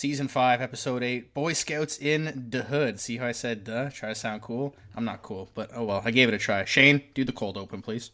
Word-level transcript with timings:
season 0.00 0.28
five, 0.28 0.62
episode 0.62 1.02
eight, 1.02 1.34
Boy 1.34 1.52
Scouts 1.52 1.98
in 1.98 2.48
the 2.48 2.62
Hood. 2.62 2.98
See 2.98 3.18
how 3.18 3.26
I 3.26 3.32
said 3.32 3.64
"duh"? 3.64 3.90
Try 3.90 4.08
to 4.08 4.14
sound 4.14 4.40
cool. 4.40 4.74
I'm 4.96 5.04
not 5.04 5.20
cool, 5.20 5.50
but 5.54 5.70
oh 5.74 5.84
well. 5.84 6.00
I 6.02 6.10
gave 6.10 6.28
it 6.28 6.34
a 6.34 6.38
try. 6.38 6.64
Shane, 6.64 7.02
do 7.12 7.22
the 7.22 7.32
cold 7.32 7.58
open, 7.58 7.82
please. 7.82 8.10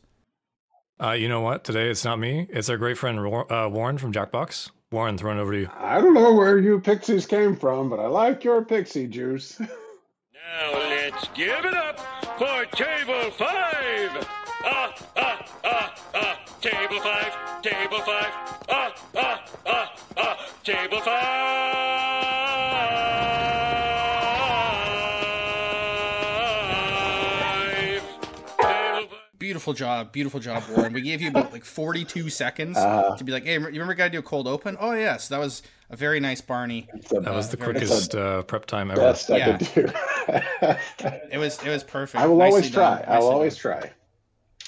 Uh, 1.01 1.12
you 1.12 1.29
know 1.29 1.43
what? 1.43 1.62
Today 1.62 1.88
it's 1.88 2.04
not 2.04 2.19
me. 2.19 2.49
It's 2.51 2.69
our 2.69 2.77
great 2.77 2.99
friend 2.99 3.21
uh, 3.21 3.69
Warren 3.71 3.99
from 3.99 4.12
Jackbox. 4.12 4.71
Warren, 4.91 5.17
throwing 5.17 5.38
over 5.38 5.53
to 5.53 5.61
you. 5.61 5.71
I 5.77 6.01
don't 6.01 6.14
know 6.14 6.35
where 6.35 6.59
you 6.59 6.80
pixies 6.80 7.25
came 7.25 7.54
from, 7.54 7.89
but 7.89 8.00
I 8.00 8.07
like 8.07 8.43
your 8.43 8.64
pixie 8.64 9.07
juice. 9.07 9.61
now 9.61 10.73
let's 10.73 11.29
give 11.34 11.64
it 11.64 11.75
up 11.75 12.00
for 12.37 12.64
table 12.77 13.30
five. 13.32 14.27
Ah, 14.64 14.95
ah, 15.16 15.46
ah, 15.64 15.95
ah. 16.14 16.41
Table 16.61 17.00
five, 17.00 17.62
table 17.62 18.00
five. 18.00 18.32
Ah, 18.68 18.95
ah, 19.14 19.14
ah, 19.14 19.45
ah. 19.66 19.96
Table 20.67 21.01
five. 21.01 22.43
Beautiful 29.39 29.75
job, 29.75 30.11
beautiful 30.13 30.40
job, 30.40 30.63
Warren. 30.75 30.93
We 30.93 31.03
gave 31.03 31.21
you 31.21 31.29
about 31.29 31.53
like 31.53 31.64
42 31.64 32.31
seconds 32.31 32.77
Uh, 32.77 33.14
to 33.17 33.23
be 33.23 33.31
like, 33.33 33.45
"Hey, 33.45 33.53
you 33.55 33.61
remember 33.61 33.95
gotta 33.95 34.11
do 34.11 34.19
a 34.19 34.23
cold 34.23 34.48
open?" 34.48 34.77
Oh 34.81 34.92
yes, 34.92 35.28
that 35.28 35.39
was 35.39 35.62
a 35.91 35.97
very 35.97 36.19
nice 36.20 36.41
Barney. 36.41 36.89
it's 36.95 37.11
That 37.11 37.23
was 37.33 37.51
the 37.51 37.56
very 37.59 37.73
quickest 37.75 38.14
uh, 38.17 38.42
prep 38.42 38.64
time 38.67 38.91
ever. 38.91 39.01
best 39.01 39.31
I 39.31 39.37
Yeah. 39.37 39.59
could 39.59 39.75
do. 39.75 39.92
It 41.31 41.39
was 41.39 41.62
it 41.62 41.69
was 41.69 41.84
perfect. 41.84 42.20
I 42.25 42.27
will 42.27 42.39
Nicely 42.39 42.51
always 42.56 42.70
done, 42.73 43.05
try. 43.05 43.14
I 43.14 43.19
will 43.20 43.28
always 43.28 43.55
done. 43.55 43.61
try. 43.81 43.91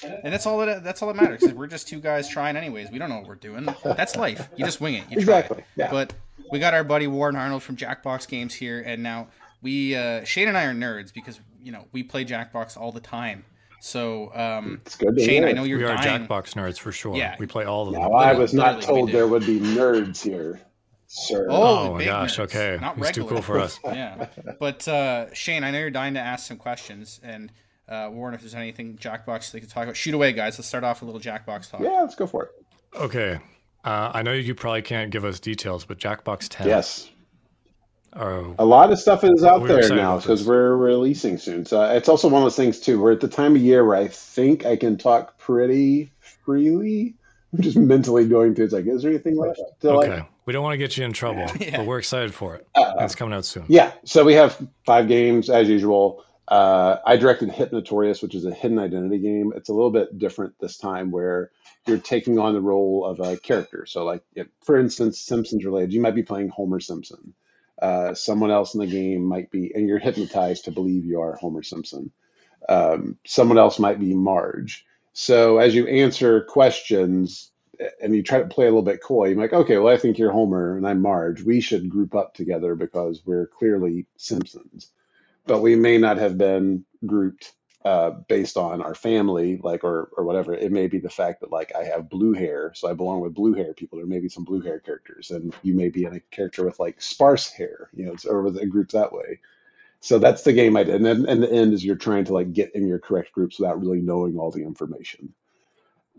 And 0.03 0.33
that's 0.33 0.45
all 0.45 0.57
that 0.59 0.83
that's 0.83 1.01
all 1.01 1.11
that 1.13 1.21
matters. 1.21 1.41
'cause 1.41 1.53
we're 1.53 1.67
just 1.67 1.87
two 1.87 1.99
guys 1.99 2.29
trying 2.29 2.55
anyways. 2.57 2.91
We 2.91 2.99
don't 2.99 3.09
know 3.09 3.17
what 3.17 3.27
we're 3.27 3.35
doing. 3.35 3.67
That's 3.83 4.15
life. 4.15 4.49
You 4.55 4.65
just 4.65 4.79
wing 4.81 4.95
it. 4.95 5.03
You 5.09 5.23
try. 5.23 5.39
Exactly. 5.39 5.63
Yeah. 5.75 5.91
But 5.91 6.13
we 6.51 6.59
got 6.59 6.73
our 6.73 6.83
buddy 6.83 7.07
Warren 7.07 7.35
Arnold 7.35 7.63
from 7.63 7.75
Jackbox 7.75 8.27
Games 8.27 8.53
here, 8.53 8.81
and 8.85 9.03
now 9.03 9.27
we 9.61 9.95
uh, 9.95 10.23
Shane 10.23 10.47
and 10.47 10.57
I 10.57 10.65
are 10.65 10.73
nerds 10.73 11.13
because 11.13 11.39
you 11.61 11.71
know 11.71 11.85
we 11.91 12.03
play 12.03 12.25
Jackbox 12.25 12.77
all 12.77 12.91
the 12.91 13.01
time. 13.01 13.45
So 13.81 14.31
um, 14.35 14.81
It's 14.85 14.95
good 14.97 15.15
to 15.15 15.23
Shane, 15.23 15.43
hear. 15.43 15.47
I 15.47 15.51
know 15.53 15.63
you're 15.63 15.77
we 15.77 15.85
are 15.85 15.95
dying. 15.95 16.27
Jackbox 16.27 16.53
nerds 16.53 16.77
for 16.77 16.91
sure. 16.91 17.15
Yeah. 17.15 17.35
We 17.39 17.45
play 17.45 17.63
all 17.65 17.87
of 17.87 17.93
them. 17.93 18.01
Now, 18.01 18.11
I 18.11 18.33
was 18.33 18.53
not 18.53 18.81
told 18.81 19.11
there 19.11 19.25
would 19.27 19.45
be 19.45 19.59
nerds 19.59 20.21
here, 20.21 20.59
sir. 21.07 21.47
Oh, 21.49 21.91
Oh 21.91 21.93
my 21.93 22.03
gosh, 22.03 22.35
nerds, 22.37 22.43
okay. 22.43 22.77
Not 22.81 22.97
He's 22.97 23.11
too 23.11 23.25
cool 23.25 23.41
for 23.41 23.57
us. 23.59 23.79
yeah, 23.85 24.27
but 24.59 24.85
uh, 24.87 25.33
Shane, 25.33 25.63
I 25.63 25.71
know 25.71 25.79
you're 25.79 25.91
dying 25.91 26.15
to 26.15 26.19
ask 26.19 26.45
some 26.45 26.57
questions, 26.57 27.21
and 27.23 27.51
uh, 27.89 28.09
Warren, 28.11 28.35
if 28.35 28.41
there's 28.41 28.55
anything 28.55 28.97
Jackbox 28.97 29.51
they 29.51 29.59
could 29.59 29.69
talk 29.69 29.83
about, 29.83 29.97
shoot 29.97 30.13
away, 30.13 30.31
guys. 30.31 30.57
Let's 30.57 30.67
start 30.67 30.83
off 30.83 31.01
with 31.01 31.09
a 31.09 31.11
little 31.11 31.31
Jackbox 31.31 31.69
talk. 31.69 31.81
Yeah, 31.81 32.01
let's 32.01 32.15
go 32.15 32.27
for 32.27 32.45
it. 32.45 32.51
Okay. 32.95 33.39
Uh, 33.83 34.11
I 34.13 34.21
know 34.21 34.33
you 34.33 34.55
probably 34.55 34.81
can't 34.81 35.09
give 35.11 35.25
us 35.25 35.39
details, 35.39 35.85
but 35.85 35.97
Jackbox 35.97 36.47
10. 36.49 36.67
Yes. 36.67 37.09
Are, 38.13 38.43
A 38.57 38.65
lot 38.65 38.91
of 38.91 38.99
stuff 38.99 39.23
is 39.23 39.43
out 39.43 39.65
there 39.67 39.77
excited 39.77 39.97
now 39.97 40.17
because 40.17 40.45
we're 40.45 40.75
releasing 40.75 41.37
soon. 41.37 41.65
So 41.65 41.83
it's 41.83 42.09
also 42.09 42.27
one 42.27 42.41
of 42.41 42.45
those 42.45 42.55
things 42.55 42.79
too. 42.79 42.99
We're 42.99 43.11
at 43.11 43.19
the 43.19 43.27
time 43.27 43.55
of 43.55 43.61
year 43.61 43.85
where 43.85 43.97
I 43.97 44.07
think 44.07 44.65
I 44.65 44.75
can 44.77 44.97
talk 44.97 45.37
pretty 45.37 46.11
freely. 46.19 47.15
I'm 47.53 47.61
just 47.61 47.77
mentally 47.77 48.27
going 48.27 48.55
through. 48.55 48.65
It's 48.65 48.73
like, 48.73 48.87
is 48.87 49.03
there 49.03 49.11
anything 49.11 49.37
left 49.37 49.59
to 49.81 49.91
okay. 49.91 50.09
like? 50.09 50.29
we 50.45 50.53
don't 50.53 50.63
want 50.63 50.73
to 50.73 50.77
get 50.77 50.97
you 50.97 51.05
in 51.05 51.13
trouble, 51.13 51.45
Yeah. 51.59 51.77
but 51.77 51.85
we're 51.85 51.99
excited 51.99 52.33
for 52.33 52.55
it. 52.55 52.67
Uh, 52.73 52.93
it's 52.99 53.13
coming 53.15 53.33
out 53.35 53.45
soon. 53.45 53.65
Yeah. 53.67 53.91
So 54.05 54.25
we 54.25 54.33
have 54.33 54.59
five 54.85 55.07
games 55.07 55.49
as 55.49 55.69
usual. 55.69 56.25
Uh, 56.49 56.97
I 57.05 57.17
directed 57.17 57.51
Hypnotorious, 57.51 58.23
which 58.23 58.35
is 58.35 58.45
a 58.45 58.53
hidden 58.53 58.79
identity 58.79 59.19
game. 59.19 59.53
It's 59.55 59.69
a 59.69 59.73
little 59.73 59.91
bit 59.91 60.17
different 60.17 60.55
this 60.59 60.77
time, 60.77 61.11
where 61.11 61.51
you're 61.87 61.99
taking 61.99 62.39
on 62.39 62.53
the 62.55 62.61
role 62.61 63.05
of 63.05 63.19
a 63.19 63.37
character. 63.37 63.85
So, 63.85 64.03
like, 64.03 64.23
if, 64.35 64.47
for 64.63 64.79
instance, 64.79 65.19
Simpsons 65.19 65.63
related, 65.63 65.93
you 65.93 66.01
might 66.01 66.15
be 66.15 66.23
playing 66.23 66.49
Homer 66.49 66.79
Simpson. 66.79 67.35
Uh, 67.81 68.15
someone 68.15 68.51
else 68.51 68.73
in 68.73 68.81
the 68.81 68.87
game 68.87 69.23
might 69.23 69.51
be, 69.51 69.71
and 69.75 69.87
you're 69.87 69.99
hypnotized 69.99 70.65
to 70.65 70.71
believe 70.71 71.05
you 71.05 71.21
are 71.21 71.35
Homer 71.35 71.63
Simpson. 71.63 72.11
Um, 72.67 73.17
someone 73.25 73.59
else 73.59 73.79
might 73.79 73.99
be 73.99 74.15
Marge. 74.15 74.85
So, 75.13 75.59
as 75.59 75.75
you 75.75 75.87
answer 75.87 76.41
questions 76.41 77.51
and 78.01 78.15
you 78.15 78.23
try 78.23 78.39
to 78.39 78.47
play 78.47 78.65
a 78.65 78.69
little 78.69 78.81
bit 78.81 79.03
coy, 79.03 79.29
you're 79.29 79.37
like, 79.37 79.53
okay, 79.53 79.77
well, 79.77 79.93
I 79.93 79.97
think 79.97 80.17
you're 80.17 80.31
Homer 80.31 80.77
and 80.77 80.87
I'm 80.87 81.01
Marge. 81.01 81.43
We 81.43 81.61
should 81.61 81.89
group 81.89 82.15
up 82.15 82.33
together 82.33 82.75
because 82.75 83.21
we're 83.25 83.47
clearly 83.47 84.07
Simpsons. 84.17 84.91
But 85.49 85.61
we 85.61 85.75
may 85.75 85.97
not 85.97 86.17
have 86.17 86.37
been 86.37 86.85
grouped 87.05 87.53
uh, 87.83 88.11
based 88.27 88.55
on 88.55 88.81
our 88.81 88.93
family, 88.93 89.59
like 89.63 89.83
or 89.83 90.09
or 90.15 90.23
whatever. 90.23 90.53
It 90.53 90.71
may 90.71 90.87
be 90.87 90.99
the 90.99 91.09
fact 91.09 91.41
that 91.41 91.51
like 91.51 91.73
I 91.75 91.83
have 91.85 92.09
blue 92.09 92.33
hair, 92.33 92.71
so 92.75 92.89
I 92.89 92.93
belong 92.93 93.21
with 93.21 93.33
blue 93.33 93.53
hair 93.53 93.73
people. 93.73 93.97
There 93.97 94.07
may 94.07 94.19
be 94.19 94.29
some 94.29 94.43
blue 94.43 94.61
hair 94.61 94.79
characters, 94.79 95.31
and 95.31 95.55
you 95.63 95.73
may 95.73 95.89
be 95.89 96.05
in 96.05 96.15
a 96.15 96.19
character 96.19 96.63
with 96.63 96.79
like 96.79 97.01
sparse 97.01 97.49
hair, 97.49 97.89
you 97.93 98.05
know, 98.05 98.13
it's, 98.13 98.25
or 98.25 98.43
with 98.43 98.57
a 98.57 98.65
group 98.65 98.91
that 98.91 99.11
way. 99.11 99.39
So 100.01 100.19
that's 100.19 100.43
the 100.43 100.53
game 100.53 100.77
I 100.77 100.83
did. 100.83 100.95
And 100.95 101.05
then 101.05 101.25
and 101.27 101.41
the 101.41 101.51
end 101.51 101.73
is 101.73 101.83
you're 101.83 101.95
trying 101.95 102.25
to 102.25 102.33
like 102.33 102.53
get 102.53 102.75
in 102.75 102.87
your 102.87 102.99
correct 102.99 103.31
groups 103.31 103.59
without 103.59 103.81
really 103.81 104.01
knowing 104.01 104.37
all 104.37 104.51
the 104.51 104.63
information. 104.63 105.33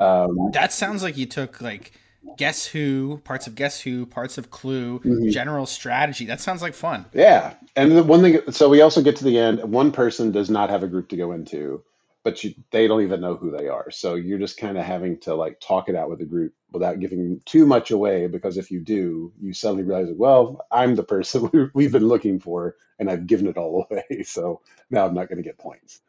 Um, 0.01 0.51
That 0.53 0.73
sounds 0.73 1.03
like 1.03 1.17
you 1.17 1.27
took 1.27 1.61
like 1.61 1.93
Guess 2.37 2.67
Who, 2.67 3.19
parts 3.25 3.47
of 3.47 3.55
Guess 3.55 3.81
Who, 3.81 4.07
parts 4.07 4.39
of 4.39 4.51
Clue, 4.51 5.01
Mhm. 5.01 5.31
general 5.31 5.67
strategy. 5.67 6.27
That 6.27 6.41
sounds 6.41 6.63
like 6.63 6.75
fun. 6.75 7.07
Yeah, 7.13 7.55
and 7.77 7.93
the 7.93 8.03
one 8.03 8.21
thing, 8.23 8.41
so 8.51 8.69
we 8.69 8.81
also 8.81 9.03
get 9.03 9.17
to 9.17 9.25
the 9.25 9.39
end. 9.39 9.63
One 9.73 9.93
person 9.93 10.31
does 10.31 10.51
not 10.51 10.71
have 10.71 10.83
a 10.83 10.89
group 10.89 11.09
to 11.11 11.17
go 11.17 11.33
into, 11.33 11.83
but 12.23 12.43
you, 12.45 12.55
they 12.71 12.87
don't 12.87 13.03
even 13.03 13.21
know 13.21 13.37
who 13.37 13.51
they 13.51 13.69
are. 13.69 13.91
So 13.91 14.15
you're 14.15 14.39
just 14.39 14.59
kind 14.59 14.77
of 14.79 14.85
having 14.85 15.19
to 15.21 15.35
like 15.35 15.61
talk 15.61 15.89
it 15.89 15.97
out 15.97 16.11
with 16.11 16.19
the 16.19 16.27
group 16.27 16.53
without 16.73 17.01
giving 17.01 17.41
too 17.47 17.67
much 17.67 17.91
away. 17.91 18.27
Because 18.27 18.59
if 18.59 18.71
you 18.71 18.81
do, 18.81 19.33
you 19.41 19.53
suddenly 19.55 19.83
realize, 19.85 20.15
well, 20.15 20.65
I'm 20.71 20.95
the 20.95 21.03
person 21.03 21.49
we- 21.53 21.71
we've 21.75 21.93
been 21.93 22.09
looking 22.09 22.39
for, 22.39 22.77
and 22.99 23.11
I've 23.11 23.27
given 23.27 23.47
it 23.47 23.57
all 23.57 23.87
away. 23.91 24.23
So 24.25 24.61
now 24.91 25.07
I'm 25.07 25.15
not 25.15 25.29
going 25.29 25.39
to 25.39 25.43
get 25.49 25.59
points. 25.59 26.01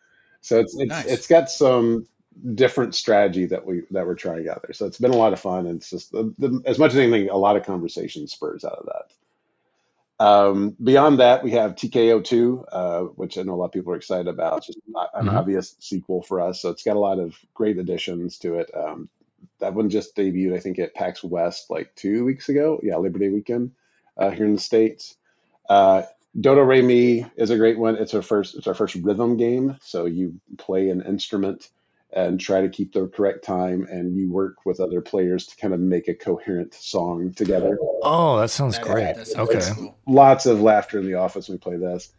So 0.42 0.60
it's 0.60 0.76
it's 0.78 0.90
Nice. 0.90 1.06
it's 1.06 1.28
got 1.28 1.50
some 1.50 2.08
different 2.56 2.96
strategy 2.96 3.46
that 3.48 3.66
we 3.66 3.84
that 3.92 4.06
we're 4.06 4.16
trying 4.16 4.48
out 4.50 4.62
there. 4.64 4.74
So 4.74 4.86
it's 4.86 5.00
been 5.00 5.12
a 5.12 5.18
lot 5.18 5.34
of 5.34 5.40
fun, 5.40 5.68
and 5.68 5.78
it's 5.78 5.90
just 5.90 6.12
the, 6.12 6.34
the, 6.38 6.62
as 6.66 6.80
much 6.80 6.92
as 6.94 6.98
anything, 7.00 7.30
a 7.30 7.38
lot 7.38 7.58
of 7.58 7.66
conversation 7.66 8.28
spurs 8.28 8.64
out 8.64 8.74
of 8.80 8.86
that. 8.88 9.12
Um, 10.24 10.76
beyond 10.82 11.20
that, 11.20 11.44
we 11.44 11.52
have 11.52 11.76
TKO2, 11.76 12.66
uh, 12.72 13.02
which 13.16 13.40
I 13.40 13.42
know 13.42 13.56
a 13.56 13.56
lot 13.56 13.66
of 13.66 13.72
people 13.72 13.92
are 13.94 13.98
excited 13.98 14.28
about. 14.28 14.60
It's 14.60 14.68
just 14.68 14.80
an 14.88 15.28
Mhm. 15.28 15.34
obvious 15.34 15.76
sequel 15.80 16.22
for 16.22 16.40
us. 16.42 16.62
So 16.62 16.70
it's 16.70 16.84
got 16.84 16.96
a 16.96 17.00
lot 17.00 17.18
of 17.18 17.36
great 17.56 17.80
additions 17.80 18.38
to 18.40 18.60
it. 18.60 18.70
Um, 18.76 19.10
that 19.60 19.74
one 19.74 19.90
just 19.90 20.16
debuted, 20.16 20.54
I 20.54 20.60
think, 20.60 20.78
at 20.78 20.94
PAX 20.94 21.24
West 21.24 21.72
like 21.72 21.96
two 21.96 22.24
weeks 22.24 22.50
ago. 22.50 22.80
Yeah, 22.84 22.98
Labor 22.98 23.18
Day 23.18 23.30
weekend 23.30 23.72
uh, 24.16 24.30
here 24.30 24.46
in 24.46 24.54
the 24.54 24.60
States. 24.60 25.18
Uh, 25.68 26.04
Dodo 26.40 26.62
Re 26.62 26.84
Mi 26.84 27.26
is 27.36 27.50
a 27.50 27.58
great 27.58 27.80
one. 27.80 27.96
It's 27.96 28.14
our 28.14 28.22
first. 28.22 28.56
It's 28.56 28.68
our 28.68 28.76
first 28.76 28.96
rhythm 28.96 29.38
game. 29.38 29.78
So 29.82 30.06
you 30.06 30.40
play 30.58 30.90
an 30.90 31.02
instrument 31.02 31.70
and 32.14 32.40
try 32.40 32.62
to 32.62 32.70
keep 32.70 32.94
the 32.94 33.08
correct 33.08 33.44
time, 33.44 33.88
and 33.90 34.16
you 34.16 34.32
work 34.32 34.66
with 34.66 34.80
other 34.80 35.00
players 35.02 35.46
to 35.48 35.56
kind 35.58 35.74
of 35.74 35.80
make 35.80 36.08
a 36.08 36.14
coherent 36.14 36.74
song 36.74 37.32
together. 37.34 37.78
Oh, 38.04 38.40
that 38.40 38.50
sounds 38.50 38.78
That- 38.78 38.86
great. 38.86 39.16
that 39.16 39.28
sounds 39.28 39.50
Okay. 39.50 39.72
cool. 39.76 39.96
lots 40.08 40.46
of 40.46 40.62
laughter 40.62 41.00
in 41.00 41.06
the 41.06 41.14
office 41.16 41.48
when 41.48 41.56
we 41.56 41.60
play 41.60 41.78
this. 41.78 42.12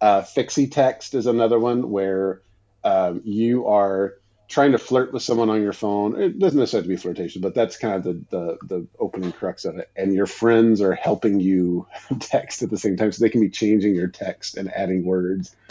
Uh, 0.00 0.20
FixyText 0.22 1.14
is 1.14 1.26
another 1.26 1.58
one 1.58 1.90
where 1.90 2.42
um, 2.84 3.20
you 3.24 3.66
are 3.66 4.14
trying 4.48 4.72
to 4.72 4.78
flirt 4.78 5.12
with 5.12 5.22
someone 5.22 5.50
on 5.50 5.62
your 5.62 5.72
phone. 5.72 6.20
It 6.20 6.38
doesn't 6.38 6.58
necessarily 6.58 6.88
have 6.88 6.90
to 6.90 6.96
be 6.96 7.02
flirtation, 7.02 7.42
but 7.42 7.54
that's 7.54 7.76
kind 7.76 7.94
of 7.94 8.04
the, 8.04 8.24
the, 8.30 8.58
the 8.66 8.86
opening 8.98 9.32
crux 9.32 9.64
of 9.64 9.78
it. 9.78 9.90
And 9.96 10.14
your 10.14 10.26
friends 10.26 10.80
are 10.80 10.94
helping 10.94 11.40
you 11.40 11.86
text 12.20 12.62
at 12.62 12.70
the 12.70 12.78
same 12.78 12.96
time, 12.96 13.12
so 13.12 13.22
they 13.22 13.30
can 13.30 13.40
be 13.40 13.50
changing 13.50 13.94
your 13.94 14.08
text 14.08 14.56
and 14.56 14.72
adding 14.72 15.04
words. 15.04 15.54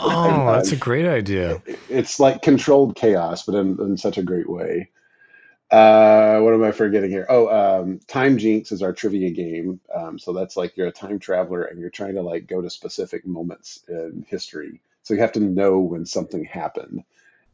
Oh, 0.00 0.52
that's 0.52 0.72
a 0.72 0.76
great 0.76 1.06
idea. 1.06 1.60
It's 1.90 2.18
like 2.18 2.40
controlled 2.40 2.96
chaos, 2.96 3.44
but 3.44 3.56
in, 3.56 3.78
in 3.78 3.98
such 3.98 4.16
a 4.16 4.22
great 4.22 4.48
way. 4.48 4.88
Uh, 5.70 6.38
what 6.40 6.54
am 6.54 6.62
I 6.62 6.72
forgetting 6.72 7.10
here? 7.10 7.26
Oh, 7.28 7.48
um, 7.48 8.00
Time 8.06 8.38
Jinx 8.38 8.72
is 8.72 8.82
our 8.82 8.92
trivia 8.92 9.30
game. 9.30 9.80
Um, 9.94 10.18
so 10.18 10.32
that's 10.32 10.56
like 10.56 10.76
you're 10.76 10.86
a 10.86 10.92
time 10.92 11.18
traveler 11.18 11.64
and 11.64 11.78
you're 11.78 11.90
trying 11.90 12.14
to 12.14 12.22
like 12.22 12.46
go 12.46 12.62
to 12.62 12.70
specific 12.70 13.26
moments 13.26 13.82
in 13.88 14.24
history. 14.28 14.80
So 15.02 15.14
you 15.14 15.20
have 15.20 15.32
to 15.32 15.40
know 15.40 15.78
when 15.80 16.06
something 16.06 16.44
happened. 16.44 17.04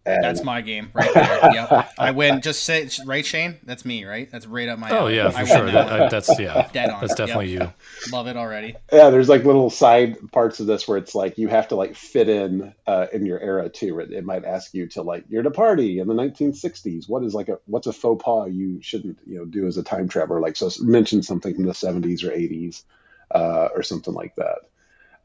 And 0.04 0.24
That's 0.24 0.42
my 0.42 0.62
game 0.62 0.90
right 0.94 1.14
there. 1.14 1.38
yep. 1.52 1.92
I 1.96 2.10
win. 2.10 2.40
Just 2.40 2.64
say 2.64 2.88
right, 3.06 3.24
Shane. 3.24 3.58
That's 3.62 3.84
me, 3.84 4.04
right? 4.04 4.28
That's 4.32 4.46
right 4.48 4.68
up 4.68 4.80
my. 4.80 4.90
Oh 4.90 5.02
alley. 5.02 5.14
yeah, 5.16 5.28
I 5.28 5.30
for 5.30 5.38
win 5.38 5.46
sure. 5.46 5.66
that 5.66 5.72
That, 5.72 5.90
one. 5.92 6.00
uh, 6.02 6.08
that's 6.08 6.38
yeah. 6.40 6.68
Dead 6.72 6.90
on. 6.90 7.00
That's 7.00 7.14
definitely 7.14 7.52
Yep. 7.52 7.76
you. 8.06 8.12
Love 8.12 8.26
it 8.26 8.36
already. 8.36 8.74
yeah, 8.92 9.10
there's 9.10 9.28
like 9.28 9.44
little 9.44 9.70
side 9.70 10.16
parts 10.32 10.58
of 10.58 10.66
this 10.66 10.88
where 10.88 10.98
it's 10.98 11.14
like 11.14 11.38
you 11.38 11.46
have 11.46 11.68
to 11.68 11.76
like 11.76 11.94
fit 11.94 12.28
in 12.28 12.74
uh, 12.88 13.06
in 13.12 13.24
your 13.26 13.38
era 13.38 13.68
too. 13.68 14.00
It, 14.00 14.10
it 14.10 14.24
might 14.24 14.44
ask 14.44 14.74
you 14.74 14.88
to 14.88 15.02
like 15.02 15.24
you're 15.28 15.40
at 15.42 15.46
a 15.46 15.52
party 15.52 16.00
in 16.00 16.08
the 16.08 16.14
1960s. 16.14 17.08
What 17.08 17.22
is 17.22 17.32
like 17.32 17.48
a 17.48 17.58
what's 17.66 17.86
a 17.86 17.92
faux 17.92 18.24
pas 18.24 18.50
you 18.50 18.82
shouldn't 18.82 19.18
you 19.24 19.38
know 19.38 19.44
do 19.44 19.68
as 19.68 19.76
a 19.76 19.84
time 19.84 20.08
traveler? 20.08 20.40
Like 20.40 20.56
so, 20.56 20.68
mention 20.80 21.22
something 21.22 21.54
from 21.54 21.64
the 21.64 21.72
70s 21.72 22.24
or 22.24 22.30
80s 22.30 22.82
uh, 23.30 23.68
or 23.74 23.82
something 23.84 24.14
like 24.14 24.34
that. 24.34 24.58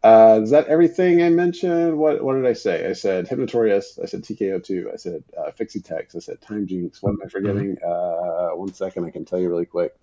Uh, 0.08 0.40
is 0.42 0.52
that 0.52 0.68
everything 0.68 1.22
I 1.22 1.30
mentioned? 1.30 1.98
What 1.98 2.24
what 2.24 2.36
did 2.36 2.46
I 2.46 2.54
say? 2.54 2.88
I 2.88 2.94
said 2.94 3.28
Hypnotorious. 3.28 4.00
I 4.02 4.06
said 4.06 4.24
TKO2. 4.24 4.94
I 4.94 4.96
said 4.96 5.22
uh, 5.38 5.52
FixyText. 5.52 6.16
I 6.16 6.20
said 6.20 6.40
Time 6.40 6.66
Jinx. 6.66 7.04
What 7.04 7.12
am 7.12 7.20
I 7.26 7.28
forgetting? 7.28 7.78
Uh, 7.86 8.52
one 8.52 8.74
second, 8.74 9.04
I 9.04 9.10
can 9.10 9.26
tell 9.26 9.38
you 9.38 9.50
really 9.50 9.66
quick. 9.66 9.94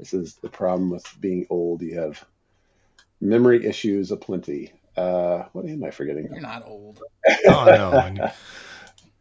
This 0.00 0.12
is 0.12 0.34
the 0.42 0.48
problem 0.48 0.90
with 0.90 1.06
being 1.20 1.46
old. 1.50 1.82
You 1.82 2.00
have 2.00 2.24
memory 3.20 3.64
issues 3.64 4.10
aplenty. 4.10 4.72
Uh, 4.96 5.44
what 5.52 5.66
am 5.66 5.84
I 5.84 5.92
forgetting? 5.92 6.30
You're 6.32 6.40
not 6.40 6.66
old. 6.66 7.00
Oh 7.46 7.64
no. 8.16 8.30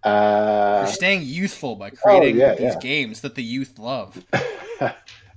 Uh, 0.04 0.84
You're 0.86 0.94
staying 0.94 1.24
youthful 1.24 1.76
by 1.76 1.90
creating 1.90 2.38
yeah, 2.38 2.54
these 2.54 2.76
yeah. 2.76 2.80
games 2.80 3.22
that 3.22 3.36
the 3.36 3.44
youth 3.44 3.78
love. 3.78 4.24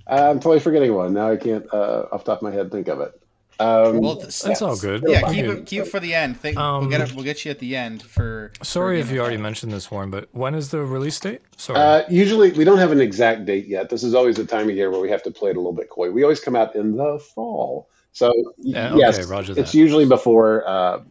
I'm 0.07 0.39
totally 0.39 0.61
forgetting 0.61 0.93
one. 0.93 1.13
Now 1.13 1.31
I 1.31 1.35
can't, 1.35 1.65
uh, 1.73 2.05
off 2.09 2.23
the 2.23 2.31
top 2.31 2.37
of 2.37 2.43
my 2.43 2.51
head, 2.51 2.71
think 2.71 2.87
of 2.87 3.01
it. 3.01 3.20
Um, 3.61 3.99
Well, 4.01 4.15
th- 4.15 4.41
That's 4.41 4.61
all 4.61 4.75
good. 4.75 5.03
Yeah, 5.07 5.21
keep 5.31 5.45
it 5.45 5.65
keep 5.65 5.81
it 5.83 5.85
for 5.87 5.99
the 5.99 6.13
end. 6.13 6.37
Think, 6.39 6.57
we'll 6.57 6.65
Um, 6.65 6.89
get 6.89 7.01
it. 7.01 7.13
We'll 7.13 7.23
get 7.23 7.45
you 7.45 7.51
at 7.51 7.59
the 7.59 7.75
end 7.75 8.01
for. 8.01 8.51
Sorry 8.63 8.97
for 9.01 9.07
if 9.07 9.11
you 9.13 9.19
already 9.19 9.35
Thrones. 9.35 9.43
mentioned 9.43 9.71
this, 9.73 9.91
Warren, 9.91 10.09
but 10.09 10.29
when 10.31 10.55
is 10.55 10.69
the 10.69 10.79
release 10.81 11.19
date? 11.19 11.41
Sorry. 11.57 11.79
Uh, 11.79 12.03
usually, 12.09 12.51
we 12.53 12.63
don't 12.63 12.79
have 12.79 12.91
an 12.91 12.99
exact 13.01 13.45
date 13.45 13.67
yet. 13.67 13.89
This 13.89 14.03
is 14.03 14.15
always 14.15 14.37
the 14.37 14.45
time 14.45 14.67
of 14.69 14.75
year 14.75 14.89
where 14.89 14.99
we 14.99 15.09
have 15.11 15.21
to 15.23 15.31
play 15.31 15.51
it 15.51 15.57
a 15.57 15.59
little 15.59 15.73
bit 15.73 15.89
coy. 15.89 16.09
We 16.11 16.23
always 16.23 16.39
come 16.39 16.55
out 16.55 16.75
in 16.75 16.95
the 16.97 17.19
fall, 17.19 17.87
so 18.13 18.31
y- 18.35 18.43
Yeah, 18.57 18.95
yes, 18.95 19.19
okay, 19.19 19.27
roger 19.29 19.53
it's 19.55 19.71
that. 19.73 19.77
usually 19.77 20.05
before 20.05 20.67
uh, 20.67 21.01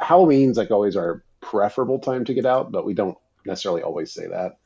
Halloween's 0.00 0.56
like 0.56 0.70
always 0.70 0.96
our 0.96 1.22
preferable 1.40 1.98
time 1.98 2.24
to 2.24 2.34
get 2.34 2.46
out, 2.46 2.72
but 2.72 2.84
we 2.86 2.94
don't 2.94 3.16
necessarily 3.46 3.82
always 3.82 4.10
say 4.12 4.26
that. 4.28 4.56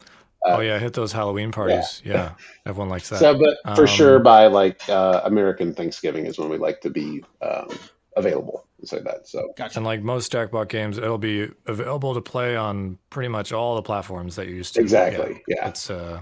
Oh 0.45 0.61
yeah, 0.61 0.79
hit 0.79 0.93
those 0.93 1.13
Halloween 1.13 1.51
parties. 1.51 2.01
Yeah, 2.05 2.33
everyone 2.65 2.89
likes 2.89 3.09
that. 3.09 3.19
So, 3.19 3.39
but 3.39 3.77
for 3.77 3.83
Um, 3.83 3.87
sure, 3.87 4.19
by 4.19 4.47
like 4.47 4.89
uh, 4.89 5.23
American 5.25 5.75
Thanksgiving 5.75 6.27
is 6.27 6.39
when 6.39 6.49
we 6.49 6.59
like 6.59 6.81
to 6.83 6.91
be 6.91 7.25
um, 7.43 7.69
available. 8.17 8.65
Say 8.85 9.01
that. 9.01 9.27
So 9.27 9.53
Gotcha. 9.57 9.79
and 9.79 9.85
like 9.85 10.03
most 10.03 10.33
Jackbox 10.33 10.69
games, 10.69 10.99
it'll 10.99 11.19
be 11.19 11.49
available 11.67 12.15
to 12.15 12.21
play 12.21 12.55
on 12.55 12.97
pretty 13.11 13.29
much 13.29 13.53
all 13.53 13.75
the 13.75 13.83
platforms 13.83 14.37
that 14.37 14.47
you're 14.47 14.57
used 14.57 14.75
to. 14.75 14.81
Exactly, 14.81 15.43
yeah. 15.49 15.69
It's 15.69 15.91
uh, 15.91 16.21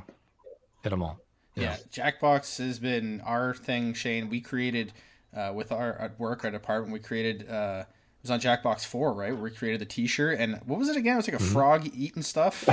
hit 0.82 0.90
them 0.90 1.02
all. 1.02 1.20
Yeah, 1.54 1.76
Jackbox 1.92 2.58
has 2.64 2.78
been 2.78 3.20
our 3.22 3.52
thing, 3.54 3.92
Shane. 3.92 4.30
We 4.30 4.40
created 4.40 4.94
uh, 5.36 5.52
with 5.54 5.72
our 5.72 5.94
at 5.98 6.18
work, 6.18 6.44
our 6.44 6.50
department. 6.50 6.92
We 6.94 7.00
created. 7.00 7.48
Uh, 7.50 7.80
it 7.80 7.86
was 8.30 8.30
on 8.30 8.40
Jackbox 8.40 8.84
Four, 8.84 9.12
right? 9.12 9.32
Where 9.32 9.42
we 9.42 9.50
created 9.50 9.80
the 9.80 9.84
T-shirt, 9.86 10.38
and 10.38 10.56
what 10.66 10.78
was 10.78 10.88
it 10.88 10.96
again? 10.96 11.14
It 11.14 11.16
was 11.16 11.28
like 11.28 11.40
a 11.40 11.42
Mm-hmm. 11.44 11.52
frog 11.52 11.90
eating 11.94 12.22
stuff 12.22 12.68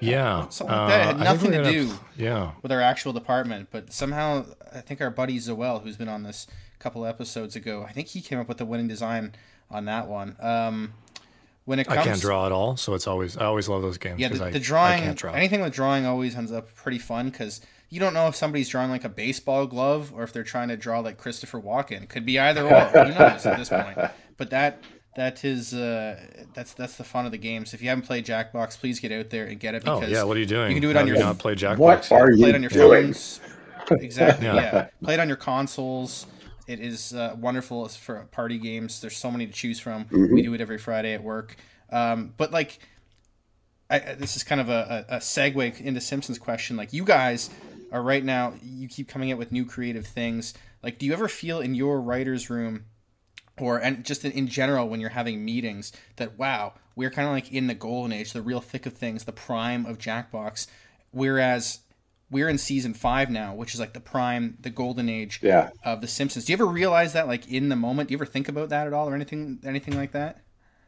Yeah, 0.00 0.48
Something 0.48 0.76
like 0.76 0.88
that. 0.88 1.00
It 1.00 1.04
had 1.04 1.16
Uh, 1.20 1.24
nothing 1.24 1.52
to 1.52 1.62
do. 1.64 1.92
Yeah, 2.16 2.52
with 2.62 2.72
our 2.72 2.80
actual 2.80 3.12
department. 3.12 3.68
But 3.70 3.92
somehow, 3.92 4.46
I 4.74 4.80
think 4.80 5.00
our 5.00 5.10
buddy 5.10 5.38
Zoel, 5.38 5.82
who's 5.82 5.96
been 5.96 6.08
on 6.08 6.22
this 6.22 6.46
a 6.74 6.82
couple 6.82 7.04
episodes 7.04 7.56
ago, 7.56 7.84
I 7.88 7.92
think 7.92 8.08
he 8.08 8.20
came 8.20 8.38
up 8.38 8.48
with 8.48 8.58
the 8.58 8.64
winning 8.64 8.88
design 8.88 9.34
on 9.70 9.84
that 9.86 10.08
one. 10.08 10.36
Um, 10.40 10.94
when 11.64 11.78
it 11.78 11.86
comes, 11.86 11.98
I 11.98 12.04
can't 12.04 12.20
draw 12.20 12.46
at 12.46 12.52
all, 12.52 12.76
so 12.76 12.94
it's 12.94 13.06
always 13.06 13.36
I 13.36 13.44
always 13.44 13.68
love 13.68 13.82
those 13.82 13.98
games. 13.98 14.18
Yeah, 14.20 14.28
the, 14.28 14.44
I, 14.44 14.50
the 14.50 14.58
drawing, 14.58 14.94
I 14.94 15.04
can't 15.04 15.18
draw. 15.18 15.32
anything 15.32 15.60
with 15.60 15.72
drawing 15.72 16.06
always 16.06 16.34
ends 16.34 16.50
up 16.50 16.74
pretty 16.74 16.98
fun 16.98 17.30
because 17.30 17.60
you 17.88 18.00
don't 18.00 18.14
know 18.14 18.26
if 18.26 18.34
somebody's 18.34 18.68
drawing 18.70 18.90
like 18.90 19.04
a 19.04 19.08
baseball 19.08 19.66
glove 19.66 20.12
or 20.14 20.22
if 20.24 20.32
they're 20.32 20.42
trying 20.42 20.68
to 20.68 20.76
draw 20.76 20.98
like 21.00 21.18
Christopher 21.18 21.60
Walken. 21.60 22.08
Could 22.08 22.24
be 22.26 22.38
either 22.38 22.62
or. 22.66 22.80
Who 22.86 23.14
knows 23.14 23.44
at 23.46 23.58
this 23.58 23.68
point? 23.68 23.98
But 24.42 24.50
that 24.50 24.82
that 25.14 25.44
is 25.44 25.72
uh, 25.72 26.20
that's 26.52 26.74
that's 26.74 26.96
the 26.96 27.04
fun 27.04 27.26
of 27.26 27.30
the 27.30 27.38
game. 27.38 27.64
So 27.64 27.76
if 27.76 27.82
you 27.82 27.88
haven't 27.90 28.06
played 28.06 28.26
Jackbox, 28.26 28.76
please 28.76 28.98
get 28.98 29.12
out 29.12 29.30
there 29.30 29.46
and 29.46 29.60
get 29.60 29.76
it 29.76 29.84
Oh 29.86 30.02
yeah, 30.02 30.24
what 30.24 30.36
are 30.36 30.40
you 30.40 30.46
doing? 30.46 30.70
you 30.70 30.74
can 30.74 30.82
do 30.82 30.90
it 30.90 30.96
How 30.96 31.02
on 31.02 31.06
your 31.06 31.16
not 31.16 31.38
play 31.38 31.54
Jackbox. 31.54 32.10
what 32.10 32.12
are 32.20 32.30
you 32.32 32.38
play 32.38 32.48
you 32.48 32.52
it 32.52 32.54
on 32.56 32.62
your 32.62 32.70
doing? 32.70 33.02
phones. 33.04 33.40
Exactly. 33.92 34.46
Yeah. 34.46 34.54
yeah. 34.56 34.88
Play 35.00 35.14
it 35.14 35.20
on 35.20 35.28
your 35.28 35.36
consoles. 35.36 36.26
It 36.66 36.80
is 36.80 37.12
uh, 37.14 37.36
wonderful 37.38 37.86
for 37.88 38.26
party 38.32 38.58
games. 38.58 39.00
There's 39.00 39.16
so 39.16 39.30
many 39.30 39.46
to 39.46 39.52
choose 39.52 39.78
from. 39.78 40.06
Mm-hmm. 40.06 40.34
We 40.34 40.42
do 40.42 40.54
it 40.54 40.60
every 40.60 40.78
Friday 40.78 41.14
at 41.14 41.22
work. 41.22 41.54
Um, 41.90 42.34
but 42.36 42.50
like, 42.50 42.80
I, 43.90 44.00
I- 44.00 44.14
this 44.14 44.34
is 44.34 44.42
kind 44.42 44.60
of 44.60 44.68
a, 44.68 45.06
a, 45.08 45.16
a 45.16 45.18
segue 45.18 45.80
into 45.80 46.00
Simpsons 46.00 46.38
question. 46.40 46.76
Like, 46.76 46.92
you 46.92 47.04
guys 47.04 47.48
are 47.92 48.02
right 48.02 48.24
now. 48.24 48.54
You 48.62 48.88
keep 48.88 49.08
coming 49.08 49.30
out 49.30 49.38
with 49.38 49.52
new 49.52 49.64
creative 49.66 50.06
things. 50.06 50.54
Like, 50.82 50.98
do 50.98 51.06
you 51.06 51.12
ever 51.12 51.28
feel 51.28 51.60
in 51.60 51.74
your 51.74 52.00
writers' 52.00 52.50
room, 52.50 52.86
or 53.58 53.78
and 53.78 54.04
just 54.04 54.24
in, 54.24 54.32
in 54.32 54.48
general 54.48 54.88
when 54.88 55.00
you're 55.00 55.10
having 55.10 55.44
meetings, 55.44 55.92
that 56.16 56.38
wow, 56.38 56.74
we're 56.96 57.10
kind 57.10 57.28
of 57.28 57.34
like 57.34 57.52
in 57.52 57.66
the 57.66 57.74
golden 57.74 58.12
age, 58.12 58.32
the 58.32 58.42
real 58.42 58.60
thick 58.60 58.86
of 58.86 58.94
things, 58.94 59.24
the 59.24 59.32
prime 59.32 59.86
of 59.86 59.98
Jackbox, 59.98 60.66
whereas 61.10 61.80
we're 62.30 62.48
in 62.48 62.56
season 62.56 62.94
five 62.94 63.30
now, 63.30 63.54
which 63.54 63.74
is 63.74 63.80
like 63.80 63.92
the 63.92 64.00
prime, 64.00 64.56
the 64.60 64.70
golden 64.70 65.08
age 65.08 65.40
yeah, 65.42 65.70
of 65.84 66.00
the 66.00 66.08
Simpsons. 66.08 66.46
Do 66.46 66.52
you 66.52 66.56
ever 66.56 66.66
realize 66.66 67.12
that, 67.12 67.28
like 67.28 67.46
in 67.48 67.68
the 67.68 67.76
moment? 67.76 68.08
Do 68.08 68.12
you 68.12 68.18
ever 68.18 68.26
think 68.26 68.48
about 68.48 68.70
that 68.70 68.86
at 68.86 68.94
all, 68.94 69.08
or 69.08 69.14
anything, 69.14 69.60
anything 69.64 69.96
like 69.96 70.12
that? 70.12 70.40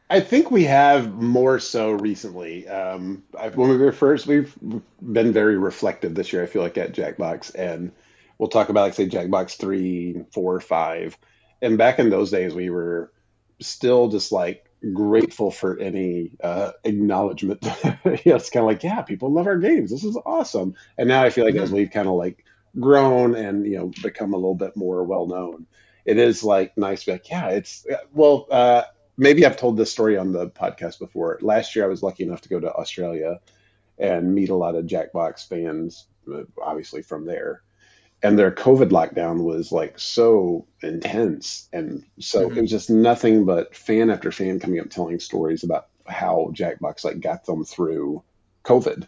I 0.09 0.19
think 0.19 0.51
we 0.51 0.65
have 0.65 1.13
more 1.13 1.59
so 1.59 1.91
recently. 1.91 2.67
Um, 2.67 3.23
I, 3.39 3.49
when 3.49 3.69
we 3.69 3.77
were 3.77 3.91
first, 3.91 4.27
we've 4.27 4.55
been 5.01 5.31
very 5.31 5.57
reflective 5.57 6.13
this 6.15 6.33
year. 6.33 6.43
I 6.43 6.47
feel 6.47 6.61
like 6.61 6.77
at 6.77 6.93
Jackbox, 6.93 7.53
and 7.55 7.91
we'll 8.37 8.49
talk 8.49 8.69
about 8.69 8.81
like 8.81 8.93
say 8.95 9.07
Jackbox 9.07 9.57
three, 9.57 10.23
four, 10.31 10.59
five, 10.59 11.17
and 11.61 11.77
back 11.77 11.99
in 11.99 12.09
those 12.09 12.31
days, 12.31 12.53
we 12.53 12.69
were 12.69 13.11
still 13.59 14.09
just 14.09 14.31
like 14.31 14.65
grateful 14.93 15.51
for 15.51 15.79
any 15.79 16.31
uh, 16.43 16.71
acknowledgement. 16.83 17.63
you 17.83 17.91
know, 18.03 18.35
it's 18.35 18.49
kind 18.49 18.63
of 18.63 18.67
like, 18.67 18.83
yeah, 18.83 19.01
people 19.01 19.31
love 19.31 19.47
our 19.47 19.57
games. 19.57 19.91
This 19.91 20.03
is 20.03 20.17
awesome. 20.25 20.75
And 20.97 21.07
now 21.07 21.23
I 21.23 21.29
feel 21.29 21.45
like 21.45 21.55
as 21.55 21.71
we've 21.71 21.91
kind 21.91 22.07
of 22.07 22.15
like 22.15 22.43
grown 22.77 23.35
and 23.35 23.65
you 23.65 23.77
know 23.77 23.91
become 24.03 24.33
a 24.33 24.37
little 24.37 24.55
bit 24.55 24.75
more 24.75 25.03
well 25.03 25.27
known, 25.27 25.65
it 26.05 26.17
is 26.17 26.43
like 26.43 26.77
nice 26.77 27.01
to 27.01 27.05
be 27.07 27.11
like, 27.13 27.29
yeah, 27.29 27.49
it's 27.49 27.85
well. 28.13 28.47
Uh, 28.51 28.83
maybe 29.17 29.45
I've 29.45 29.57
told 29.57 29.77
this 29.77 29.91
story 29.91 30.17
on 30.17 30.31
the 30.31 30.49
podcast 30.49 30.99
before. 30.99 31.39
Last 31.41 31.75
year, 31.75 31.85
I 31.85 31.89
was 31.89 32.03
lucky 32.03 32.23
enough 32.23 32.41
to 32.41 32.49
go 32.49 32.59
to 32.59 32.71
Australia 32.71 33.39
and 33.97 34.35
meet 34.35 34.49
a 34.49 34.55
lot 34.55 34.75
of 34.75 34.85
Jackbox 34.85 35.47
fans, 35.47 36.07
uh, 36.31 36.43
obviously 36.61 37.01
from 37.01 37.25
there. 37.25 37.61
And 38.25 38.39
their 38.39 38.49
COVID 38.49 38.89
lockdown 38.89 39.43
was 39.43 39.71
like 39.71 39.99
so 39.99 40.65
intense. 40.81 41.69
And 41.71 42.03
so 42.19 42.49
Mhm. 42.49 42.57
it 42.57 42.61
was 42.61 42.71
just 42.71 42.89
nothing 42.89 43.45
but 43.45 43.75
fan 43.75 44.09
after 44.09 44.31
fan 44.31 44.59
coming 44.59 44.79
up 44.79 44.89
telling 44.89 45.19
stories 45.19 45.63
about 45.63 45.89
how 46.07 46.49
Jackbox 46.51 47.05
like 47.05 47.19
got 47.19 47.45
them 47.45 47.63
through 47.63 48.23
COVID. 48.63 49.07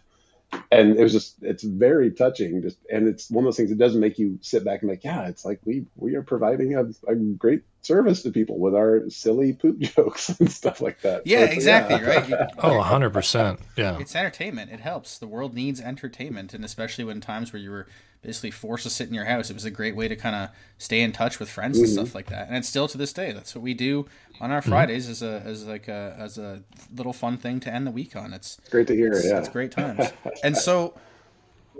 And 0.70 0.96
it 0.96 1.02
was 1.02 1.12
just, 1.12 1.42
it's 1.42 1.64
very 1.64 2.12
touching. 2.12 2.62
Just, 2.62 2.78
and 2.92 3.08
it's 3.08 3.28
one 3.28 3.42
of 3.42 3.46
those 3.48 3.56
things 3.56 3.70
that 3.70 3.78
doesn't 3.78 4.00
make 4.00 4.20
you 4.20 4.38
sit 4.40 4.64
back 4.64 4.82
and 4.82 4.90
like, 4.90 5.02
yeah, 5.02 5.26
it's 5.26 5.44
like 5.44 5.58
we, 5.64 5.86
we 5.96 6.14
are 6.14 6.22
providing 6.22 6.76
a, 6.76 6.84
a 7.08 7.16
great 7.16 7.64
service 7.88 8.22
to 8.22 8.30
people 8.30 8.58
with 8.58 8.74
our 8.74 9.08
silly 9.08 9.54
poop 9.54 9.78
jokes 9.96 10.28
and 10.38 10.52
stuff 10.52 10.80
like 10.80 11.00
that. 11.00 11.26
Yeah, 11.26 11.40
it's- 11.40 11.54
exactly. 11.54 12.00
Right. 12.00 12.28
You- 12.28 12.36
Oh, 12.62 12.76
100 12.76 13.10
percent. 13.10 13.60
Yeah. 13.76 13.98
It's 13.98 14.14
entertainment. 14.14 14.70
It 14.70 14.80
helps. 14.80 15.18
The 15.18 15.26
world 15.26 15.54
needs 15.54 15.80
entertainment, 15.80 16.54
and 16.54 16.64
especially 16.64 17.04
when 17.04 17.20
times 17.20 17.52
where 17.52 17.60
you 17.60 17.70
were 17.70 17.86
basically 18.22 18.50
forced 18.50 18.82
to 18.82 18.90
sit 18.90 19.08
in 19.08 19.14
your 19.14 19.24
house, 19.24 19.48
it 19.48 19.54
was 19.54 19.64
a 19.64 19.70
great 19.70 19.96
way 19.96 20.08
to 20.08 20.16
kind 20.16 20.36
of 20.36 20.50
stay 20.76 21.00
in 21.00 21.12
touch 21.12 21.38
with 21.38 21.48
friends 21.48 21.78
and 21.78 21.86
mm-hmm. 21.86 21.94
stuff 21.94 22.14
like 22.14 22.26
that. 22.26 22.48
And 22.48 22.56
it's 22.56 22.68
still 22.68 22.88
to 22.88 22.98
this 22.98 23.12
day. 23.12 23.32
That's 23.32 23.54
what 23.54 23.62
we 23.62 23.74
do 23.74 24.06
on 24.40 24.50
our 24.50 24.60
mm-hmm. 24.60 24.70
Fridays 24.70 25.08
as 25.08 25.22
a 25.22 25.42
as 25.44 25.66
like 25.66 25.88
a 25.88 26.14
as 26.18 26.38
a 26.38 26.62
little 26.94 27.12
fun 27.12 27.36
thing 27.38 27.60
to 27.60 27.72
end 27.72 27.86
the 27.86 27.90
week 27.90 28.14
on. 28.16 28.32
It's 28.32 28.58
It's 28.58 28.68
great 28.68 28.86
to 28.88 28.94
hear. 28.94 29.12
it's, 29.12 29.26
yeah. 29.26 29.38
it's 29.38 29.48
great 29.48 29.72
times. 29.72 30.12
and 30.44 30.56
so 30.56 30.94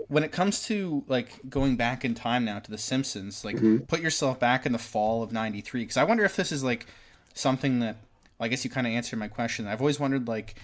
when 0.07 0.23
it 0.23 0.31
comes 0.31 0.65
to 0.67 1.03
like 1.07 1.39
going 1.49 1.75
back 1.75 2.03
in 2.05 2.15
time 2.15 2.45
now 2.45 2.59
to 2.59 2.71
the 2.71 2.77
Simpsons, 2.77 3.43
like 3.45 3.55
Mm-hmm. 3.57 3.77
put 3.85 4.01
yourself 4.01 4.39
back 4.39 4.65
in 4.65 4.71
the 4.71 4.77
fall 4.79 5.21
of 5.23 5.31
93 5.31 5.81
because 5.81 5.97
I 5.97 6.03
wonder 6.03 6.23
if 6.23 6.35
this 6.35 6.51
is 6.51 6.63
like 6.63 6.85
something 7.33 7.79
that 7.79 7.97
I 8.39 8.47
guess 8.47 8.63
you 8.63 8.69
kind 8.69 8.87
of 8.87 8.93
answered 8.93 9.19
my 9.19 9.27
question. 9.27 9.67
I've 9.67 9.81
always 9.81 9.99
wondered 9.99 10.27
like 10.27 10.55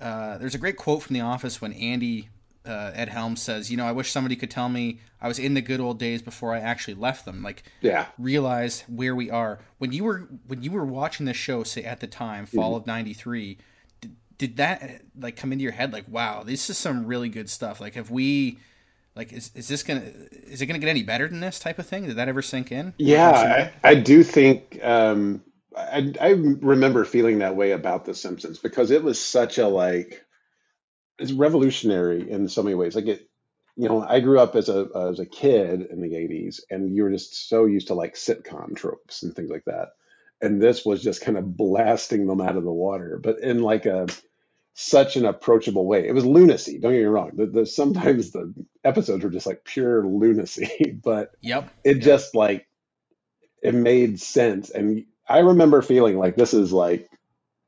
uh, 0.00 0.38
there's 0.38 0.54
a 0.54 0.58
great 0.58 0.76
quote 0.76 1.02
from 1.02 1.14
The 1.14 1.20
Office 1.20 1.60
when 1.60 1.72
Andy 1.74 2.28
uh, 2.66 2.90
Ed 2.94 3.08
Helms 3.08 3.40
says, 3.40 3.70
"You 3.70 3.76
know, 3.76 3.86
I 3.86 3.92
wish 3.92 4.10
somebody 4.10 4.36
could 4.36 4.50
tell 4.50 4.68
me 4.68 5.00
I 5.20 5.28
was 5.28 5.38
in 5.38 5.54
the 5.54 5.60
good 5.60 5.80
old 5.80 5.98
days 5.98 6.22
before 6.22 6.52
I 6.54 6.58
actually 6.60 6.94
left 6.94 7.24
them." 7.24 7.42
Like 7.42 7.62
Yeah. 7.80 8.06
realize 8.18 8.84
where 8.88 9.14
we 9.14 9.30
are 9.30 9.60
when 9.78 9.92
you 9.92 10.04
were 10.04 10.28
when 10.46 10.62
you 10.62 10.70
were 10.72 10.84
watching 10.84 11.26
this 11.26 11.36
show 11.36 11.62
say 11.64 11.82
at 11.84 12.00
the 12.00 12.06
time 12.06 12.46
fall 12.46 12.74
of 12.76 12.86
93 12.86 13.58
did, 14.00 14.16
did 14.38 14.56
that 14.58 15.02
like 15.18 15.36
come 15.36 15.52
into 15.52 15.62
your 15.62 15.72
head 15.72 15.92
like 15.92 16.04
wow 16.08 16.42
this 16.44 16.68
is 16.70 16.78
some 16.78 17.06
really 17.06 17.28
good 17.28 17.48
stuff 17.50 17.80
like 17.80 17.94
have 17.94 18.10
we 18.10 18.58
like 19.14 19.32
is, 19.32 19.50
is 19.54 19.68
this 19.68 19.82
gonna 19.82 20.02
is 20.30 20.62
it 20.62 20.66
gonna 20.66 20.78
get 20.78 20.88
any 20.88 21.02
better 21.02 21.28
than 21.28 21.40
this 21.40 21.58
type 21.58 21.78
of 21.78 21.86
thing? 21.86 22.06
Did 22.06 22.16
that 22.16 22.28
ever 22.28 22.42
sink 22.42 22.72
in? 22.72 22.94
Yeah, 22.98 23.70
I, 23.84 23.90
I 23.90 23.94
do 23.94 24.22
think 24.22 24.82
um, 24.82 25.42
I, 25.76 26.12
I 26.20 26.28
remember 26.30 27.04
feeling 27.04 27.38
that 27.38 27.56
way 27.56 27.72
about 27.72 28.04
The 28.04 28.14
Simpsons 28.14 28.58
because 28.58 28.90
it 28.90 29.02
was 29.02 29.22
such 29.22 29.58
a 29.58 29.68
like 29.68 30.24
it's 31.18 31.32
revolutionary 31.32 32.30
in 32.30 32.48
so 32.48 32.62
many 32.62 32.74
ways. 32.74 32.94
Like 32.94 33.06
it, 33.06 33.28
you 33.76 33.88
know, 33.88 34.02
I 34.02 34.20
grew 34.20 34.38
up 34.38 34.56
as 34.56 34.68
a 34.68 34.88
as 35.10 35.18
a 35.20 35.26
kid 35.26 35.88
in 35.90 36.00
the 36.00 36.14
'80s, 36.14 36.60
and 36.70 36.94
you 36.94 37.04
were 37.04 37.10
just 37.10 37.48
so 37.48 37.66
used 37.66 37.88
to 37.88 37.94
like 37.94 38.14
sitcom 38.14 38.76
tropes 38.76 39.22
and 39.22 39.34
things 39.34 39.50
like 39.50 39.64
that, 39.66 39.88
and 40.40 40.60
this 40.60 40.84
was 40.84 41.02
just 41.02 41.22
kind 41.22 41.38
of 41.38 41.56
blasting 41.56 42.26
them 42.26 42.40
out 42.40 42.56
of 42.56 42.64
the 42.64 42.72
water, 42.72 43.20
but 43.22 43.40
in 43.40 43.60
like 43.60 43.86
a 43.86 44.06
such 44.74 45.16
an 45.16 45.26
approachable 45.26 45.86
way. 45.86 46.06
It 46.06 46.14
was 46.14 46.24
lunacy. 46.24 46.78
Don't 46.78 46.92
get 46.92 46.98
me 46.98 47.04
wrong. 47.04 47.32
The, 47.34 47.46
the 47.46 47.66
sometimes 47.66 48.30
the 48.32 48.54
episodes 48.84 49.22
were 49.24 49.30
just 49.30 49.46
like 49.46 49.64
pure 49.64 50.06
lunacy, 50.06 50.98
but 51.04 51.32
yep 51.40 51.70
it 51.84 52.00
just 52.00 52.34
like 52.34 52.66
it 53.62 53.74
made 53.74 54.20
sense 54.20 54.70
and 54.70 55.04
i 55.28 55.38
remember 55.38 55.82
feeling 55.82 56.18
like 56.18 56.36
this 56.36 56.54
is 56.54 56.72
like 56.72 57.08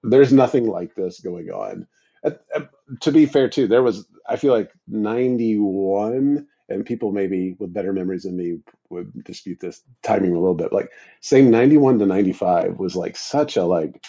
there's 0.03 0.33
nothing 0.33 0.67
like 0.67 0.95
this 0.95 1.21
going 1.21 1.51
on 1.51 1.87
Uh, 2.25 2.33
uh, 2.55 2.61
to 3.01 3.13
be 3.13 3.27
fair 3.27 3.49
too 3.49 3.67
there 3.69 3.83
was 3.83 4.07
i 4.29 4.37
feel 4.37 4.53
like 4.53 4.73
91 4.89 6.47
and 6.69 6.87
people 6.87 7.13
maybe 7.13 7.57
with 7.59 7.73
better 7.73 7.93
memories 7.93 8.25
than 8.25 8.37
me 8.37 8.59
would 8.91 9.25
dispute 9.25 9.61
this 9.61 9.83
timing 10.03 10.33
a 10.35 10.39
little 10.39 10.55
bit. 10.55 10.73
Like 10.73 10.91
saying 11.21 11.51
91 11.51 11.99
to 11.99 12.07
95 12.07 12.79
was 12.79 12.97
like 12.97 13.17
such 13.17 13.57
a 13.57 13.65
like 13.65 14.03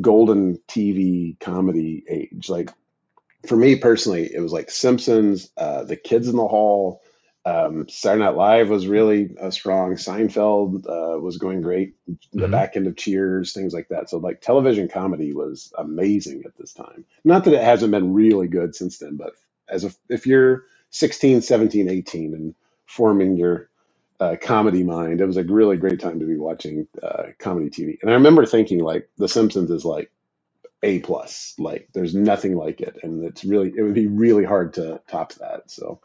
golden 0.00 0.58
TV 0.68 1.38
comedy 1.40 2.04
age. 2.08 2.48
Like 2.48 2.70
for 3.46 3.56
me 3.56 3.76
personally, 3.76 4.32
it 4.32 4.40
was 4.40 4.52
like 4.52 4.70
Simpsons, 4.70 5.50
uh, 5.56 5.84
The 5.84 5.96
Kids 5.96 6.28
in 6.28 6.36
the 6.36 6.48
Hall, 6.48 7.02
um, 7.44 7.88
Saturday 7.88 8.24
Night 8.24 8.36
Live 8.36 8.68
was 8.68 8.88
really 8.88 9.36
uh, 9.40 9.50
strong. 9.50 9.94
Seinfeld 9.94 10.86
uh, 10.88 11.18
was 11.20 11.38
going 11.38 11.60
great. 11.62 11.94
The 12.32 12.48
Mhm. 12.48 12.50
back 12.50 12.76
end 12.76 12.86
of 12.88 12.96
Cheers, 12.96 13.52
things 13.52 13.72
like 13.72 13.88
that. 13.88 14.10
So 14.10 14.18
like 14.18 14.40
television 14.40 14.88
comedy 14.88 15.32
was 15.32 15.72
amazing 15.78 16.42
at 16.44 16.56
this 16.58 16.72
time. 16.72 17.04
Not 17.24 17.44
that 17.44 17.54
it 17.54 17.62
hasn't 17.62 17.92
been 17.92 18.12
really 18.14 18.48
good 18.48 18.74
since 18.74 18.98
then, 18.98 19.16
but 19.16 19.34
as 19.68 19.84
a, 19.84 19.92
if 20.08 20.26
you're 20.26 20.64
16, 20.90 21.42
17, 21.42 21.88
18 21.88 22.34
and 22.34 22.54
forming 22.86 23.36
your 23.36 23.70
uh, 24.20 24.36
comedy 24.40 24.82
mind, 24.82 25.20
it 25.20 25.26
was 25.26 25.36
a 25.36 25.44
really 25.44 25.76
great 25.76 26.00
time 26.00 26.20
to 26.20 26.26
be 26.26 26.36
watching 26.36 26.86
uh, 27.02 27.24
comedy 27.38 27.70
TV. 27.70 27.98
And 28.02 28.10
I 28.10 28.14
remember 28.14 28.46
thinking 28.46 28.80
like 28.80 29.08
The 29.18 29.28
Simpsons 29.28 29.70
is 29.70 29.84
like 29.84 30.10
a 30.82 31.00
plus. 31.00 31.54
Like 31.58 31.88
there's 31.92 32.14
nothing 32.14 32.56
like 32.56 32.80
it, 32.80 32.96
and 33.02 33.24
it's 33.24 33.44
really 33.44 33.72
it 33.76 33.82
would 33.82 33.94
be 33.94 34.06
really 34.06 34.44
hard 34.44 34.72
to 34.74 35.00
top 35.08 35.34
that. 35.34 35.70
So, 35.70 36.00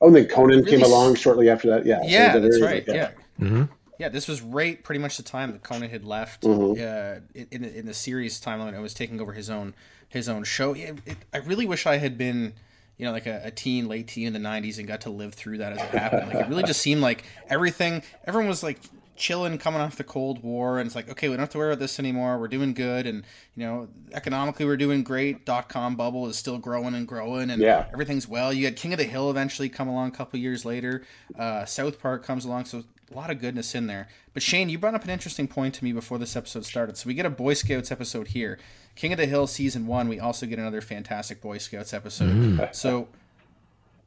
oh, 0.00 0.06
and 0.06 0.16
then 0.16 0.26
Conan 0.26 0.60
Really 0.60 0.70
came 0.70 0.82
along 0.82 1.16
shortly 1.16 1.48
after 1.48 1.68
that. 1.70 1.86
Yeah, 1.86 2.00
so 2.00 2.06
Yeah, 2.08 2.32
there 2.38 2.42
that's 2.42 2.60
right. 2.62 2.86
like, 2.86 2.96
Yeah. 2.96 3.10
hmm 3.38 3.64
Yeah, 3.98 4.08
this 4.08 4.28
was 4.28 4.40
right 4.42 4.82
pretty 4.82 5.00
much 5.00 5.16
the 5.16 5.22
time 5.22 5.52
that 5.52 5.62
Conan 5.62 5.90
had 5.90 6.04
left 6.04 6.42
Mhm. 6.42 6.78
uh, 6.78 7.20
in 7.34 7.62
the, 7.62 7.78
in 7.78 7.86
the 7.86 7.94
series 7.94 8.40
timeline 8.40 8.72
and 8.74 8.82
was 8.82 8.94
taking 8.94 9.20
over 9.20 9.32
his 9.32 9.50
own 9.50 9.74
his 10.08 10.28
own 10.28 10.42
show. 10.44 10.72
It, 10.74 10.98
it, 11.04 11.16
I 11.34 11.38
really 11.38 11.66
wish 11.66 11.86
I 11.86 11.98
had 11.98 12.16
been, 12.16 12.54
you 12.98 13.06
know, 13.06 13.12
like 13.12 13.26
a, 13.26 13.40
a 13.44 13.50
teen, 13.50 13.88
late 13.88 14.08
teen 14.08 14.26
in 14.26 14.32
the 14.34 14.38
'90s 14.48 14.78
and 14.78 14.86
got 14.86 15.00
to 15.02 15.10
live 15.10 15.32
through 15.34 15.58
that 15.58 15.72
as 15.72 15.78
it 15.78 15.90
happened. 15.98 16.28
Like 16.28 16.44
it 16.44 16.48
really 16.48 16.64
just 16.64 16.82
seemed 16.82 17.00
like 17.00 17.24
everything, 17.48 18.02
everyone 18.26 18.48
was 18.48 18.62
like 18.62 18.78
chilling, 19.16 19.58
coming 19.58 19.80
off 19.80 19.96
the 19.96 20.04
Cold 20.04 20.44
War, 20.44 20.78
and 20.78 20.86
it's 20.86 20.94
like, 20.94 21.08
okay, 21.10 21.28
we 21.28 21.32
don't 21.34 21.40
have 21.40 21.50
to 21.50 21.58
worry 21.58 21.70
about 21.72 21.80
this 21.80 21.98
anymore. 21.98 22.38
We're 22.38 22.46
doing 22.48 22.72
good, 22.74 23.06
and 23.06 23.24
you 23.56 23.64
know, 23.66 23.88
economically 24.12 24.64
we're 24.66 24.76
doing 24.76 25.02
great. 25.02 25.44
Dot 25.44 25.68
com 25.68 25.96
bubble 25.96 26.26
is 26.28 26.36
still 26.36 26.58
growing 26.58 26.94
and 26.94 27.06
growing, 27.06 27.50
and 27.50 27.60
Yeah. 27.62 27.86
everything's 27.92 28.28
well. 28.28 28.52
You 28.52 28.64
had 28.66 28.76
King 28.76 28.92
of 28.92 28.98
the 28.98 29.04
Hill 29.04 29.30
eventually 29.30 29.68
come 29.68 29.88
along 29.88 30.08
a 30.08 30.12
couple 30.12 30.38
years 30.38 30.64
later. 30.64 31.04
Uh, 31.38 31.64
South 31.64 32.00
Park 32.00 32.24
comes 32.24 32.44
along, 32.44 32.66
so 32.66 32.84
a 33.10 33.14
lot 33.16 33.30
of 33.30 33.40
goodness 33.40 33.74
in 33.74 33.86
there. 33.86 34.06
But 34.34 34.42
Shane, 34.42 34.68
you 34.68 34.78
brought 34.78 34.94
up 34.94 35.02
an 35.02 35.10
interesting 35.10 35.48
point 35.48 35.74
to 35.76 35.84
me 35.84 35.92
before 35.92 36.18
this 36.18 36.36
episode 36.36 36.64
started. 36.66 36.96
So 36.96 37.06
we 37.08 37.14
get 37.14 37.26
a 37.26 37.30
Boy 37.30 37.54
Scouts 37.54 37.90
episode 37.90 38.28
here. 38.28 38.58
King 38.98 39.12
of 39.12 39.18
the 39.18 39.26
Hill 39.26 39.46
season 39.46 39.86
one. 39.86 40.08
We 40.08 40.18
also 40.18 40.44
get 40.44 40.58
another 40.58 40.80
fantastic 40.80 41.40
Boy 41.40 41.58
Scouts 41.58 41.94
episode. 41.94 42.68
So, 42.72 43.06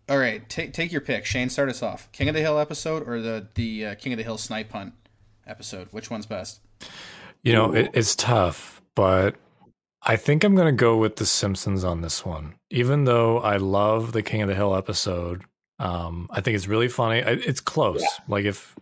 all 0.10 0.17
right, 0.17 0.48
take 0.50 0.74
take 0.74 0.91
your 0.91 1.00
pick. 1.00 1.25
Shane, 1.25 1.50
start 1.50 1.69
us 1.69 1.81
off. 1.81 2.12
King 2.12 2.27
of 2.27 2.36
the 2.36 2.41
Hill 2.41 2.60
episode 2.60 3.07
or 3.07 3.21
the 3.21 3.48
the 3.55 3.86
uh, 3.86 3.95
King 3.95 4.12
of 4.12 4.17
the 4.17 4.24
Hill 4.24 4.38
snipe 4.38 4.69
hunt 4.74 4.93
episode? 5.48 5.88
Which 5.91 6.10
one's 6.10 6.25
best? 6.25 6.60
You 7.41 7.53
know, 7.53 7.74
it, 7.74 7.91
it's 7.93 8.15
tough, 8.15 8.81
but 8.93 9.36
I 10.03 10.17
think 10.17 10.43
I'm 10.43 10.55
going 10.55 10.67
to 10.67 10.77
go 10.77 10.98
with 10.98 11.15
The 11.15 11.25
Simpsons 11.25 11.86
on 11.86 12.01
this 12.01 12.25
one. 12.25 12.55
Even 12.69 13.05
though 13.05 13.39
I 13.39 13.55
love 13.55 14.12
the 14.12 14.21
King 14.21 14.41
of 14.41 14.50
the 14.50 14.55
Hill 14.55 14.75
episode, 14.75 15.43
um, 15.79 16.27
I 16.31 16.41
think 16.41 16.55
it's 16.55 16.67
really 16.67 16.89
funny. 16.89 17.24
I, 17.24 17.31
it's 17.31 17.62
close. 17.62 18.03
Like 18.27 18.43
if 18.43 18.75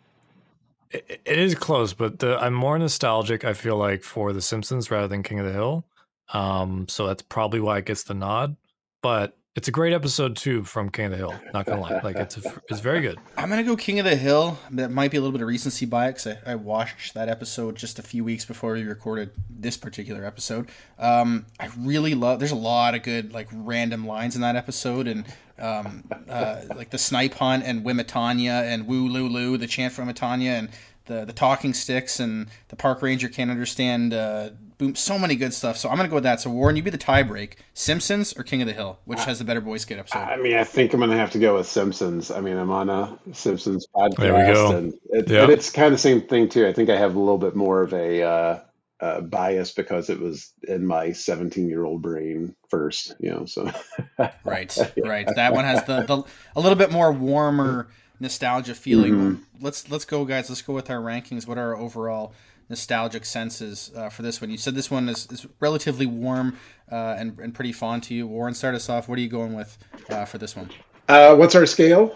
it, 0.89 1.21
it 1.23 1.37
is 1.37 1.53
close, 1.53 1.93
but 1.93 2.17
the, 2.17 2.35
I'm 2.41 2.55
more 2.55 2.79
nostalgic. 2.79 3.45
I 3.45 3.53
feel 3.53 3.77
like 3.77 4.01
for 4.01 4.33
The 4.33 4.41
Simpsons 4.41 4.89
rather 4.89 5.07
than 5.07 5.21
King 5.21 5.39
of 5.39 5.45
the 5.45 5.53
Hill. 5.53 5.85
Um, 6.33 6.87
so 6.87 7.07
that's 7.07 7.23
probably 7.23 7.59
why 7.59 7.79
it 7.79 7.85
gets 7.85 8.03
the 8.03 8.13
nod. 8.13 8.55
But 9.01 9.37
it's 9.55 9.67
a 9.67 9.71
great 9.71 9.93
episode 9.93 10.37
too 10.37 10.63
from 10.63 10.89
King 10.89 11.05
of 11.05 11.11
the 11.11 11.17
Hill. 11.17 11.33
Not 11.53 11.65
gonna 11.65 11.81
lie, 11.81 11.99
like 12.01 12.15
it's 12.15 12.37
a, 12.37 12.61
it's 12.69 12.79
very 12.79 13.01
good. 13.01 13.19
I'm 13.35 13.49
gonna 13.49 13.63
go 13.63 13.75
King 13.75 13.99
of 13.99 14.05
the 14.05 14.15
Hill. 14.15 14.57
That 14.71 14.91
might 14.91 15.11
be 15.11 15.17
a 15.17 15.21
little 15.21 15.31
bit 15.31 15.41
of 15.41 15.47
recency 15.47 15.85
bias. 15.85 16.27
I, 16.27 16.37
I 16.45 16.55
watched 16.55 17.13
that 17.15 17.27
episode 17.27 17.75
just 17.75 17.99
a 17.99 18.03
few 18.03 18.23
weeks 18.23 18.45
before 18.45 18.73
we 18.73 18.83
recorded 18.83 19.31
this 19.49 19.75
particular 19.75 20.23
episode. 20.23 20.69
Um, 20.97 21.45
I 21.59 21.69
really 21.77 22.15
love. 22.15 22.39
There's 22.39 22.51
a 22.51 22.55
lot 22.55 22.95
of 22.95 23.03
good 23.03 23.33
like 23.33 23.49
random 23.51 24.07
lines 24.07 24.35
in 24.35 24.41
that 24.43 24.55
episode, 24.55 25.07
and 25.07 25.25
um, 25.57 26.03
uh, 26.29 26.61
like 26.75 26.91
the 26.91 26.97
snipe 26.97 27.33
hunt 27.33 27.63
and 27.65 27.83
Wimitanya 27.83 28.63
and 28.63 28.87
Woo 28.87 29.09
Lulu, 29.09 29.57
the 29.57 29.67
chant 29.67 29.93
for 29.93 30.03
Wimitanya, 30.03 30.59
and 30.59 30.69
the 31.05 31.25
the 31.25 31.33
talking 31.33 31.73
sticks 31.73 32.19
and 32.19 32.47
the 32.69 32.75
park 32.75 33.01
ranger 33.01 33.27
can't 33.27 33.51
understand. 33.51 34.13
Uh, 34.13 34.51
boom, 34.79 34.95
so 34.95 35.19
many 35.19 35.35
good 35.35 35.53
stuff. 35.53 35.77
So 35.77 35.89
I'm 35.89 35.97
gonna 35.97 36.09
go 36.09 36.15
with 36.15 36.23
that. 36.23 36.41
So 36.41 36.49
Warren, 36.49 36.75
you 36.75 36.81
be 36.81 36.89
the 36.89 36.97
tiebreak. 36.97 37.53
Simpsons 37.75 38.33
or 38.35 38.43
King 38.43 38.63
of 38.63 38.67
the 38.67 38.73
Hill, 38.73 38.97
which 39.05 39.23
has 39.25 39.37
the 39.37 39.45
better 39.45 39.61
Boy 39.61 39.77
Scout 39.77 39.99
episode? 39.99 40.17
I 40.19 40.37
mean, 40.37 40.55
I 40.57 40.63
think 40.63 40.93
I'm 40.93 40.99
gonna 40.99 41.15
have 41.17 41.31
to 41.31 41.39
go 41.39 41.55
with 41.57 41.67
Simpsons. 41.67 42.31
I 42.31 42.41
mean, 42.41 42.57
I'm 42.57 42.71
on 42.71 42.89
a 42.89 43.19
Simpsons 43.33 43.85
podcast, 43.95 44.15
There 44.17 44.33
we 44.33 44.53
go. 44.53 44.75
and, 44.75 44.93
it, 45.11 45.29
Yeah. 45.29 45.43
and 45.43 45.51
it's 45.51 45.69
kind 45.69 45.85
of 45.87 45.91
the 45.93 45.97
same 45.99 46.21
thing 46.21 46.49
too. 46.49 46.65
I 46.65 46.73
think 46.73 46.89
I 46.89 46.97
have 46.97 47.13
a 47.15 47.19
little 47.19 47.37
bit 47.37 47.55
more 47.55 47.83
of 47.83 47.93
a 47.93 48.23
uh, 48.23 48.59
uh, 49.01 49.21
bias 49.21 49.71
because 49.73 50.09
it 50.09 50.19
was 50.19 50.51
in 50.67 50.85
my 50.87 51.11
17 51.11 51.69
year 51.69 51.83
old 51.85 52.01
brain 52.01 52.55
first, 52.69 53.13
you 53.19 53.29
know. 53.29 53.45
So 53.45 53.69
Right, 54.43 54.75
right. 55.03 55.27
That 55.35 55.53
one 55.53 55.65
has 55.65 55.83
the, 55.85 56.01
the 56.01 56.23
a 56.55 56.59
little 56.61 56.77
bit 56.77 56.91
more 56.91 57.11
warmer 57.11 57.87
nostalgia 58.19 58.75
feeling. 58.75 59.13
Mhm. 59.13 59.39
Let's 59.61 59.89
let's 59.89 60.05
go, 60.05 60.25
guys. 60.25 60.49
Let's 60.49 60.61
go 60.61 60.73
with 60.73 60.89
our 60.89 60.99
rankings. 60.99 61.47
What 61.47 61.57
are 61.57 61.73
our 61.75 61.77
overall 61.77 62.33
nostalgic 62.69 63.25
senses 63.25 63.91
uh, 63.95 64.09
for 64.09 64.21
this 64.21 64.39
one? 64.41 64.49
You 64.49 64.57
said 64.57 64.75
this 64.75 64.89
one 64.91 65.09
is, 65.09 65.27
is 65.31 65.45
relatively 65.59 66.05
warm 66.05 66.57
uh, 66.91 67.15
and 67.17 67.37
and 67.39 67.53
pretty 67.53 67.71
fond 67.73 68.03
to 68.03 68.13
you. 68.13 68.27
Warren, 68.27 68.53
start 68.53 68.75
us 68.75 68.89
off. 68.89 69.07
What 69.09 69.17
are 69.17 69.21
you 69.21 69.29
going 69.29 69.53
with 69.55 69.77
uh, 70.09 70.25
for 70.25 70.37
this 70.37 70.55
one? 70.55 70.69
uh, 71.07 71.35
what's 71.35 71.55
our 71.55 71.65
scale? 71.65 72.15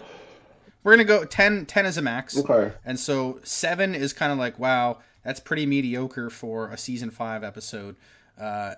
We're 0.83 0.93
gonna 0.93 1.05
go 1.05 1.23
10, 1.25 1.65
10 1.65 1.85
is 1.85 1.97
a 1.97 2.01
max, 2.01 2.37
Okay. 2.37 2.73
and 2.85 2.99
so 2.99 3.39
seven 3.43 3.95
is 3.95 4.11
kind 4.13 4.31
of 4.33 4.37
like 4.37 4.59
wow, 4.59 4.99
that's 5.23 5.39
pretty 5.39 5.65
mediocre 5.65 6.29
for 6.29 6.69
a 6.69 6.77
season 6.77 7.09
five 7.09 7.43
episode. 7.43 7.95
Uh, 8.39 8.73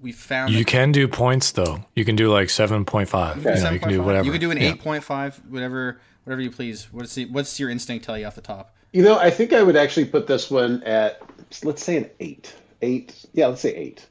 we 0.00 0.12
found 0.12 0.52
You 0.52 0.64
can 0.64 0.92
do 0.92 1.06
points 1.08 1.50
though. 1.52 1.84
You 1.96 2.04
can 2.04 2.16
do 2.16 2.32
like 2.32 2.48
seven 2.48 2.84
point 2.84 3.08
five. 3.08 3.38
You, 3.38 3.42
know, 3.62 3.70
you 3.70 3.78
can 3.80 3.88
do 3.90 4.02
whatever. 4.02 4.24
You 4.24 4.30
can 4.32 4.40
do 4.40 4.50
an 4.50 4.56
Yeah. 4.56 4.70
eight 4.70 4.80
point 4.80 5.02
five, 5.04 5.38
whatever, 5.50 6.00
whatever 6.24 6.42
you 6.42 6.50
please. 6.50 6.92
What's 6.92 7.14
the, 7.14 7.26
what's 7.26 7.58
your 7.58 7.70
instinct 7.70 8.04
tell 8.04 8.18
you 8.18 8.26
off 8.26 8.34
the 8.34 8.40
top? 8.40 8.74
You 8.92 9.02
know, 9.02 9.18
I 9.18 9.30
think 9.30 9.52
I 9.52 9.62
would 9.62 9.76
actually 9.76 10.06
put 10.06 10.26
this 10.26 10.50
one 10.50 10.82
at 10.82 11.20
let's 11.62 11.84
say 11.84 11.96
an 11.96 12.10
eight. 12.18 12.54
Eight. 12.82 13.24
Yeah, 13.32 13.48
let's 13.48 13.60
say 13.60 13.74
eight. 13.74 14.06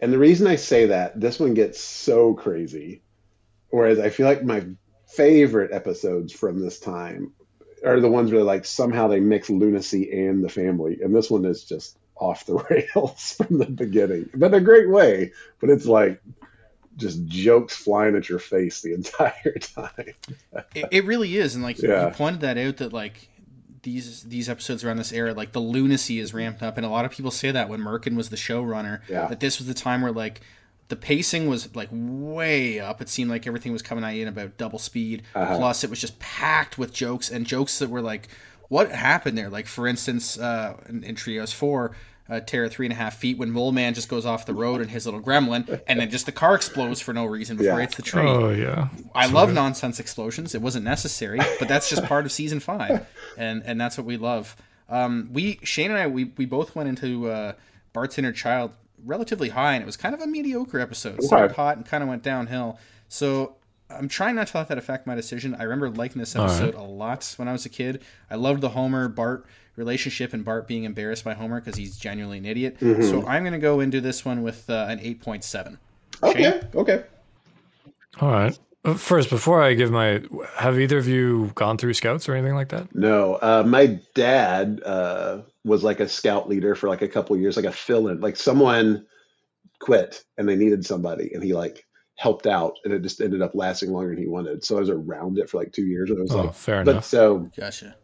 And 0.00 0.12
the 0.12 0.18
reason 0.18 0.46
I 0.46 0.56
say 0.56 0.86
that, 0.86 1.18
this 1.18 1.38
one 1.38 1.54
gets 1.54 1.80
so 1.80 2.34
crazy. 2.34 3.02
Whereas 3.70 3.98
I 3.98 4.10
feel 4.10 4.26
like 4.26 4.42
my 4.42 4.66
favorite 5.06 5.72
episodes 5.72 6.32
from 6.32 6.60
this 6.60 6.78
time 6.78 7.32
are 7.84 8.00
the 8.00 8.10
ones 8.10 8.32
where 8.32 8.42
like 8.42 8.64
somehow 8.64 9.08
they 9.08 9.20
mix 9.20 9.48
lunacy 9.48 10.26
and 10.26 10.44
the 10.44 10.48
family. 10.48 10.98
And 11.02 11.14
this 11.14 11.30
one 11.30 11.44
is 11.44 11.64
just 11.64 11.98
off 12.16 12.46
the 12.46 12.56
rails 12.94 13.32
from 13.32 13.58
the 13.58 13.66
beginning. 13.66 14.30
But 14.34 14.46
in 14.46 14.54
a 14.54 14.60
great 14.60 14.90
way. 14.90 15.32
But 15.60 15.70
it's 15.70 15.86
like 15.86 16.20
just 16.96 17.26
jokes 17.26 17.76
flying 17.76 18.16
at 18.16 18.28
your 18.28 18.38
face 18.38 18.80
the 18.82 18.94
entire 19.00 19.54
time. 19.60 20.14
It, 20.74 20.86
it 20.90 21.04
really 21.04 21.36
is, 21.36 21.54
and 21.54 21.62
like 21.64 21.80
you- 21.82 21.90
Yeah. 21.90 22.06
you 22.08 22.12
pointed 22.14 22.40
that 22.42 22.58
out 22.58 22.78
that 22.78 22.92
like 22.92 23.28
these 23.82 24.22
these 24.24 24.48
episodes 24.48 24.82
around 24.84 24.96
this 24.96 25.12
era, 25.12 25.32
like 25.32 25.52
the 25.52 25.60
lunacy 25.60 26.18
is 26.18 26.34
ramped 26.34 26.62
up, 26.62 26.76
and 26.76 26.84
a 26.84 26.88
lot 26.88 27.04
of 27.04 27.10
people 27.12 27.30
say 27.30 27.50
that 27.50 27.68
when 27.68 27.80
Mirkin 27.80 28.16
was 28.16 28.30
the 28.30 28.36
showrunner, 28.36 29.00
Yeah. 29.08 29.26
that 29.28 29.40
this 29.40 29.58
was 29.58 29.68
the 29.68 29.74
time 29.74 30.02
where 30.02 30.12
like 30.12 30.40
the 30.88 30.96
pacing 30.96 31.48
was 31.48 31.74
like 31.74 31.88
way 31.92 32.78
up. 32.80 33.00
It 33.02 33.08
seemed 33.08 33.30
like 33.30 33.46
everything 33.46 33.72
was 33.72 33.82
coming 33.82 34.04
at 34.04 34.14
you 34.14 34.22
in 34.22 34.28
about 34.28 34.56
double 34.56 34.78
speed. 34.78 35.22
Uh-huh. 35.34 35.56
Plus, 35.58 35.82
it 35.84 35.90
was 35.90 36.00
just 36.00 36.18
packed 36.20 36.78
with 36.78 36.92
jokes 36.92 37.28
and 37.30 37.44
jokes 37.44 37.78
that 37.80 37.90
were 37.90 38.00
like, 38.00 38.28
what 38.68 38.90
happened 38.92 39.36
there? 39.36 39.48
Like 39.50 39.66
for 39.66 39.86
instance, 39.86 40.38
uh, 40.38 40.76
in, 40.88 41.02
in 41.04 41.14
Treehouse 41.14 41.52
Four. 41.52 41.92
Uh, 42.28 42.40
Terra 42.40 42.68
three 42.68 42.86
and 42.86 42.92
a 42.92 42.96
half 42.96 43.16
feet 43.16 43.38
when 43.38 43.52
Moleman 43.52 43.94
just 43.94 44.08
goes 44.08 44.26
off 44.26 44.46
the 44.46 44.54
road 44.54 44.80
in 44.80 44.88
his 44.88 45.06
little 45.06 45.20
gremlin, 45.20 45.80
and 45.86 46.00
then 46.00 46.10
just 46.10 46.26
the 46.26 46.32
car 46.32 46.56
explodes 46.56 47.00
for 47.00 47.12
no 47.14 47.24
reason 47.24 47.56
before 47.56 47.74
Yeah. 47.74 47.78
it 47.78 47.82
hits 47.82 47.96
the 47.96 48.02
tree. 48.02 48.22
Oh 48.26 48.50
yeah. 48.50 48.88
I 49.14 49.26
love 49.26 49.52
nonsense 49.52 50.00
explosions. 50.00 50.54
It 50.54 50.60
wasn't 50.60 50.84
necessary, 50.84 51.38
but 51.60 51.68
that's 51.68 51.88
just 51.88 52.02
part 52.04 52.26
of 52.26 52.32
season 52.32 52.58
five, 52.58 53.06
and 53.38 53.62
and 53.64 53.80
that's 53.80 53.96
what 53.96 54.06
we 54.06 54.16
love. 54.16 54.56
Um, 54.88 55.30
we 55.32 55.60
Shane 55.62 55.90
and 55.90 55.98
I 56.00 56.06
we, 56.08 56.24
we 56.36 56.46
both 56.46 56.74
went 56.74 56.88
into 56.88 57.28
uh, 57.28 57.52
Bart's 57.92 58.18
Inner 58.18 58.32
Child 58.32 58.72
relatively 59.04 59.50
high, 59.50 59.74
and 59.74 59.82
it 59.82 59.86
was 59.86 59.96
kind 59.96 60.14
of 60.14 60.20
a 60.20 60.26
mediocre 60.26 60.80
episode. 60.80 61.18
It 61.18 61.24
started 61.24 61.54
hot 61.54 61.76
and 61.76 61.86
kind 61.86 62.02
of 62.02 62.08
went 62.08 62.22
downhill. 62.22 62.78
So 63.08 63.56
I'm 63.88 64.08
trying 64.08 64.34
not 64.34 64.48
to 64.48 64.58
let 64.58 64.68
that 64.68 64.78
affect 64.78 65.06
my 65.06 65.14
decision. 65.14 65.54
I 65.54 65.62
remember 65.62 65.90
liking 65.90 66.18
this 66.18 66.34
right. 66.34 66.44
episode 66.44 66.74
a 66.74 66.82
lot 66.82 67.34
when 67.36 67.46
I 67.46 67.52
was 67.52 67.64
a 67.66 67.68
kid. 67.68 68.02
I 68.30 68.34
loved 68.34 68.60
the 68.62 68.70
Homer 68.70 69.08
Bart 69.08 69.46
relationship 69.76 70.32
and 70.32 70.44
Bart 70.44 70.66
being 70.66 70.84
embarrassed 70.84 71.24
by 71.24 71.34
Homer 71.34 71.60
because 71.60 71.76
he's 71.76 71.96
genuinely 71.96 72.38
an 72.38 72.46
idiot. 72.46 72.76
So 72.80 73.24
I'm 73.26 73.42
going 73.42 73.52
to 73.52 73.58
go 73.58 73.80
into 73.80 74.00
this 74.00 74.24
one 74.24 74.42
with 74.42 74.68
uh, 74.68 74.86
an 74.88 74.98
8.7. 74.98 75.78
Okay. 76.22 76.60
Okay. 76.74 77.04
All 78.20 78.30
right. 78.30 78.58
Uh, 78.84 78.94
First, 78.94 79.30
before 79.30 79.62
I 79.62 79.74
give 79.74 79.90
my, 79.90 80.22
have 80.54 80.78
either 80.78 80.96
of 80.98 81.08
you 81.08 81.50
gone 81.54 81.76
through 81.76 81.94
scouts 81.94 82.28
or 82.28 82.34
anything 82.34 82.54
like 82.54 82.68
that? 82.70 82.94
No, 82.94 83.34
uh, 83.34 83.64
my 83.66 83.98
dad 84.14 84.80
uh, 84.84 85.42
was 85.64 85.82
like 85.84 86.00
a 86.00 86.08
scout 86.08 86.48
leader 86.48 86.74
for 86.74 86.88
like 86.88 87.02
a 87.02 87.08
couple 87.08 87.36
years, 87.36 87.56
like 87.56 87.66
a 87.66 87.72
fill-in. 87.72 88.20
Like 88.20 88.36
someone 88.36 89.04
quit 89.80 90.24
and 90.38 90.48
they 90.48 90.56
needed 90.56 90.86
somebody, 90.86 91.32
and 91.34 91.42
he 91.42 91.52
like 91.52 91.84
helped 92.14 92.46
out, 92.46 92.76
and 92.84 92.94
it 92.94 93.02
just 93.02 93.20
ended 93.20 93.42
up 93.42 93.54
lasting 93.54 93.90
longer 93.90 94.10
than 94.14 94.18
he 94.22 94.28
wanted. 94.28 94.64
So 94.64 94.76
I 94.76 94.80
was 94.80 94.88
around 94.88 95.38
it 95.38 95.50
for 95.50 95.58
like 95.58 95.72
two 95.72 95.84
years. 95.84 96.08
And 96.10 96.20
I 96.20 96.22
was 96.22 96.30
Oh, 96.30 96.42
like, 96.44 96.54
fair 96.54 96.84
but 96.84 96.92
enough. 96.92 97.04
so 97.04 97.50
Gotcha. 97.56 97.96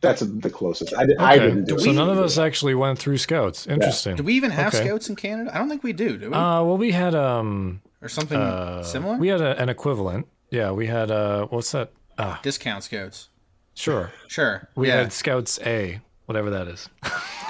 That's 0.00 0.20
the 0.20 0.50
closest. 0.50 0.94
I, 0.96 1.06
did, 1.06 1.18
I 1.18 1.36
Okay, 1.36 1.46
didn't 1.46 1.64
do 1.64 1.78
so 1.78 1.90
it. 1.90 1.94
none 1.94 2.10
of 2.10 2.18
us 2.18 2.38
actually 2.38 2.74
went 2.74 2.98
through 2.98 3.18
scouts. 3.18 3.66
Interesting. 3.66 4.16
Do 4.16 4.22
we 4.22 4.34
even 4.34 4.50
have 4.50 4.74
Okay. 4.74 4.84
scouts 4.84 5.08
in 5.08 5.16
Canada? 5.16 5.50
I 5.54 5.58
don't 5.58 5.68
think 5.68 5.82
we 5.82 5.92
do. 5.92 6.16
Do 6.18 6.28
we? 6.30 6.34
Uh, 6.34 6.62
well, 6.62 6.76
we 6.76 6.92
had 6.92 7.14
um, 7.14 7.80
or 8.02 8.08
something 8.08 8.38
uh, 8.38 8.82
similar? 8.82 9.16
We 9.16 9.28
had 9.28 9.40
a, 9.40 9.60
an 9.60 9.68
equivalent. 9.68 10.26
Yeah, 10.50 10.70
we 10.72 10.86
had 10.86 11.10
uh, 11.10 11.46
what's 11.46 11.72
that? 11.72 11.92
Ah, 12.18 12.38
Discount 12.42 12.84
scouts. 12.84 13.28
sure. 13.74 14.12
Sure. 14.28 14.68
We 14.76 14.88
yeah. 14.88 14.98
had 14.98 15.12
Scouts 15.12 15.58
A, 15.66 16.00
whatever 16.26 16.50
that 16.50 16.68
is. 16.68 16.88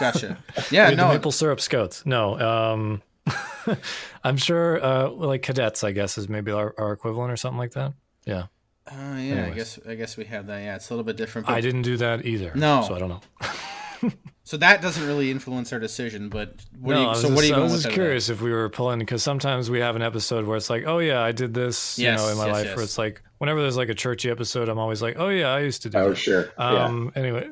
Gotcha. 0.00 0.38
We 0.70 0.76
Yeah. 0.76 0.84
had 0.86 0.92
the 0.98 1.02
no. 1.02 1.08
maple 1.08 1.32
syrup 1.32 1.60
Scouts. 1.60 2.06
No, 2.06 2.38
um, 2.40 3.02
I'm 4.24 4.36
sure 4.36 4.82
uh, 4.82 5.08
like 5.10 5.42
cadets. 5.42 5.84
I 5.84 5.92
guess 5.92 6.16
is 6.18 6.28
maybe 6.28 6.52
our, 6.52 6.74
our 6.78 6.92
equivalent 6.92 7.32
or 7.32 7.36
something 7.36 7.58
like 7.58 7.72
that. 7.72 7.92
Yeah, 8.24 8.44
Oh 8.92 9.16
yeah. 9.16 9.46
I 9.46 9.50
guess 9.50 9.78
I 9.88 9.94
guess 9.94 10.16
we 10.16 10.24
have 10.26 10.46
that. 10.48 10.58
Yeah. 10.62 10.76
It's 10.76 10.90
a 10.90 10.92
little 10.92 11.04
bit 11.04 11.16
different. 11.16 11.48
I 11.48 11.60
didn't 11.60 11.82
do 11.82 11.96
that 11.98 12.24
either. 12.26 12.52
No. 12.54 12.84
so 12.86 12.94
I 12.94 12.98
don't 12.98 13.08
know. 13.08 14.10
so 14.44 14.56
that 14.58 14.82
doesn't 14.82 15.06
really 15.06 15.30
influence 15.30 15.72
our 15.72 15.78
decision. 15.80 16.28
But 16.28 16.56
what 16.78 16.92
no, 16.92 16.96
do 16.96 17.00
you, 17.00 17.06
I 17.06 17.10
was 17.10 17.20
so 17.20 17.28
just, 17.28 17.34
what 17.34 17.44
are 17.44 17.46
you 17.48 17.54
I 17.54 17.58
was 17.60 17.82
just 17.82 17.94
curious 17.94 18.28
if 18.28 18.42
we 18.42 18.50
were 18.52 18.68
pulling 18.68 18.98
because 18.98 19.22
sometimes 19.22 19.70
we 19.70 19.80
have 19.80 19.96
an 19.96 20.02
episode 20.02 20.44
where 20.46 20.56
it's 20.56 20.68
like, 20.68 20.84
oh 20.86 20.98
yeah, 20.98 21.22
I 21.22 21.32
did 21.32 21.54
this, 21.54 21.98
Yes, 21.98 22.20
you 22.20 22.26
know, 22.26 22.32
in 22.32 22.38
my 22.38 22.46
yes, 22.46 22.52
life. 22.54 22.64
yes. 22.66 22.76
Where 22.76 22.84
it's 22.84 22.98
like, 22.98 23.22
whenever 23.38 23.62
there's 23.62 23.76
like 23.78 23.88
a 23.88 23.94
churchy 23.94 24.28
episode, 24.30 24.68
I'm 24.68 24.78
always 24.78 25.00
like, 25.00 25.16
oh 25.18 25.30
yeah, 25.30 25.48
I 25.48 25.60
used 25.60 25.82
to 25.82 25.90
do 25.90 25.98
Oh, 25.98 26.08
that. 26.10 26.16
sure. 26.16 26.50
Um, 26.58 27.10
anyway, 27.16 27.48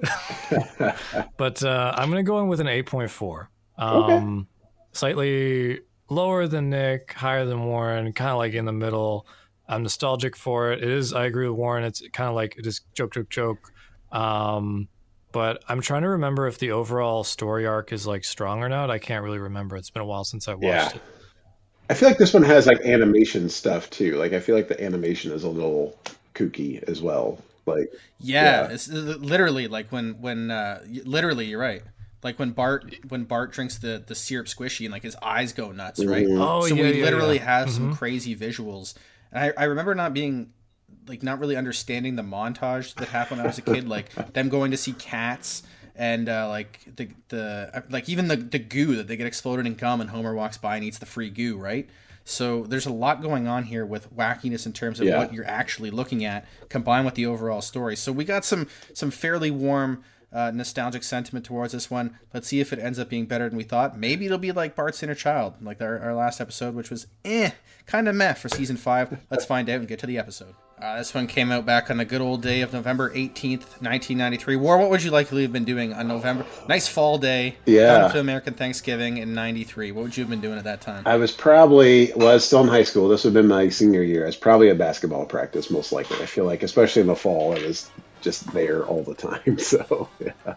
but 1.37 1.62
uh, 1.62 1.93
I'm 1.97 2.11
gonna 2.11 2.23
go 2.23 2.41
in 2.41 2.49
with 2.49 2.61
an 2.61 2.67
8.4. 2.67 3.47
Um, 3.79 4.47
slightly 4.93 5.81
lower 6.11 6.47
than 6.47 6.69
Nick, 6.71 7.12
higher 7.15 7.45
than 7.47 7.65
Warren, 7.65 8.12
kind 8.12 8.31
of 8.31 8.37
like 8.37 8.53
in 8.53 8.65
the 8.67 8.73
middle. 8.73 9.27
I'm 9.73 9.83
nostalgic 9.83 10.37
for 10.37 10.73
it. 10.73 10.83
It 10.83 10.91
is. 10.91 11.12
I 11.12 11.25
agree 11.25 11.49
with 11.49 11.57
Warren. 11.59 11.85
It's 11.85 12.02
kind 12.12 12.29
of 12.29 12.35
like 12.35 12.59
just 12.62 12.83
joke, 12.95 13.14
joke, 13.14 13.31
joke. 13.31 13.73
Um, 14.11 14.88
but 15.33 15.62
I'm 15.69 15.81
trying 15.81 16.02
to 16.02 16.11
remember 16.11 16.47
if 16.47 16.59
the 16.59 16.73
overall 16.73 17.25
story 17.25 17.67
arc 17.67 17.93
is 17.93 18.07
like 18.07 18.25
strong 18.25 18.62
or 18.62 18.69
not. 18.69 18.91
I 18.91 18.99
can't 18.99 19.25
really 19.25 19.38
remember. 19.38 19.76
It's 19.76 19.91
been 19.91 20.02
a 20.02 20.07
while 20.07 20.25
since 20.25 20.47
I 20.47 20.55
watched 20.55 20.64
Yeah. 20.64 20.88
it. 20.91 21.02
I 21.91 21.95
feel 21.95 22.09
like 22.09 22.19
this 22.19 22.33
one 22.33 22.43
has 22.43 22.67
like 22.67 22.81
animation 22.83 23.49
stuff 23.49 23.91
too. 23.91 24.17
Like 24.17 24.33
I 24.33 24.41
feel 24.41 24.55
like 24.55 24.69
the 24.69 24.83
animation 24.83 25.33
is 25.33 25.45
a 25.45 25.49
little 25.49 25.99
kooky 26.35 26.83
as 26.85 27.02
well. 27.02 27.38
Like 27.67 27.93
Yeah, 28.19 28.62
Yeah. 28.67 28.73
it's 28.75 28.88
literally 28.88 29.69
like 29.69 29.91
when 29.91 30.21
when 30.21 30.50
uh, 30.50 30.83
literally 31.05 31.47
you're 31.47 31.61
right. 31.61 31.83
Like 32.23 32.38
when 32.38 32.50
Bart 32.52 32.95
when 33.09 33.25
Bart 33.25 33.52
drinks 33.52 33.79
the 33.79 34.02
the 34.07 34.14
syrup 34.14 34.47
Squishee 34.47 34.85
and 34.85 34.93
like 34.93 35.02
his 35.02 35.17
eyes 35.23 35.52
go 35.52 35.73
nuts, 35.73 36.05
right? 36.05 36.26
Oh, 36.31 36.67
so 36.67 36.75
yeah, 36.75 36.83
we 36.85 36.99
yeah, 36.99 37.05
literally 37.05 37.37
yeah. 37.37 37.45
have 37.45 37.71
some 37.71 37.97
crazy 37.97 38.37
visuals. 38.37 38.95
And 39.33 39.53
I, 39.57 39.62
I 39.62 39.65
remember 39.65 39.95
not 39.95 40.15
being 40.15 40.53
like 41.09 41.23
not 41.23 41.41
really 41.41 41.57
understanding 41.57 42.17
the 42.17 42.23
montage 42.23 42.95
that 42.95 43.09
happened 43.09 43.39
when 43.39 43.47
I 43.47 43.49
was 43.49 43.59
a 43.59 43.62
kid, 43.62 43.89
like 43.89 44.11
them 44.35 44.49
going 44.49 44.71
to 44.71 44.77
see 44.77 44.93
cats 44.93 45.62
and 45.97 46.29
uh, 46.29 46.49
like 46.49 46.81
the 46.97 47.09
the 47.29 47.71
uh, 47.75 47.81
like 47.91 48.09
even 48.09 48.29
the 48.29 48.37
the 48.37 48.59
goo 48.59 48.97
that 48.97 49.09
they 49.09 49.17
get 49.17 49.27
exploded 49.27 49.67
in 49.67 49.75
gum 49.75 50.01
and 50.01 50.11
Homer 50.11 50.35
walks 50.35 50.57
by 50.59 50.77
and 50.77 50.85
eats 50.85 50.99
the 50.99 51.07
free 51.07 51.31
goo, 51.31 51.57
right? 51.57 51.89
So 52.25 52.62
there's 52.65 52.87
a 52.87 52.93
lot 52.93 53.21
going 53.21 53.49
on 53.49 53.65
here 53.65 53.85
with 53.85 54.15
wackiness 54.15 54.65
in 54.65 54.73
terms 54.73 55.01
of 55.01 55.07
Yeah. 55.09 55.19
what 55.19 55.33
you're 55.33 55.45
actually 55.49 55.91
looking 55.91 56.25
at, 56.25 56.47
combined 56.69 57.05
with 57.05 57.15
the 57.17 57.27
overall 57.27 57.61
story. 57.61 57.97
So 57.97 58.12
we 58.12 58.25
got 58.25 58.45
some 58.45 58.69
some 58.95 59.11
fairly 59.11 59.51
warm. 59.51 60.05
Uh, 60.33 60.51
nostalgic 60.51 61.03
sentiment 61.03 61.45
towards 61.45 61.73
this 61.73 61.91
one. 61.91 62.19
Let's 62.33 62.49
see 62.49 62.61
if 62.61 62.73
it 62.73 62.79
ends 62.79 62.99
up 62.99 63.09
being 63.11 63.27
better 63.27 63.49
than 63.49 63.59
we 63.59 63.65
thought. 63.65 63.99
Maybe 63.99 64.25
it'll 64.25 64.39
be 64.39 64.53
like 64.53 64.75
Bart's 64.75 65.03
Inner 65.03 65.15
Child, 65.15 65.55
like 65.61 65.83
our, 65.83 65.99
our 65.99 66.15
last 66.15 66.41
episode, 66.41 66.75
which 66.75 66.91
was 66.91 67.07
eh, 67.25 67.51
kind 67.87 68.09
of 68.09 68.15
meh 68.15 68.33
for 68.33 68.49
season 68.49 68.77
five. 68.77 69.21
Let's 69.31 69.45
find 69.45 69.69
out 69.69 69.81
and 69.81 69.89
get 69.89 69.99
to 69.99 70.07
the 70.07 70.17
episode. 70.19 70.55
Uh, 70.83 70.99
this 70.99 71.15
one 71.15 71.29
came 71.29 71.53
out 71.53 71.65
back 71.65 71.91
on 71.93 71.99
the 71.99 72.05
good 72.05 72.21
old 72.21 72.43
day 72.43 72.61
of 72.61 72.73
November 72.73 73.11
18th, 73.11 73.81
1993. 73.81 74.57
War, 74.57 74.79
what 74.79 74.91
would 74.91 75.01
you 75.01 75.12
likely 75.12 75.43
have 75.43 75.53
been 75.53 75.65
doing 75.65 75.93
on 75.93 76.09
November? 76.09 76.45
Nice 76.69 76.89
fall 76.89 77.19
day. 77.19 77.55
Yeah. 77.67 78.09
To 78.09 78.19
American 78.19 78.55
Thanksgiving 78.55 79.19
in 79.19 79.33
93. 79.33 79.93
What 79.93 80.03
would 80.03 80.17
you 80.17 80.25
have 80.25 80.31
been 80.31 80.41
doing 80.41 80.59
at 80.59 80.65
that 80.65 80.80
time? 80.80 81.04
I 81.06 81.15
was 81.15 81.30
probably 81.30 82.13
well, 82.17 82.28
I 82.28 82.35
was 82.35 82.45
still 82.45 82.63
in 82.63 82.69
high 82.69 82.83
school. 82.83 83.09
This 83.09 83.23
would 83.23 83.33
have 83.33 83.41
been 83.41 83.49
my 83.49 83.69
senior 83.69 84.02
year. 84.02 84.25
I 84.25 84.26
was 84.26 84.37
probably 84.37 84.71
at 84.71 84.78
basketball 84.78 85.25
practice 85.25 85.71
most 85.71 85.93
likely. 85.93 86.17
I 86.21 86.26
feel 86.26 86.47
like, 86.47 86.65
especially 86.65 87.02
in 87.02 87.09
the 87.09 87.15
fall, 87.15 87.52
it 87.52 87.65
was 87.65 87.89
just 88.23 88.50
there 88.52 88.85
all 88.85 89.02
the 89.02 89.15
time. 89.15 89.58
So 89.58 90.08
yeah. 90.21 90.54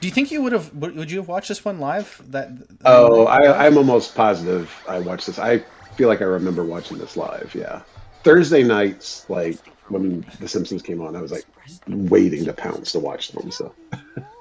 Do 0.00 0.08
you 0.08 0.12
think 0.12 0.30
you 0.30 0.42
would 0.42 0.52
have, 0.52 0.74
would 0.74 0.94
would 0.96 1.10
you 1.10 1.18
have 1.18 1.28
watched 1.28 1.48
this 1.48 1.64
one 1.64 1.80
live? 1.80 2.20
That 2.30 2.50
Oh, 2.84 3.26
I, 3.26 3.66
I'm 3.66 3.76
almost 3.78 4.14
positive 4.14 4.72
I 4.88 4.98
watched 4.98 5.26
this. 5.26 5.38
I 5.38 5.64
feel 5.96 6.08
like 6.08 6.20
I 6.20 6.24
remember 6.24 6.64
watching 6.64 6.98
this 6.98 7.16
live. 7.16 7.54
Yeah, 7.54 7.82
Thursday 8.22 8.62
nights, 8.62 9.28
like 9.30 9.58
when 9.88 10.26
The 10.40 10.48
Simpsons 10.48 10.82
came 10.82 11.00
on, 11.00 11.16
I 11.16 11.22
was 11.22 11.32
like 11.32 11.46
waiting 11.88 12.44
to 12.44 12.52
pounce 12.52 12.92
to 12.92 12.98
watch 12.98 13.28
them. 13.28 13.50
So 13.50 13.74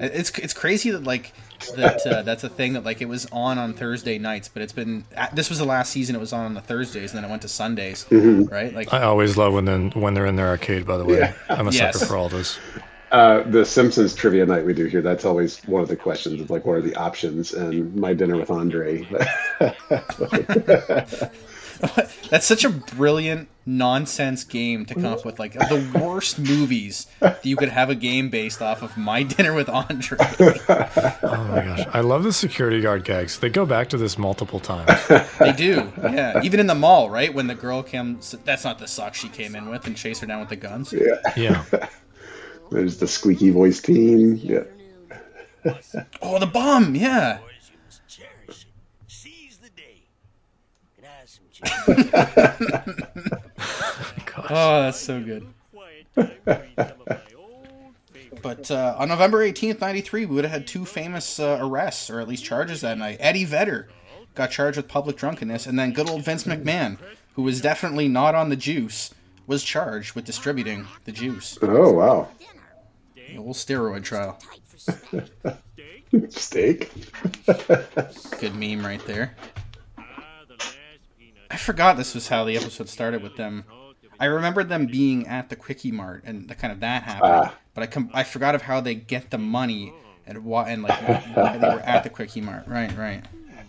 It's 0.00 0.30
it's 0.38 0.52
crazy 0.54 0.90
that 0.90 1.04
like 1.04 1.32
that 1.76 2.06
uh, 2.06 2.22
that's 2.22 2.44
a 2.44 2.48
thing 2.48 2.72
that 2.74 2.84
like 2.84 3.00
it 3.00 3.08
was 3.08 3.26
on 3.32 3.58
on 3.58 3.74
Thursday 3.74 4.18
nights, 4.18 4.48
but 4.48 4.62
it's 4.62 4.72
been 4.72 5.04
uh, 5.16 5.28
this 5.32 5.48
was 5.48 5.58
the 5.58 5.64
last 5.64 5.90
season 5.92 6.14
it 6.16 6.20
was 6.20 6.32
on 6.32 6.44
on 6.46 6.54
the 6.54 6.60
Thursdays, 6.60 7.12
and 7.12 7.18
then 7.18 7.28
it 7.28 7.30
went 7.30 7.42
to 7.42 7.48
Sundays, 7.48 8.06
right? 8.10 8.74
Like 8.74 8.92
I 8.92 9.02
always 9.02 9.36
love 9.36 9.52
when 9.54 9.64
then 9.64 9.90
when 9.92 10.14
they're 10.14 10.26
in 10.26 10.36
their 10.36 10.48
arcade. 10.48 10.84
By 10.86 10.98
the 10.98 11.04
way, 11.04 11.32
I'm 11.48 11.68
a 11.68 11.70
Yes. 11.70 11.94
sucker 11.94 12.06
for 12.06 12.16
all 12.16 12.28
those. 12.28 12.58
uh, 13.12 13.42
the 13.44 13.64
Simpsons 13.64 14.14
trivia 14.14 14.44
night 14.44 14.64
we 14.66 14.74
do 14.74 14.86
here, 14.86 15.00
that's 15.00 15.24
always 15.24 15.60
one 15.66 15.80
of 15.82 15.88
the 15.88 15.96
questions. 15.96 16.40
Of 16.40 16.50
like, 16.50 16.64
what 16.66 16.74
are 16.74 16.82
the 16.82 16.96
options? 16.96 17.54
And 17.54 17.94
my 17.94 18.12
dinner 18.14 18.36
with 18.36 18.50
Andre. 18.50 19.06
that's 22.30 22.46
such 22.46 22.64
a 22.64 22.70
brilliant 22.70 23.48
nonsense 23.66 24.44
game 24.44 24.84
to 24.86 24.94
come 24.94 25.06
up 25.06 25.24
with, 25.24 25.38
like 25.38 25.54
the 25.54 26.00
worst 26.00 26.38
movies 26.38 27.06
that 27.20 27.44
you 27.44 27.56
could 27.56 27.68
have 27.70 27.90
a 27.90 27.94
game 27.94 28.28
based 28.30 28.60
off 28.62 28.82
of. 28.82 28.96
My 28.96 29.22
Dinner 29.34 29.54
with 29.54 29.68
Andre. 29.68 30.18
Oh 30.20 31.48
my 31.50 31.64
gosh, 31.64 31.86
I 31.92 32.00
love 32.00 32.22
the 32.22 32.32
security 32.32 32.80
guard 32.80 33.04
gags. 33.04 33.38
They 33.38 33.48
go 33.48 33.66
back 33.66 33.88
to 33.90 33.96
this 33.96 34.18
multiple 34.18 34.60
times. 34.60 35.06
They 35.38 35.52
do, 35.52 35.92
yeah. 36.02 36.40
Even 36.42 36.60
in 36.60 36.66
the 36.66 36.74
mall, 36.74 37.10
right? 37.10 37.32
When 37.32 37.46
the 37.46 37.54
girl 37.54 37.82
comes, 37.82 38.32
that's 38.44 38.64
not 38.64 38.78
the 38.78 38.88
sock 38.88 39.14
she 39.14 39.28
came 39.28 39.54
in 39.56 39.68
with, 39.68 39.86
and 39.86 39.96
chase 39.96 40.20
her 40.20 40.26
down 40.26 40.40
with 40.40 40.48
the 40.50 40.56
guns. 40.56 40.92
Yeah. 40.92 41.20
Yeah, 41.36 41.64
There's 42.70 42.98
the 42.98 43.08
squeaky 43.08 43.50
voice 43.50 43.80
team. 43.80 44.36
Yeah. 44.36 44.64
Oh, 46.22 46.38
the 46.38 46.46
bomb, 46.46 46.94
yeah. 46.94 47.38
Boys, 47.38 47.70
you 47.70 47.76
must 47.84 48.06
cherish 48.06 48.66
it. 48.66 48.66
Seize 49.10 49.56
the 49.58 49.70
day. 49.70 50.02
Can 50.96 51.04
I 51.04 51.20
have 51.20 51.28
some 51.28 51.44
cherry? 51.50 51.53
gosh. 51.53 51.53
Oh, 54.50 54.82
that's 54.82 55.00
so 55.00 55.22
good. 55.22 55.46
Quiet 55.72 56.06
time 56.14 56.28
to 56.44 56.52
read 56.54 56.74
some 56.76 56.86
of 57.00 57.06
my 57.08 57.18
old 57.38 57.94
favorites. 58.12 58.40
But 58.42 58.70
uh, 58.70 58.94
on 58.98 59.08
November 59.08 59.38
18th, 59.38 59.80
93, 59.80 60.26
we 60.26 60.34
would 60.34 60.44
have 60.44 60.52
had 60.52 60.66
two 60.66 60.84
famous 60.84 61.40
uh, 61.40 61.58
arrests, 61.62 62.10
or 62.10 62.20
at 62.20 62.28
least 62.28 62.44
charges 62.44 62.82
that 62.82 62.98
night. 62.98 63.16
Eddie 63.20 63.46
Vedder 63.46 63.88
got 64.34 64.50
charged 64.50 64.76
with 64.76 64.86
public 64.86 65.16
drunkenness, 65.16 65.66
and 65.66 65.78
then 65.78 65.92
good 65.92 66.10
old 66.10 66.24
Vince 66.24 66.44
McMahon, 66.44 66.98
who 67.36 67.42
was 67.42 67.62
definitely 67.62 68.06
not 68.06 68.34
on 68.34 68.50
the 68.50 68.56
juice, 68.56 69.14
was 69.46 69.64
charged 69.64 70.14
with 70.14 70.26
distributing 70.26 70.86
the 71.04 71.12
juice. 71.12 71.58
Oh 71.62 71.92
wow, 71.92 72.28
The 73.16 73.38
old 73.38 73.56
steroid 73.56 74.04
trial. 74.04 74.38
steak. 76.28 76.90
Good 78.40 78.54
meme 78.54 78.84
right 78.84 79.04
there. 79.06 79.34
Ah, 79.98 80.42
the 80.46 80.54
last 80.54 80.74
peanut. 81.18 81.43
I 81.54 81.56
forgot 81.56 81.96
this 81.96 82.14
was 82.16 82.26
how 82.26 82.42
the 82.44 82.56
episode 82.56 82.88
started 82.88 83.22
with 83.22 83.36
them. 83.36 83.64
I 84.18 84.24
remembered 84.26 84.68
them 84.68 84.86
being 84.86 85.28
at 85.28 85.50
the 85.50 85.56
Kwik-E-Mart 85.56 86.24
and 86.26 86.48
the 86.48 86.56
kind 86.56 86.72
of 86.72 86.80
that 86.80 87.04
happened, 87.04 87.32
Ah. 87.32 87.54
but 87.74 87.82
I 87.84 87.86
com- 87.86 88.10
I 88.12 88.24
forgot 88.24 88.56
of 88.56 88.62
how 88.62 88.80
they 88.80 88.96
get 88.96 89.30
the 89.30 89.38
money 89.38 89.92
and 90.26 90.44
why 90.44 90.70
and 90.70 90.82
like 90.82 91.00
why 91.36 91.56
they 91.58 91.68
were 91.68 91.78
at 91.80 92.02
the 92.02 92.10
Kwik-E-Mart. 92.10 92.64
Right, 92.66 92.96
right. 92.98 93.22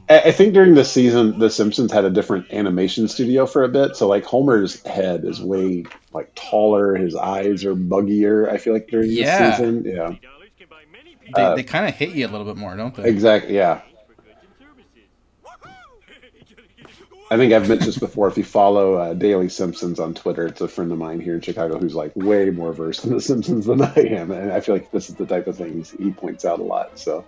I 0.09 0.31
think 0.31 0.53
during 0.55 0.73
the 0.73 0.83
season, 0.85 1.37
The 1.37 1.49
Simpsons 1.51 1.91
had 1.91 2.05
a 2.05 2.09
different 2.11 2.51
animation 2.51 3.07
studio 3.07 3.45
for 3.45 3.63
a 3.63 3.69
bit. 3.69 3.95
So 3.95 4.07
like 4.07 4.23
Homer's 4.25 4.83
head 4.85 5.23
is 5.23 5.39
way 5.41 5.85
like 6.11 6.31
taller. 6.35 6.95
His 6.95 7.15
eyes 7.15 7.65
are 7.65 7.75
buggier. 7.75 8.49
I 8.51 8.57
feel 8.57 8.73
like 8.73 8.87
during 8.87 9.09
this 9.09 9.19
Yeah. 9.19 9.51
season, 9.55 9.83
yeah, 9.85 9.95
dollars 9.95 10.19
can 10.57 10.67
buy 10.69 10.81
many 10.91 11.17
They, 11.35 11.41
Uh, 11.41 11.55
they 11.55 11.63
kind 11.63 11.87
of 11.87 11.93
hit 11.95 12.09
you 12.15 12.25
a 12.25 12.29
little 12.29 12.45
bit 12.45 12.57
more, 12.57 12.75
don't 12.75 12.95
they? 12.95 13.07
exactly. 13.09 13.55
Yeah, 13.55 13.81
for 14.07 14.13
goods 14.21 14.37
and 14.41 14.67
services. 14.67 15.09
I 17.31 17.37
think 17.37 17.53
I've 17.53 17.67
mentioned 17.67 17.87
this 17.87 17.97
before. 17.97 18.27
If 18.27 18.37
you 18.37 18.43
follow 18.43 18.95
uh, 18.95 19.13
Daily 19.15 19.49
Simpsons 19.49 19.99
on 19.99 20.13
Twitter, 20.13 20.45
it's 20.45 20.61
a 20.61 20.67
friend 20.67 20.91
of 20.91 20.99
mine 20.99 21.19
here 21.19 21.33
in 21.33 21.41
Chicago 21.41 21.79
who's 21.79 21.95
like 21.95 22.15
way 22.15 22.51
more 22.51 22.71
versed 22.71 23.03
in 23.03 23.13
The 23.13 23.21
Simpsons 23.21 23.65
than 23.65 23.81
I 23.81 23.93
am, 23.95 24.31
and 24.31 24.51
I 24.51 24.59
feel 24.59 24.75
like 24.75 24.91
this 24.91 25.09
is 25.09 25.15
the 25.15 25.25
type 25.25 25.47
of 25.47 25.57
things 25.57 25.91
he 25.91 26.11
points 26.11 26.45
out 26.45 26.59
a 26.59 26.63
lot. 26.63 26.99
So 26.99 27.25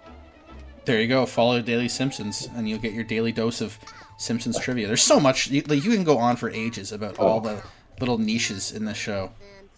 There 0.86 1.02
you 1.02 1.08
go. 1.08 1.26
Follow 1.26 1.62
Daily 1.62 1.90
Simpsons, 1.90 2.48
and 2.56 2.70
you'll 2.70 2.80
get 2.80 2.94
your 2.94 3.04
daily 3.04 3.32
dose 3.32 3.60
of 3.60 3.80
Simpsons 4.18 4.60
trivia. 4.60 4.86
There's 4.86 5.02
so 5.02 5.20
much. 5.20 5.48
You, 5.48 5.64
like, 5.64 5.84
you 5.84 5.92
can 5.92 6.04
go 6.04 6.20
on 6.20 6.36
for 6.36 6.50
ages 6.52 6.92
about 6.92 7.18
all 7.18 7.42
the 7.42 7.62
little 8.00 8.20
niches 8.20 8.72
in 8.72 8.86
the 8.86 8.94
show. 8.94 9.32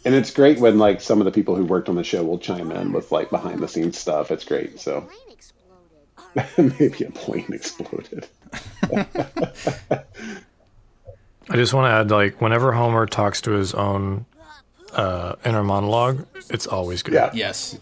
And 0.05 0.15
it's 0.15 0.31
great 0.31 0.59
when 0.59 0.77
like 0.77 1.01
some 1.01 1.19
of 1.19 1.25
the 1.25 1.31
people 1.31 1.55
who 1.55 1.65
worked 1.65 1.89
on 1.89 1.95
the 1.95 2.03
show 2.03 2.23
will 2.23 2.39
chime 2.39 2.71
in 2.71 2.91
with 2.91 3.11
like 3.11 3.29
behind 3.29 3.61
the 3.61 3.67
scenes 3.67 3.97
stuff. 3.97 4.31
It's 4.31 4.43
great. 4.43 4.79
So. 4.79 5.09
maybe 6.57 7.03
a 7.05 7.11
plane 7.11 7.45
exploded. 7.53 8.27
I 11.51 11.55
just 11.55 11.73
want 11.73 11.85
to 11.87 11.91
add, 11.91 12.11
like, 12.11 12.41
whenever 12.41 12.71
Homer 12.73 13.05
talks 13.07 13.41
to 13.41 13.51
his 13.51 13.73
own 13.73 14.25
uh, 14.93 15.35
inner 15.45 15.63
monologue, 15.63 16.25
it's 16.49 16.67
always 16.67 17.01
good. 17.03 17.13
Yeah. 17.15 17.31
Yes. 17.33 17.77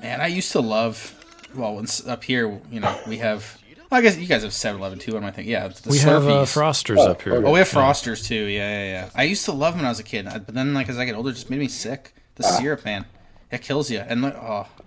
Man, 0.00 0.20
I 0.20 0.26
used 0.28 0.52
to 0.52 0.60
love. 0.60 1.12
Well, 1.54 1.76
when 1.76 1.86
up 2.06 2.24
here, 2.24 2.60
you 2.70 2.80
know, 2.80 2.98
we 3.06 3.18
have. 3.18 3.58
Well, 3.90 3.98
I 4.00 4.02
guess 4.02 4.16
you 4.16 4.26
guys 4.26 4.42
have 4.42 4.52
7-Eleven 4.52 4.98
too. 4.98 5.12
What 5.12 5.18
am 5.18 5.24
I 5.26 5.30
thinking? 5.30 5.52
Yeah, 5.52 5.68
the 5.68 5.90
We 5.90 5.98
have 5.98 6.26
uh, 6.26 6.44
Frosters 6.44 6.98
Oh, 6.98 7.12
up 7.12 7.22
here. 7.22 7.46
Oh, 7.46 7.52
we 7.52 7.58
have 7.60 7.68
Frosters 7.68 8.26
too. 8.26 8.34
Yeah, 8.46 8.68
yeah, 8.82 8.90
yeah. 8.90 9.10
I 9.14 9.22
used 9.24 9.44
to 9.44 9.52
love 9.52 9.74
them 9.74 9.78
when 9.80 9.86
I 9.86 9.90
was 9.90 10.00
a 10.00 10.04
kid, 10.04 10.24
but 10.26 10.48
then 10.54 10.74
like 10.74 10.88
as 10.88 10.98
I 10.98 11.04
get 11.04 11.14
older, 11.14 11.30
it 11.30 11.34
just 11.34 11.50
made 11.50 11.60
me 11.60 11.68
sick. 11.68 12.12
The 12.34 12.44
Ah. 12.44 12.58
syrup, 12.58 12.84
man, 12.84 13.06
it 13.50 13.62
kills 13.62 13.90
you. 13.90 13.98
And 14.00 14.22
like, 14.22 14.34
oh, 14.36 14.66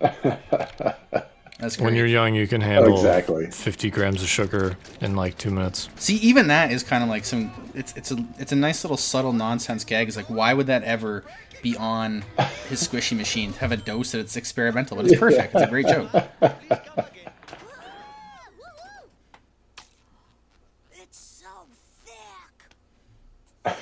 that's 1.58 1.76
great. 1.76 1.80
When 1.80 1.94
you're 1.94 2.06
young, 2.06 2.34
you 2.34 2.46
can 2.46 2.60
handle 2.60 2.94
Exactly. 2.96 3.50
50 3.50 3.90
grams 3.90 4.22
of 4.22 4.28
sugar 4.28 4.76
in 5.00 5.14
like 5.16 5.36
two 5.38 5.50
minutes. 5.50 5.88
See, 5.96 6.16
even 6.16 6.48
that 6.48 6.70
is 6.72 6.82
kind 6.82 7.02
of 7.02 7.08
like 7.08 7.24
some. 7.24 7.50
It's 7.74 7.94
it's 7.96 8.10
a 8.10 8.24
it's 8.38 8.52
a 8.52 8.56
nice 8.56 8.84
little 8.84 8.96
subtle 8.96 9.32
nonsense 9.32 9.84
gag. 9.84 10.08
It's 10.08 10.16
like, 10.16 10.30
why 10.30 10.54
would 10.54 10.66
that 10.68 10.84
ever 10.84 11.24
be 11.62 11.76
on 11.76 12.24
his 12.68 12.86
Squishee 12.86 13.16
machine? 13.16 13.52
Have 13.54 13.72
a 13.72 13.76
dose 13.76 14.12
that 14.12 14.18
it's 14.20 14.36
experimental, 14.36 14.96
but 14.96 15.06
it's 15.06 15.18
perfect. 15.18 15.54
It's 15.54 15.64
a 15.64 15.66
great 15.68 15.86
joke. 15.86 16.10
It's 20.92 21.18
so 21.18 21.46
thick. 22.04 23.74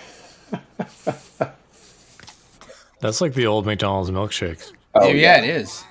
That's 3.01 3.21
like 3.21 3.35
the 3.35 3.47
old 3.47 3.67
McDonald's 3.67 4.11
milkshakes. 4.11 4.73
Oh, 4.95 5.09
yeah, 5.09 5.15
yeah, 5.15 5.39
it 5.45 5.49
is. 5.49 5.85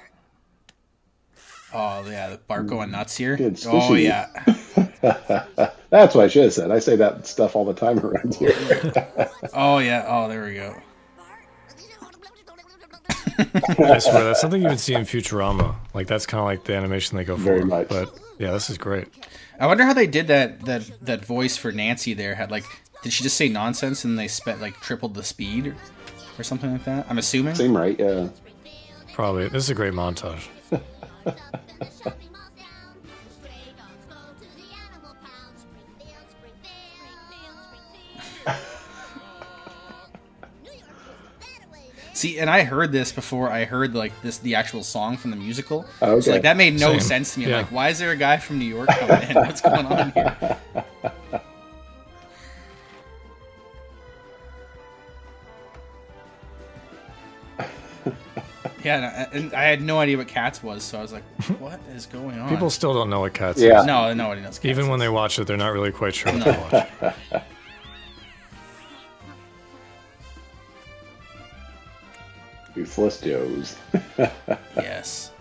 Oh 1.74 2.04
yeah, 2.10 2.30
the 2.30 2.38
Bart 2.38 2.68
going 2.68 2.92
nuts 2.92 3.16
here. 3.18 3.36
Good 3.38 3.60
Oh 3.68 3.90
Squishee. 3.90 4.04
yeah. 4.06 5.70
That's 5.90 6.16
what 6.16 6.26
I 6.26 6.28
should 6.28 6.44
have 6.46 6.54
said. 6.54 6.72
I 6.72 6.80
say 6.80 6.96
that 6.96 7.28
stuff 7.28 7.56
all 7.56 7.66
the 7.66 7.74
time 7.74 8.00
around 8.00 8.36
here. 8.36 8.54
Oh 9.54 9.78
yeah. 9.80 10.06
Oh, 10.08 10.28
there 10.28 10.46
we 10.46 10.56
go. 10.56 10.76
I 13.40 14.00
swear, 14.00 14.24
that's 14.24 14.42
something 14.42 14.62
you 14.64 14.68
would 14.70 14.80
see 14.80 14.96
in 14.96 15.02
Futurama. 15.04 15.76
Like, 15.94 16.08
that's 16.08 16.26
kind 16.26 16.40
of 16.40 16.46
like 16.46 16.64
the 16.64 16.74
animation 16.76 17.18
they 17.18 17.24
go 17.24 17.36
for. 17.38 17.44
Very 17.44 17.66
much. 17.66 17.88
But 17.88 18.18
yeah, 18.40 18.52
this 18.52 18.70
is 18.72 18.80
great. 18.80 19.08
I 19.60 19.68
wonder 19.68 19.84
how 19.84 19.94
they 19.94 20.08
did 20.08 20.28
that 20.28 20.62
that 20.66 20.90
that 21.02 21.26
voice 21.26 21.56
for 21.58 21.72
Nancy 21.72 22.14
there 22.14 22.36
had 22.36 22.50
like 22.50 22.66
did 23.04 23.14
she 23.14 23.24
just 23.24 23.38
say 23.38 23.48
nonsense 23.50 24.04
and 24.04 24.18
they 24.18 24.28
spent 24.28 24.62
like 24.62 24.80
tripled 24.82 25.14
the 25.14 25.24
speed 25.24 25.76
or, 26.38 26.42
or 26.42 26.44
something 26.44 26.72
like 26.72 26.84
that? 26.86 27.06
I'm 27.10 27.18
assuming. 27.18 27.56
Seem 27.56 27.76
right? 27.76 27.98
Yeah. 28.00 28.30
Probably. 29.14 29.48
This 29.48 29.64
is 29.64 29.70
a 29.70 29.76
great 29.76 29.94
montage. 29.94 30.48
See, 42.14 42.40
and 42.40 42.50
I 42.50 42.64
heard 42.64 42.92
this 42.92 43.12
before 43.12 43.52
I 43.52 43.66
heard 43.66 43.94
like 43.94 44.12
this 44.24 44.40
the 44.40 44.56
actual 44.56 44.82
song 44.82 45.18
from 45.18 45.30
the 45.30 45.38
musical. 45.38 45.86
Oh, 46.02 46.14
okay. 46.14 46.22
So 46.22 46.32
like 46.32 46.42
that 46.42 46.58
made 46.58 46.80
no 46.80 46.94
Same. 46.94 47.00
sense 47.00 47.34
to 47.36 47.40
me. 47.42 47.48
Yeah. 47.48 47.58
Like, 47.58 47.72
why 47.72 47.90
is 47.90 48.00
there 48.00 48.10
a 48.10 48.16
guy 48.16 48.38
from 48.38 48.58
New 48.58 48.66
York 48.66 48.90
coming 48.90 49.30
in? 49.30 49.36
What's 49.36 49.62
going 49.62 49.86
on 49.86 50.12
here? 50.14 50.58
Yeah, 58.88 59.28
uh, 59.34 59.38
and 59.38 59.54
I, 59.54 59.66
had 59.66 59.82
no 59.82 60.00
idea 60.00 60.16
what 60.16 60.30
Cats 60.30 60.64
was, 60.64 60.82
so 60.82 60.98
I 60.98 61.02
was 61.02 61.12
like, 61.12 61.24
"What 61.60 61.82
is 61.94 62.06
going 62.06 62.40
on?" 62.40 62.48
People 62.48 62.70
still 62.70 62.94
don't 62.94 63.10
know 63.10 63.20
what 63.20 63.34
Cats 63.34 63.60
Yeah. 63.60 63.82
is. 63.82 63.86
no, 63.86 64.14
nobody 64.14 64.40
knows. 64.40 64.60
Cats 64.60 64.66
Even 64.66 64.88
when 64.88 65.02
they 65.02 65.10
watch 65.10 65.38
it, 65.38 65.46
they're 65.46 65.58
not 65.58 65.74
really 65.74 65.92
quite 65.92 66.16
sure 66.16 66.32
what 66.32 66.46
they're 66.46 66.88
watching. 67.02 67.42
Yes. 74.78 75.32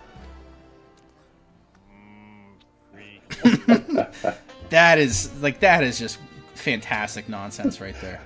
that 4.71 4.99
is 4.99 5.31
like 5.41 5.61
that 5.61 5.85
is 5.85 5.99
just 6.01 6.19
fantastic 6.55 7.29
nonsense 7.29 7.81
right 7.81 7.95
there. 8.01 8.21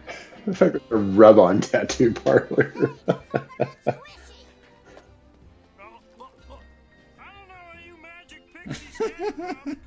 It's 0.46 0.61
like 0.62 0.76
a 0.90 0.96
rub-on 0.96 1.61
tattoo 1.61 2.12
parlor. 2.12 2.72
I 8.70 9.56
like 9.64 9.78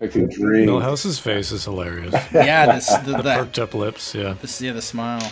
I 0.00 0.06
can 0.08 0.28
dream. 0.28 0.66
Milhouse's 0.66 1.18
face 1.18 1.52
is 1.52 1.64
hilarious. 1.64 2.14
Yeah, 2.32 2.74
this 2.74 2.88
the, 2.88 3.12
the, 3.22 3.22
Perked 3.22 3.58
up 3.58 3.74
lips, 3.74 4.14
yeah. 4.14 4.34
this 4.40 4.60
yeah 4.60 4.72
the 4.72 4.82
smile. 4.82 5.30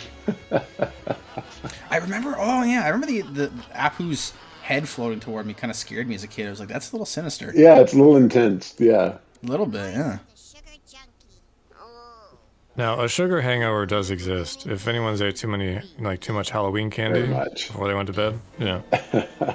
I 1.91 1.99
remember. 1.99 2.35
Oh 2.39 2.63
yeah, 2.63 2.85
I 2.85 2.89
remember 2.89 3.07
the 3.07 3.23
the 3.23 3.53
Apu's 3.75 4.33
head 4.65 4.89
floating 4.89 5.21
toward 5.21 5.45
me 5.47 5.53
kind 5.53 5.71
of 5.71 5.77
scared 5.77 6.09
me 6.09 6.15
as 6.15 6.25
a 6.25 6.29
kid. 6.29 6.47
I 6.47 6.51
was 6.51 6.59
like, 6.59 6.71
that's 6.71 6.91
a 6.91 6.97
little 6.97 7.05
sinister. 7.07 7.53
Yeah, 7.55 7.81
it's 7.81 7.93
a 7.93 7.97
little 7.99 8.17
intense. 8.17 8.75
Yeah. 8.79 9.19
A 9.43 9.47
little 9.47 9.67
bit, 9.67 9.93
yeah. 9.93 10.19
Sugar 10.35 10.63
junkie. 10.91 11.43
Oh. 11.79 12.39
Now, 12.75 13.03
a 13.03 13.09
sugar 13.09 13.43
hangover 13.43 13.85
does 13.85 14.11
exist. 14.11 14.67
If 14.67 14.89
anyone's 14.89 15.21
ate 15.21 15.37
too 15.37 15.49
many, 15.49 15.83
like 15.99 16.21
too 16.21 16.33
much 16.33 16.49
Halloween 16.49 16.89
candy 16.89 17.27
much. 17.27 17.67
before 17.69 17.89
they 17.89 17.95
went 17.95 18.07
to 18.07 18.15
bed, 18.15 18.41
yeah. 18.59 18.81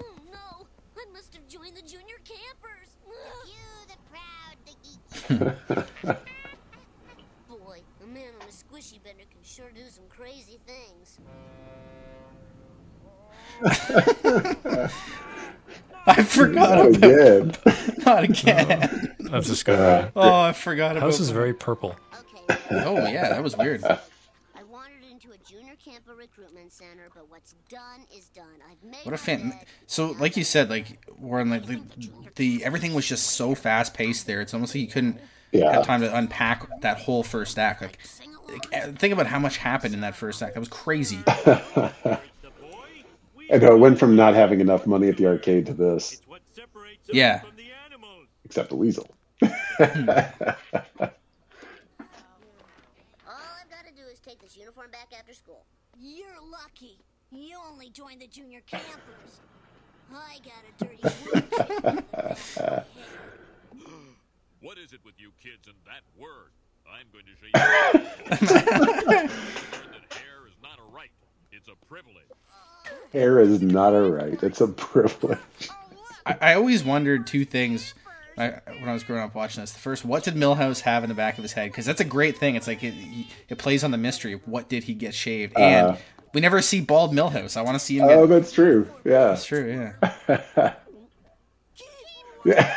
Oh 0.00 0.14
no! 0.32 0.66
I 0.96 1.04
must 1.12 1.34
have 1.34 1.48
joined 1.48 1.74
the 1.76 1.82
junior 1.82 2.18
campers. 2.24 2.90
You, 3.46 3.54
the 3.88 3.96
proud 4.08 4.56
Biggie. 4.64 4.96
Boy, 5.38 5.54
a 8.02 8.06
man 8.06 8.32
on 8.40 8.48
a 8.48 8.52
Squishee 8.52 9.02
bender 9.02 9.24
can 9.30 9.42
sure 9.44 9.70
do 9.74 9.82
some 9.88 10.04
crazy 10.08 10.58
things. 10.66 11.18
I 16.06 16.22
forgot 16.22 16.78
Oh, 16.78 16.88
about 16.88 17.00
good. 17.00 17.58
not 18.06 18.24
again. 18.24 19.14
Oh, 19.20 19.28
that's 19.28 19.48
discovery. 19.48 20.10
Oh, 20.16 20.40
I 20.40 20.52
forgot 20.52 20.92
about. 20.92 21.02
House 21.04 21.20
is 21.20 21.30
very 21.30 21.52
purple. 21.54 21.94
Okay. 22.48 22.58
Oh 22.70 22.96
yeah, 23.06 23.28
that 23.28 23.42
was 23.42 23.56
weird. 23.56 23.82
I 25.90 25.98
wandered 25.98 26.02
into 26.02 26.12
a 26.12 26.14
junior 26.14 26.14
camper 26.14 26.14
recruitment 26.14 26.72
center, 26.72 27.08
but 27.14 27.30
what's 27.30 27.54
done 27.68 28.06
is 28.16 28.28
done. 28.28 28.44
I've 28.70 28.82
made 28.88 29.04
What 29.04 29.14
a 29.14 29.18
fan! 29.18 29.52
So, 29.86 30.12
like 30.18 30.36
you 30.36 30.44
said, 30.44 30.70
like 30.70 30.98
Warren, 31.18 31.50
like 31.50 31.66
the, 31.66 31.82
the 32.36 32.64
everything 32.64 32.94
was 32.94 33.06
just 33.06 33.26
so 33.28 33.54
fast 33.54 33.94
paced 33.94 34.26
there. 34.26 34.40
It's 34.40 34.54
almost 34.54 34.74
like 34.74 34.82
you 34.82 34.88
couldn't 34.88 35.20
Yeah. 35.52 35.72
have 35.72 35.86
time 35.86 36.00
to 36.02 36.14
unpack 36.16 36.66
that 36.80 36.98
whole 36.98 37.22
first 37.22 37.58
act. 37.58 37.82
Like, 37.82 37.98
like, 38.48 38.66
eh, 38.72 38.92
think 38.92 39.12
about 39.12 39.26
how 39.26 39.38
much 39.38 39.58
happened 39.58 39.94
in 39.94 40.00
that 40.00 40.14
first 40.16 40.42
act. 40.42 40.54
That 40.54 40.60
was 40.60 40.68
crazy. 40.68 41.18
the 41.26 42.20
I 43.52 43.58
know 43.58 43.74
it 43.74 43.78
went 43.80 43.98
from 43.98 44.14
not 44.14 44.34
having 44.34 44.60
enough 44.60 44.86
money 44.86 45.08
at 45.08 45.16
the 45.16 45.26
arcade 45.26 45.66
to 45.66 45.74
this, 45.74 46.12
It's 46.12 46.22
what 46.28 46.40
separates 46.52 47.08
us 47.10 47.14
Yeah. 47.16 47.40
from 47.40 47.56
the 47.56 47.66
animals. 47.86 48.26
except 48.44 48.68
the 48.68 48.76
weasel. 48.76 49.08
You're 56.02 56.40
lucky. 56.50 56.98
You 57.30 57.58
only 57.70 57.90
joined 57.90 58.22
the 58.22 58.26
junior 58.26 58.60
campers. 58.66 59.40
I 60.12 60.38
got 60.42 60.64
a 60.64 60.72
dirty 60.84 61.02
word. 61.30 62.84
What 64.62 64.78
is 64.78 64.92
it 64.92 65.00
with 65.04 65.14
you 65.18 65.30
kids 65.42 65.68
and 65.68 65.76
that 65.86 66.02
word? 66.18 66.52
I'm 66.90 67.06
going 67.12 67.24
to 67.26 67.34
show 67.36 67.46
you. 68.32 69.28
that 69.28 70.12
hair 70.12 70.46
is 70.46 70.54
not 70.62 70.78
a 70.78 70.82
right. 70.92 71.10
It's 71.52 71.68
a 71.68 71.76
privilege. 71.86 72.24
Hair 73.12 73.40
is 73.40 73.60
not 73.62 73.94
a 73.94 74.02
right. 74.02 74.42
It's 74.42 74.60
a 74.60 74.68
privilege. 74.68 75.38
I, 76.26 76.36
I 76.40 76.54
always 76.54 76.82
wondered 76.82 77.26
two 77.26 77.44
things 77.44 77.94
I, 78.38 78.60
when 78.66 78.88
I 78.88 78.92
was 78.92 79.02
growing 79.02 79.22
up 79.22 79.34
watching 79.34 79.60
this. 79.62 79.72
The 79.72 79.80
first, 79.80 80.04
what 80.04 80.24
did 80.24 80.34
Milhouse 80.34 80.80
have 80.80 81.02
in 81.04 81.08
the 81.08 81.14
back 81.14 81.36
of 81.36 81.42
his 81.42 81.52
head? 81.52 81.70
Because 81.70 81.86
that's 81.86 82.00
a 82.00 82.04
great 82.04 82.38
thing. 82.38 82.54
It's 82.54 82.66
like 82.66 82.82
it, 82.82 82.94
it 83.48 83.58
plays 83.58 83.84
on 83.84 83.90
the 83.90 83.98
mystery 83.98 84.32
of 84.34 84.46
what 84.46 84.68
did 84.68 84.84
he 84.84 84.94
get 84.94 85.14
shaved, 85.14 85.58
and 85.58 85.98
we 86.32 86.40
never 86.40 86.62
see 86.62 86.80
bald 86.80 87.12
Milhouse. 87.12 87.56
I 87.56 87.62
want 87.62 87.74
to 87.76 87.84
see 87.84 87.98
him 87.98 88.08
get. 88.08 88.18
Oh, 88.18 88.26
that's 88.26 88.52
true. 88.52 88.88
Yeah. 89.04 89.28
That's 89.28 89.44
true. 89.44 89.92
Yeah. 89.98 90.74
Yeah. 92.44 92.76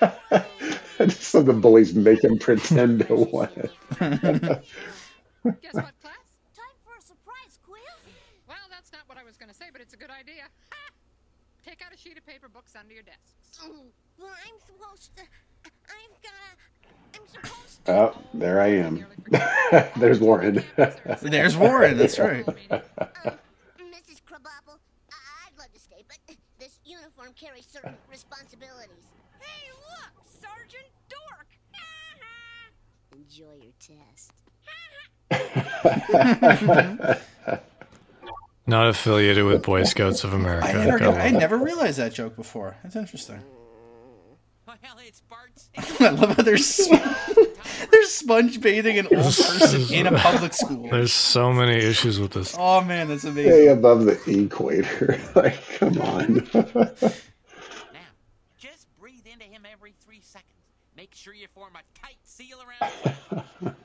Just 1.00 1.22
so 1.22 1.42
the 1.42 1.52
bullies 1.52 1.94
make 1.94 2.22
him 2.22 2.38
pretend 2.38 3.06
to 3.06 3.14
want 3.14 3.50
it. 3.56 3.72
Guess 4.00 5.74
what, 5.74 5.96
class? 6.00 6.28
Time 6.52 6.76
for 6.84 6.92
a 6.98 7.00
surprise 7.00 7.58
quiz. 7.64 7.80
Well, 8.46 8.58
that's 8.70 8.92
not 8.92 9.02
what 9.06 9.16
I 9.16 9.24
was 9.24 9.36
going 9.36 9.48
to 9.48 9.54
say, 9.54 9.66
but 9.72 9.80
it's 9.80 9.94
a 9.94 9.96
good 9.96 10.10
idea. 10.10 10.44
Take 11.64 11.80
out 11.84 11.94
a 11.94 11.96
sheet 11.96 12.18
of 12.18 12.26
paper, 12.26 12.48
books 12.48 12.76
under 12.78 12.92
your 12.92 13.02
desks. 13.02 13.64
Mm, 13.64 13.88
Well, 14.20 14.30
I'm 14.30 14.58
supposed 14.66 15.16
to. 15.16 15.22
I've 15.64 16.22
got. 16.22 17.20
I'm 17.20 17.26
supposed 17.28 17.84
to. 17.86 17.92
Oh, 17.92 18.18
there 18.34 18.60
I 18.60 18.68
am. 18.68 19.06
There's 19.96 20.20
Warren. 20.20 20.62
There's 21.22 21.56
Warren. 21.56 21.96
That's 21.96 22.18
right. 22.28 22.46
Uh, 22.70 22.80
Mrs. 23.78 24.20
Krabappel, 24.28 24.76
I- 25.10 25.46
I'd 25.46 25.58
love 25.58 25.72
to 25.72 25.80
stay, 25.80 26.04
but 26.08 26.18
this 26.58 26.78
uniform 26.84 27.32
carries 27.34 27.66
certain 27.66 27.96
responsibilities. 28.10 29.06
Hey, 29.40 29.70
look, 29.70 30.12
Sergeant 30.26 30.90
Dork. 31.08 31.46
Enjoy 33.16 33.54
your 33.62 33.72
test. 33.80 34.32
Not 38.66 38.88
affiliated 38.88 39.44
with 39.44 39.62
Boy 39.62 39.82
Scouts 39.84 40.22
of 40.22 40.32
America. 40.32 40.68
I 40.68 40.72
never, 40.84 40.98
Gotta 40.98 41.22
I 41.22 41.30
never 41.30 41.56
realized 41.58 41.98
that 41.98 42.12
joke 42.14 42.36
before. 42.36 42.76
That's 42.84 42.94
interesting. 42.94 43.42
Well, 44.82 44.96
it's 45.06 45.20
Bart 45.20 45.50
I 46.00 46.08
love 46.10 46.36
how 46.36 46.42
there's 46.42 46.88
there's 47.90 48.10
sponge 48.10 48.60
bathing 48.60 48.98
an 48.98 49.06
old 49.14 49.24
person 49.34 49.82
in 49.94 50.06
a 50.06 50.18
public 50.18 50.54
school. 50.54 50.88
There's 50.90 51.12
so 51.12 51.52
many 51.52 51.76
issues 51.76 52.18
with 52.18 52.32
this. 52.32 52.54
Oh 52.58 52.80
man, 52.82 53.08
that's 53.08 53.24
Way 53.24 53.30
amazing. 53.30 53.68
above 53.70 54.04
the 54.06 54.18
equator. 54.44 55.20
like, 55.34 55.62
come 55.78 55.98
on. 56.00 56.48
Now, 56.54 56.62
just 58.58 58.86
breathe 58.98 59.26
into 59.30 59.44
him 59.44 59.62
every 59.70 59.92
three 60.04 60.20
seconds. 60.22 60.46
Make 60.96 61.14
sure 61.14 61.34
you 61.34 61.46
form 61.54 61.72
a 61.76 61.82
tight 62.00 62.16
seal 62.24 62.58
around. 62.62 63.82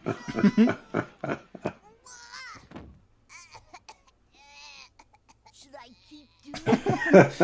Should 5.54 5.76
I 5.80 5.90
keep 6.10 6.28
doing 6.44 6.58
it? 6.66 7.40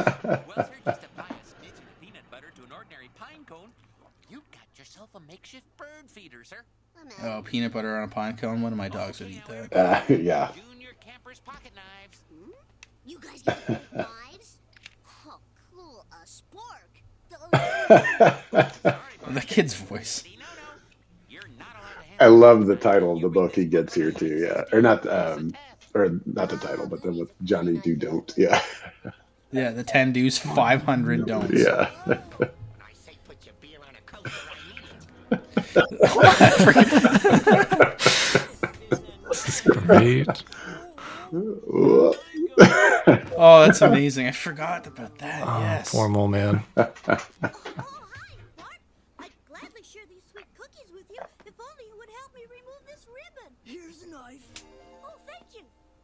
Well, 0.47 0.67
sir, 0.67 0.73
just 0.85 1.03
a 1.03 1.07
smidgen 1.17 1.87
of 1.87 2.01
peanut 2.01 2.29
butter 2.29 2.51
to 2.55 2.63
an 2.63 2.71
ordinary 2.75 3.09
pine 3.15 3.45
cone. 3.45 3.71
You 4.29 4.41
got 4.51 4.67
yourself 4.77 5.09
a 5.15 5.19
makeshift 5.21 5.65
bird 5.77 6.07
feeder, 6.07 6.43
sir. 6.43 6.63
I'm 6.99 7.00
out. 7.00 7.00
Oh, 7.23 7.41
peanut 7.43 7.71
butter 7.73 7.97
on 7.97 8.03
a 8.03 8.07
pine 8.07 8.35
cone. 8.37 8.61
One 8.61 8.71
of 8.71 8.77
my 8.77 8.89
dogs 8.89 9.19
would 9.19 9.29
eat 9.31 9.45
that. 9.47 9.75
Uh, 9.75 10.01
yeah. 10.13 10.51
Junior 10.55 10.89
Camper's 10.99 11.39
pocket 11.39 11.71
knives. 11.75 12.19
You 13.05 13.19
guys 13.19 13.41
get 13.45 13.65
to 13.67 13.81
knives? 13.95 14.57
Oh, 15.27 15.39
cool. 15.73 16.05
A 16.11 16.25
spork. 16.25 16.89
Sorry, 18.81 18.95
The 19.33 19.41
kid's 19.41 19.73
voice. 19.73 20.23
No, 20.25 20.31
no. 20.41 20.45
You're 21.29 21.41
not 21.59 21.67
allowed 21.75 22.17
to 22.19 22.23
I 22.23 22.27
love 22.27 22.65
the 22.67 22.75
title 22.75 23.15
of 23.15 23.21
the 23.21 23.29
book 23.29 23.55
he 23.55 23.65
gets 23.65 23.93
here 23.93 24.11
too. 24.11 24.37
Yeah, 24.39 24.63
or 24.71 24.81
not, 24.81 25.05
um, 25.07 25.53
or 25.93 26.19
not 26.25 26.49
the 26.49 26.57
title, 26.57 26.87
but 26.87 27.01
then 27.03 27.17
with 27.17 27.31
Johnny 27.43 27.77
Do 27.77 27.95
Don't. 27.95 28.31
Yeah, 28.37 28.61
Yeah, 29.51 29.71
the 29.71 29.83
ten 29.83 30.11
do's, 30.13 30.37
five 30.37 30.83
hundred 30.83 31.25
don'ts. 31.27 31.51
yeah. 31.63 31.89
I 35.75 35.83
say 36.41 36.55
put 36.59 36.75
your 36.77 36.95
beer 36.99 37.19
on 37.21 37.51
a 37.51 37.55
coaster. 37.67 38.41
I 38.63 38.71
mean 38.79 38.95
it. 38.95 39.67
Great. 39.67 40.27
Oh, 43.37 43.61
that's 43.65 43.81
amazing. 43.81 44.27
I 44.27 44.31
forgot 44.31 44.85
about 44.87 45.17
that. 45.19 45.43
Oh, 45.45 45.59
yes. 45.61 45.91
Poor 45.91 46.07
Moleman. 46.09 46.63
Oh, 46.77 46.83
hi, 47.07 48.35
Bart. 48.57 48.79
I'd 49.19 49.31
gladly 49.47 49.83
share 49.83 50.03
these 50.09 50.23
sweet 50.31 50.45
cookies 50.57 50.91
with 50.93 51.05
you 51.09 51.21
if 51.45 51.53
only 51.59 51.85
you 51.89 51.97
would 51.97 52.09
help 52.19 52.33
me 52.35 52.41
remove 52.49 52.85
this 52.87 53.07
ribbon. 53.07 53.53
Here's 53.63 54.03
a 54.03 54.07
knife. 54.09 54.47
Oh, 55.03 55.15
thank 55.25 55.45
you. 55.55 55.63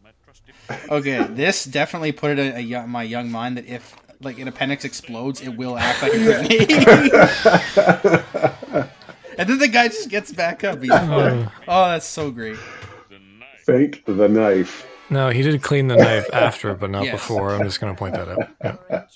my 0.04 0.12
trusty. 0.24 0.54
okay, 0.90 1.26
this 1.30 1.66
definitely 1.66 2.12
put 2.12 2.32
it 2.32 2.40
in 2.40 2.56
a, 2.56 2.60
young, 2.60 2.90
my 2.90 3.04
young 3.04 3.32
mind 3.32 3.58
that 3.58 3.66
if 3.66 3.96
like 4.22 4.40
an 4.40 4.48
appendix 4.48 4.86
explodes, 4.86 5.42
it 5.42 5.50
will 5.50 5.78
act 5.78 6.02
like 6.02 6.14
a 6.14 6.24
grenade. 6.24 6.72
and 9.38 9.50
then 9.50 9.58
the 9.60 9.68
guy 9.68 9.88
just 9.88 10.10
gets 10.10 10.32
back 10.32 10.64
up. 10.64 10.82
He's 10.82 10.90
fine. 10.92 11.50
Oh, 11.68 11.90
that's 11.90 12.08
so 12.08 12.32
great. 12.32 12.58
Fake 13.66 14.04
the 14.06 14.28
knife. 14.28 14.88
No, 15.10 15.30
he 15.30 15.42
did 15.42 15.62
clean 15.62 15.88
the 15.88 15.96
knife 15.96 16.30
after, 16.34 16.74
but 16.74 16.90
not 16.90 17.06
Yes. 17.06 17.16
before. 17.16 17.54
I'm 17.54 17.64
just 17.64 17.80
going 17.80 17.94
to 17.94 18.00
point 18.00 18.16
that 18.16 18.28
out. 18.30 18.50
Yeah. 18.64 19.04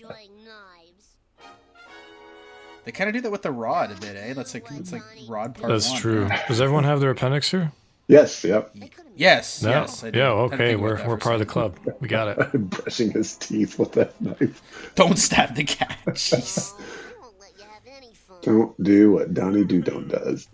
We're 2.87 2.91
enjoying 2.91 2.91
knives. 2.91 2.91
They 2.91 2.91
kind 2.91 3.09
of 3.09 3.13
do 3.13 3.21
that 3.21 3.31
with 3.31 3.41
the 3.41 3.51
rod 3.51 3.91
a 3.91 3.95
bit, 3.95 4.15
eh? 4.15 4.33
That's 4.33 4.53
like 4.53 4.65
it's 4.71 4.91
like 4.91 5.03
rod 5.27 5.55
part. 5.55 5.71
That's 5.71 5.91
one. 5.91 6.01
true. 6.01 6.29
Does 6.47 6.61
everyone 6.61 6.83
have 6.85 6.99
their 6.99 7.11
appendix 7.11 7.51
here? 7.51 7.71
Yes. 8.07 8.43
Yep. 8.43 8.73
They 8.75 8.87
could 8.87 9.05
have 9.05 9.13
Yes. 9.17 9.63
No. 9.63 9.69
Yes. 9.71 10.03
I 10.03 10.07
yeah. 10.07 10.31
I 10.31 10.41
had 10.41 10.49
to 10.49 10.55
Okay. 10.55 10.75
We're 10.75 11.07
we're 11.07 11.17
part 11.17 11.35
of 11.35 11.39
the 11.39 11.45
club. 11.45 11.77
We 11.99 12.07
got 12.07 12.27
it. 12.27 12.51
Brushing 12.69 13.11
his 13.11 13.35
teeth 13.35 13.79
with 13.79 13.93
that 13.93 14.19
knife. 14.21 14.91
Don't 14.95 15.17
stab 15.17 15.55
the 15.55 15.63
cat. 15.63 15.97
Jeez. 16.07 16.73
I 16.73 17.21
won't 17.21 17.39
let 17.39 17.51
you 17.57 17.63
have 17.63 17.81
any 17.97 18.13
fun. 18.13 18.37
Don't 18.43 18.83
do 18.83 19.11
what 19.11 19.33
Donnie 19.33 19.65
Do 19.65 19.81
Don't 19.81 20.07
does. 20.07 20.47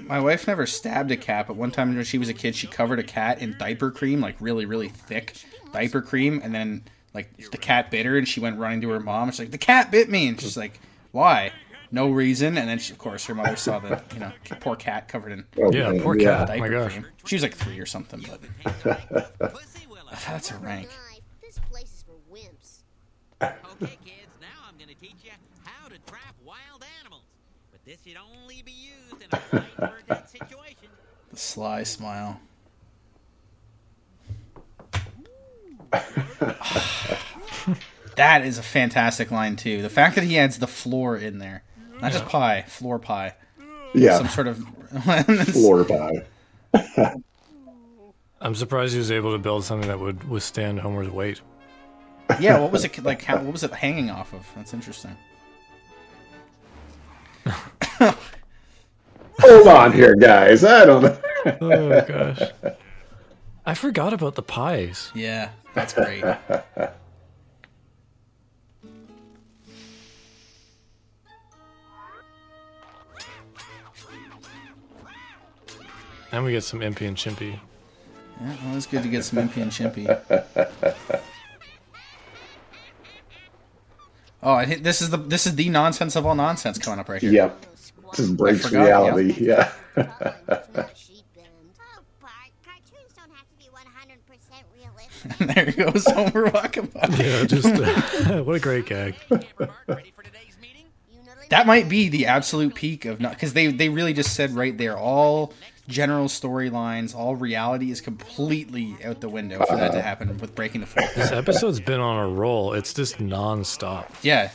My 0.00 0.20
wife 0.20 0.46
never 0.46 0.66
stabbed 0.66 1.10
a 1.10 1.16
cat, 1.16 1.48
but 1.48 1.56
one 1.56 1.70
time 1.70 1.94
when 1.94 2.04
she 2.04 2.18
was 2.18 2.28
a 2.28 2.34
kid, 2.34 2.54
she 2.54 2.66
covered 2.66 2.98
a 2.98 3.02
cat 3.02 3.42
in 3.42 3.56
diaper 3.58 3.90
cream, 3.90 4.20
like 4.20 4.36
really, 4.40 4.64
really 4.64 4.88
thick 4.88 5.34
diaper 5.72 6.00
cream, 6.00 6.40
and 6.42 6.54
then 6.54 6.82
like 7.14 7.50
the 7.50 7.58
cat 7.58 7.90
bit 7.90 8.06
her, 8.06 8.16
and 8.16 8.28
she 8.28 8.40
went 8.40 8.58
running 8.58 8.80
to 8.82 8.90
her 8.90 9.00
mom. 9.00 9.28
And 9.28 9.34
She's 9.34 9.40
like, 9.40 9.50
"The 9.50 9.58
cat 9.58 9.90
bit 9.90 10.08
me," 10.08 10.28
and 10.28 10.40
she's 10.40 10.56
like, 10.56 10.80
"Why?" 11.12 11.52
No 11.90 12.10
reason. 12.10 12.58
And 12.58 12.68
then, 12.68 12.78
she, 12.78 12.92
of 12.92 12.98
course, 12.98 13.24
her 13.26 13.34
mother 13.34 13.56
saw 13.56 13.78
the 13.78 14.02
you 14.12 14.20
know 14.20 14.32
poor 14.60 14.76
cat 14.76 15.08
covered 15.08 15.32
in 15.32 15.46
Oh, 15.58 15.72
Yeah, 15.72 15.90
man, 15.90 16.02
poor 16.02 16.18
yeah. 16.18 16.38
cat. 16.46 16.50
Oh 16.50 16.58
my 16.58 16.68
diaper 16.68 16.82
gosh. 16.84 16.92
cream. 16.92 17.06
She 17.24 17.34
was 17.36 17.42
like 17.42 17.54
three 17.54 17.78
or 17.80 17.86
something, 17.86 18.24
but 18.28 18.40
that's 20.26 20.50
a 20.50 20.56
rank. 20.58 20.88
This 21.40 21.58
place 21.70 21.84
is 21.84 22.04
for 22.04 22.16
wimps. 22.32 22.82
Okay, 23.40 23.96
kids, 24.04 24.36
now 24.40 24.46
I'm 24.68 24.76
going 24.76 24.88
to 24.88 24.94
teach 25.00 25.16
you 25.24 25.30
how 25.64 25.88
to 25.88 25.98
trap 26.06 26.34
wild 26.44 26.84
animals. 27.00 27.22
But 27.70 27.84
this 27.84 27.98
should 28.06 28.16
only 28.18 28.62
be 28.62 28.72
used 28.72 29.22
in 29.22 29.28
a 29.32 29.56
life 29.56 29.78
or 29.78 29.98
death 30.08 30.28
situation. 30.28 30.88
The 31.30 31.36
sly 31.38 31.84
smile. 31.84 32.40
that 38.18 38.44
is 38.44 38.58
a 38.58 38.62
fantastic 38.62 39.30
line 39.30 39.56
too. 39.56 39.80
The 39.82 39.90
fact 39.90 40.14
that 40.16 40.24
he 40.24 40.38
adds 40.38 40.58
the 40.58 40.66
floor 40.66 41.16
in 41.16 41.38
there, 41.38 41.62
not 42.02 42.12
just 42.12 42.26
pie, 42.26 42.62
floor 42.68 42.98
pie, 42.98 43.34
Yeah. 43.94 44.18
some 44.18 44.28
sort 44.28 44.46
of 44.46 44.58
Floor 45.52 45.84
pie. 45.84 46.24
I'm 48.40 48.54
surprised 48.54 48.92
he 48.92 48.98
was 48.98 49.10
able 49.10 49.32
to 49.32 49.38
build 49.38 49.64
something 49.64 49.88
that 49.88 49.98
would 49.98 50.28
withstand 50.30 50.80
Homer's 50.80 51.10
weight. 51.10 51.40
yeah. 52.40 52.58
What 52.60 52.70
was 52.72 52.84
it 52.86 53.02
like? 53.02 53.22
How, 53.22 53.36
what 53.36 53.52
was 53.52 53.64
it 53.64 53.72
hanging 53.72 54.10
off 54.10 54.32
of? 54.32 54.46
That's 54.56 54.72
interesting. 54.74 55.16
Hold 59.40 59.68
on 59.68 59.92
here, 59.92 60.14
guys. 60.16 60.64
I 60.64 60.84
don't 60.84 61.02
know. 61.02 61.18
Oh 61.60 62.00
gosh. 62.06 62.40
I 63.64 63.74
forgot 63.74 64.12
about 64.12 64.34
the 64.34 64.42
pies. 64.42 65.10
Yeah, 65.14 65.50
that's 65.74 65.92
great. 65.92 66.24
And 76.32 76.44
we 76.44 76.52
get 76.52 76.64
some 76.64 76.80
Impy 76.80 77.08
and 77.08 77.16
Chimpy. 77.16 77.58
Yeah, 78.40 78.56
well, 78.64 78.76
it's 78.76 78.86
good 78.86 79.02
to 79.02 79.08
get 79.08 79.24
some 79.24 79.48
Impy 79.48 79.62
and 79.62 79.72
Chimpy. 79.72 80.06
Oh, 84.42 84.52
I 84.52 84.66
think 84.66 84.84
this 84.84 85.02
is 85.02 85.10
the 85.10 85.16
this 85.16 85.46
is 85.46 85.56
the 85.56 85.68
nonsense 85.68 86.14
of 86.14 86.24
all 86.24 86.34
nonsense 86.34 86.78
coming 86.78 87.00
up 87.00 87.08
right 87.08 87.20
here. 87.20 87.32
Yep. 87.32 87.66
This 88.12 88.20
is 88.20 88.30
breaks 88.30 88.64
I 88.64 88.68
forgot, 88.68 88.84
reality. 88.84 89.34
Yeah. 89.44 89.72
It's 89.96 90.08
not 90.16 90.92
a 90.92 90.94
sheep 90.94 91.24
bend. 91.34 91.48
Oh, 91.80 92.00
Bart, 92.20 92.32
cartoons 92.64 93.12
don't 93.16 93.32
have 93.32 93.46
to 93.48 93.56
be 93.58 93.64
100% 93.74 94.62
realistic. 94.76 95.74
there 95.76 95.90
goes 95.90 96.06
Homer 96.06 96.50
walking. 96.52 96.90
Yeah, 97.18 97.44
just 97.44 97.66
uh, 97.66 98.42
what 98.44 98.54
a 98.54 98.60
great 98.60 98.86
gag. 98.86 99.16
Camper 99.28 99.66
Bart, 99.66 99.70
ready 99.88 100.12
for 100.14 100.22
today's 100.22 100.56
meeting? 100.62 100.86
You 101.10 101.24
know 101.24 101.32
That 101.50 101.66
might 101.66 101.88
be 101.88 102.08
the 102.08 102.26
absolute 102.26 102.76
peak 102.76 103.06
of 103.06 103.20
not 103.20 103.32
because 103.32 103.54
they 103.54 103.66
they 103.66 103.88
really 103.88 104.12
just 104.12 104.34
said 104.34 104.52
right 104.52 104.78
there 104.78 104.96
all 104.96 105.52
general 105.88 106.26
storylines, 106.26 107.14
all 107.16 107.34
reality 107.34 107.90
is 107.90 108.00
completely 108.00 108.96
out 109.04 109.20
the 109.20 109.28
window 109.28 109.64
for 109.68 109.76
that 109.76 109.92
to 109.92 110.02
happen 110.02 110.36
with 110.38 110.54
breaking 110.54 110.82
the 110.82 110.86
fourth. 110.86 111.14
This 111.14 111.32
episode's 111.32 111.80
been 111.80 112.00
on 112.00 112.18
a 112.18 112.28
roll. 112.28 112.74
It's 112.74 112.92
just 112.94 113.18
non-stop. 113.20 114.12
Yeah, 114.22 114.50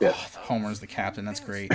Yeah. 0.00 0.12
Homer's 0.12 0.80
the 0.80 0.86
captain. 0.86 1.24
That's 1.24 1.40
great. 1.40 1.72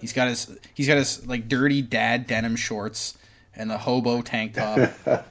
He's 0.00 0.12
got 0.12 0.26
his 0.28 0.58
he's 0.74 0.88
got 0.88 0.96
his 0.96 1.24
like 1.28 1.48
dirty 1.48 1.80
dad 1.80 2.26
denim 2.26 2.56
shorts 2.56 3.16
and 3.54 3.70
the 3.70 3.78
hobo 3.78 4.20
tank 4.22 4.54
top. 4.54 4.78
A 5.06 5.24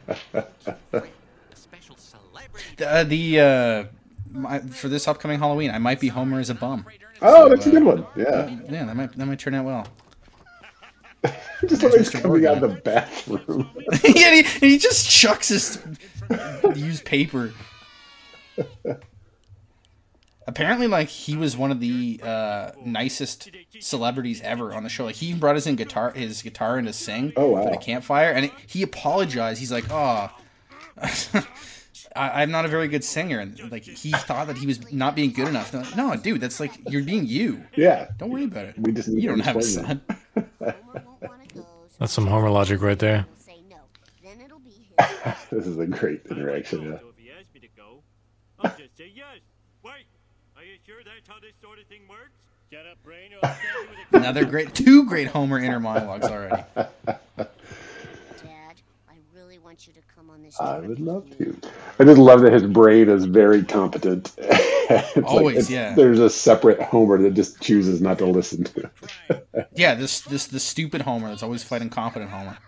special 1.54 1.98
celebrity. 1.98 2.66
The, 2.78 2.90
uh, 2.90 3.04
the 3.04 3.40
uh, 3.42 3.84
my, 4.32 4.60
for 4.60 4.88
this 4.88 5.08
upcoming 5.10 5.40
Halloween, 5.40 5.72
I 5.72 5.78
might 5.78 6.00
be 6.00 6.08
Homer 6.08 6.40
as 6.40 6.50
a 6.50 6.56
bum. 6.56 6.86
Oh, 7.22 7.50
that's 7.50 7.68
a 7.68 7.72
good 7.72 7.84
one. 7.84 8.06
Yeah. 8.16 8.48
Yeah, 8.70 8.86
that 8.86 8.96
might 8.96 9.12
that 9.18 9.26
might 9.26 9.40
turn 9.40 9.56
out 9.56 9.66
well. 9.66 9.88
Just 11.67 11.84
always 11.84 12.10
Mr. 12.10 12.21
coming 12.21 12.45
out 12.47 12.62
of 12.63 12.73
the 12.73 12.81
bathroom. 12.81 13.69
and, 13.91 14.03
he, 14.03 14.43
he 14.43 14.77
just 14.79 15.10
chucks 15.10 15.49
his 15.49 15.79
used 16.75 17.05
paper. 17.05 17.53
apparently 20.47 20.88
like 20.88 21.07
he 21.07 21.38
was 21.38 21.55
one 21.55 21.71
of 21.71 21.79
the 21.79 22.19
uh, 22.23 22.71
nicest 22.84 23.49
celebrities 23.79 24.41
ever 24.41 24.73
on 24.73 24.84
the 24.84 24.89
show. 24.89 25.05
Like 25.05 25.15
he 25.15 25.34
brought 25.34 25.55
his 25.55 25.67
in 25.67 25.75
guitar 25.75 26.12
his 26.12 26.41
guitar 26.41 26.79
in 26.79 26.86
to 26.86 26.93
sing 26.93 27.34
Oh, 27.36 27.49
wow. 27.49 27.63
for 27.65 27.71
the 27.71 27.77
campfire, 27.77 28.31
and 28.31 28.45
it, 28.45 28.51
he 28.67 28.81
apologized. 28.81 29.60
He's 29.60 29.71
like, 29.71 29.86
"Oh, 29.91 30.29
I, 32.15 32.41
I'm 32.41 32.52
not 32.52 32.65
a 32.65 32.67
very 32.67 32.88
good 32.88 33.04
singer," 33.04 33.39
and 33.39 33.71
like 33.71 33.84
he 33.84 34.12
thought 34.12 34.47
that 34.47 34.58
he 34.58 34.67
was 34.67 34.91
not 34.91 35.15
being 35.15 35.32
good 35.32 35.47
enough. 35.47 35.74
Like, 35.74 35.95
no, 35.95 36.15
dude, 36.15 36.41
that's 36.41 36.60
like 36.60 36.71
you're 36.89 37.04
being 37.04 37.26
you. 37.26 37.63
Yeah. 37.76 38.10
Don't 38.17 38.30
worry 38.30 38.45
about 38.45 38.65
it. 38.65 38.76
We 38.78 38.91
just 38.91 39.08
need 39.08 39.24
you 39.24 39.30
don't 39.30 39.39
have 39.39 39.58
a 39.58 39.62
son. 39.63 40.02
Homer 40.36 40.47
won't 40.60 41.21
want 41.21 41.50
to 41.50 41.56
go. 41.56 41.62
so 41.62 41.67
That's 42.00 42.13
some 42.13 42.28
Homer 42.28 42.50
logic 42.50 42.82
right 42.82 43.00
there. 43.00 43.26
he'll 43.36 43.56
say 43.56 43.62
no. 43.69 43.78
Then 44.24 44.41
it'll 44.41 44.60
be 44.60 44.71
his. 44.71 45.36
This 45.52 45.67
is 45.67 45.78
a 45.78 45.86
great 45.88 46.21
interaction. 46.30 46.84
Yeah. 46.84 46.97
So 47.00 47.08
if 47.10 47.17
he 47.24 47.32
asks 47.32 47.54
me 47.54 47.60
to 47.62 47.67
go, 47.76 48.02
I'll 48.60 48.76
just 48.78 48.97
say 48.97 49.12
yes. 49.15 49.39
Wait, 49.84 50.06
are 50.58 50.63
you 50.63 50.76
sure 50.86 50.97
that's 51.04 51.28
how 51.28 51.39
this 51.39 51.54
sort 51.62 51.80
of 51.80 51.86
thing 51.88 52.02
works? 52.10 52.32
Shut 52.71 52.86
up, 52.89 53.02
brain, 53.04 53.32
or 53.34 53.39
I'll 53.45 53.56
stab 53.56 53.65
you 53.76 53.88
with 53.89 54.13
a 54.13 54.17
Another 54.17 54.45
great, 54.45 54.74
two 54.74 55.06
great 55.06 55.28
Homer 55.28 55.60
inner 55.60 55.80
monologues 55.80 56.26
already. 56.26 56.63
Dad, 56.76 56.89
I 59.10 59.15
really 59.36 59.60
want 59.60 59.88
you 59.88 59.93
to 59.93 60.00
come 60.15 60.30
on 60.30 60.41
this 60.41 60.41
I 60.60 60.80
would 60.80 61.00
love 61.00 61.26
to. 61.38 61.58
I 62.00 62.04
just 62.04 62.18
love 62.20 62.42
that 62.42 62.52
his 62.54 62.64
brain 62.64 63.10
is 63.10 63.26
very 63.26 63.64
competent. 63.64 64.32
It's 64.94 65.16
like 65.16 65.26
Always, 65.26 65.56
it's- 65.56 65.70
yeah. 65.70 65.96
There's 65.96 66.20
a 66.20 66.30
separate 66.30 66.82
Homer 66.82 67.18
that 67.22 67.34
just 67.34 67.62
chooses 67.62 68.02
not 68.02 68.18
to 68.18 68.26
listen 68.26 68.66
to. 68.66 68.90
it. 69.30 69.70
Yeah, 69.74 69.96
this 69.96 70.20
this 70.20 70.48
the 70.48 70.60
stupid 70.60 71.04
Homer 71.04 71.30
that's 71.30 71.44
always 71.44 71.64
fighting 71.64 71.90
competent 71.90 72.30
Homer. 72.30 72.58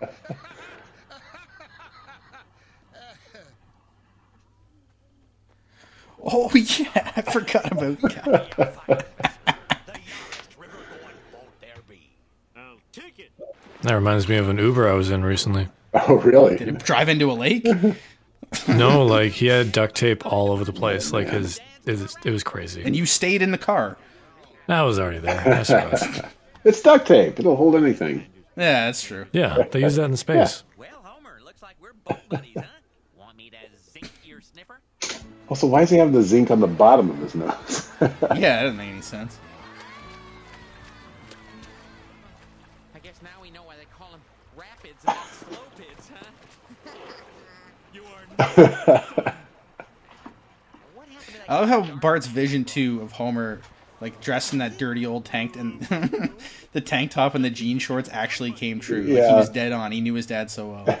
Oh 6.22 6.50
yeah, 6.54 7.12
I 7.16 7.22
forgot 7.22 7.70
about 7.72 8.00
that. 8.00 9.06
The 9.86 10.00
youngest 10.00 10.56
river 10.58 10.72
going 10.72 11.14
boat 11.32 11.60
there 11.60 11.74
be. 11.88 12.10
I'll 12.56 12.76
take 12.92 13.18
it. 13.18 13.30
That 13.82 13.94
reminds 13.94 14.28
me 14.28 14.36
of 14.36 14.48
an 14.48 14.58
Uber 14.58 14.88
I 14.88 14.94
was 14.94 15.10
in 15.10 15.22
recently. 15.24 15.68
Oh, 16.08 16.16
really? 16.16 16.56
Did 16.56 16.68
it 16.68 16.78
drive 16.84 17.08
into 17.08 17.30
a 17.30 17.34
lake? 17.34 17.66
No, 18.68 19.04
like 19.04 19.32
he 19.32 19.46
had 19.46 19.72
duct 19.72 19.96
tape 19.96 20.24
all 20.24 20.52
over 20.52 20.64
the 20.64 20.72
place. 20.72 21.12
Like 21.12 21.28
his, 21.28 21.58
it 21.86 21.98
was, 21.98 22.16
it 22.24 22.30
was 22.30 22.44
crazy. 22.44 22.84
And 22.84 22.94
you 22.94 23.04
stayed 23.04 23.42
in 23.42 23.50
the 23.50 23.58
car. 23.58 23.96
I 24.68 24.82
was 24.82 24.98
already 25.00 25.18
there. 25.18 25.40
I. 25.68 26.28
It's 26.64 26.80
duct 26.80 27.06
tape. 27.06 27.38
It'll 27.40 27.56
hold 27.56 27.74
anything. 27.74 28.24
Yeah, 28.56 28.86
that's 28.86 29.02
true. 29.02 29.26
Yeah, 29.32 29.64
they 29.70 29.80
use 29.80 29.96
that 29.96 30.04
in 30.04 30.16
space. 30.16 30.62
Well, 30.78 30.88
Homer, 31.02 31.40
looks 31.44 31.60
like 31.62 31.76
we're 31.80 31.92
boat 31.92 32.20
buddies, 32.28 32.52
huh? 32.56 32.62
Want 33.18 33.36
me 33.36 33.50
to 33.50 33.56
zinc 33.90 34.10
your 34.24 34.40
sniffer? 34.40 34.80
Also, 35.48 35.66
why 35.66 35.80
does 35.80 35.90
he 35.90 35.96
have 35.98 36.12
the 36.12 36.22
zinc 36.22 36.50
on 36.50 36.60
the 36.60 36.66
bottom 36.68 37.10
of 37.10 37.18
his 37.18 37.34
nose? 37.34 37.90
Yeah, 38.00 38.08
that 38.20 38.62
doesn't 38.62 38.76
make 38.78 38.90
any 38.90 39.02
sense. 39.02 39.38
I 51.48 51.60
love 51.60 51.68
how 51.68 51.82
Bart's 51.96 52.26
vision 52.26 52.64
too 52.64 53.00
of 53.02 53.12
Homer, 53.12 53.60
like 54.00 54.20
dressed 54.20 54.52
in 54.52 54.58
that 54.60 54.78
dirty 54.78 55.06
old 55.06 55.24
tank 55.24 55.56
and 55.56 55.80
the 56.72 56.80
tank 56.80 57.10
top 57.10 57.34
and 57.34 57.44
the 57.44 57.50
jean 57.50 57.78
shorts 57.78 58.08
actually 58.12 58.52
came 58.52 58.80
true. 58.80 59.02
Like, 59.02 59.26
he 59.26 59.34
was 59.34 59.50
dead 59.50 59.72
on. 59.72 59.92
He 59.92 60.00
knew 60.00 60.14
his 60.14 60.26
dad 60.26 60.50
so 60.50 60.84
well. 60.86 60.98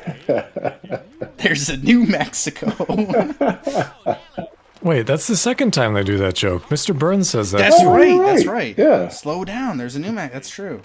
There's 1.38 1.68
a 1.68 1.76
New 1.76 2.06
Mexico. 2.06 2.68
Wait, 4.82 5.06
that's 5.06 5.26
the 5.26 5.36
second 5.36 5.72
time 5.72 5.94
they 5.94 6.04
do 6.04 6.18
that 6.18 6.34
joke. 6.34 6.64
Mr. 6.64 6.96
Burns 6.96 7.30
says 7.30 7.50
that. 7.52 7.58
That's 7.58 7.76
oh, 7.80 7.90
right. 7.90 8.18
right. 8.18 8.26
That's 8.26 8.46
right. 8.46 8.78
Yeah. 8.78 9.08
Slow 9.08 9.44
down. 9.44 9.78
There's 9.78 9.96
a 9.96 10.00
New 10.00 10.12
Mexico. 10.12 10.34
That's 10.34 10.50
true. 10.50 10.82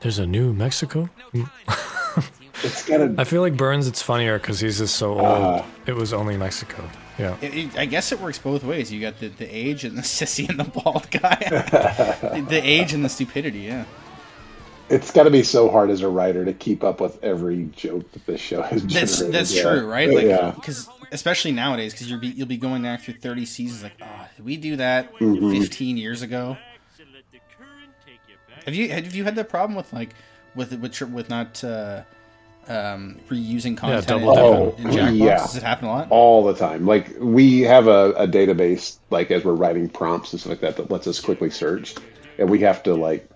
There's 0.00 0.18
a 0.18 0.26
new 0.26 0.52
Mexico. 0.52 1.10
Hmm. 1.32 1.44
No 2.54 2.60
time. 2.60 2.70
it's 2.70 2.84
got 2.86 3.00
a. 3.00 3.14
I 3.18 3.24
feel 3.24 3.40
like 3.42 3.56
Burns. 3.56 3.86
It's 3.88 4.02
funnier 4.02 4.38
because 4.38 4.60
he's 4.60 4.78
just 4.78 4.96
so 4.96 5.12
old. 5.14 5.22
Ah. 5.26 5.66
it 5.86 5.94
was 5.94 6.12
only 6.12 6.36
Mexico. 6.36 6.88
Yeah. 7.18 7.36
It, 7.40 7.54
it- 7.54 7.78
I 7.78 7.84
guess 7.86 8.12
it 8.12 8.20
works 8.20 8.38
both 8.38 8.64
ways. 8.64 8.90
You 8.92 9.00
got 9.00 9.18
the, 9.20 9.28
the 9.28 9.46
age 9.46 9.84
and 9.84 9.96
the 9.96 10.02
sissy 10.16 10.48
and 10.48 10.58
the 10.60 10.64
bald 10.64 11.10
guy. 11.10 11.36
the, 11.40 12.44
the 12.48 12.60
age 12.66 12.92
and 12.92 13.04
the 13.04 13.08
stupidity. 13.08 13.60
Yeah. 13.60 13.84
It's 14.88 15.10
got 15.10 15.22
to 15.22 15.30
be 15.30 15.42
so 15.42 15.70
hard 15.70 15.88
as 15.90 16.02
a 16.02 16.08
writer 16.08 16.44
to 16.44 16.52
keep 16.52 16.84
up 16.84 17.00
with 17.00 17.22
every 17.24 17.64
joke 17.74 18.10
that 18.12 18.26
this 18.26 18.40
show 18.40 18.60
has 18.60 18.82
That's 18.84 19.18
generated. 19.18 19.34
that's 19.34 19.54
yeah. 19.56 19.62
true, 19.62 19.86
right? 19.90 20.10
Like, 20.12 20.26
yeah. 20.26 20.50
because 20.54 20.86
especially 21.12 21.52
nowadays, 21.52 21.92
because 21.94 22.10
you'll 22.10 22.20
be 22.20 22.28
you'll 22.28 22.46
be 22.48 22.58
going 22.58 22.82
back 22.82 23.00
through 23.00 23.14
thirty 23.14 23.46
seasons. 23.46 23.82
Like, 23.82 23.94
oh, 24.02 24.26
did 24.36 24.44
we 24.44 24.56
do 24.58 24.76
that 24.76 25.14
Mm-hmm. 25.14 25.50
fifteen 25.52 25.96
years 25.96 26.20
ago? 26.20 26.58
Relax 26.58 26.60
and 26.98 27.08
let 27.14 27.22
the 27.32 27.38
current 27.56 27.90
take 28.04 28.18
you 28.28 28.34
back. 28.54 28.64
Have 28.64 28.74
you 28.74 28.88
have 28.90 29.14
you 29.14 29.24
had 29.24 29.36
that 29.36 29.48
problem 29.48 29.76
with 29.76 29.90
like 29.94 30.10
with 30.54 30.74
with 30.78 31.00
with 31.10 31.30
not 31.30 31.62
uh, 31.64 32.02
um, 32.68 33.18
reusing 33.28 33.76
content 33.76 34.06
double 34.06 34.70
in, 34.76 34.76
dipping. 34.76 34.84
in 34.84 34.96
Jackbox? 34.96 35.18
Yeah. 35.18 35.36
Does 35.38 35.56
it 35.56 35.62
happen 35.62 35.86
a 35.86 35.90
lot? 35.90 36.06
all 36.10 36.44
the 36.44 36.54
time. 36.54 36.86
Like 36.86 37.14
we 37.18 37.60
have 37.62 37.86
a, 37.86 38.12
a 38.12 38.26
database, 38.28 38.98
like 39.10 39.30
as 39.30 39.44
we're 39.44 39.54
writing 39.54 39.88
prompts 39.88 40.32
and 40.32 40.40
stuff 40.40 40.50
like 40.50 40.60
that, 40.60 40.76
that 40.76 40.90
lets 40.90 41.06
us 41.06 41.20
quickly 41.20 41.50
search, 41.50 41.94
and 42.38 42.48
we 42.48 42.60
have 42.60 42.82
to 42.84 42.94
like 42.94 43.28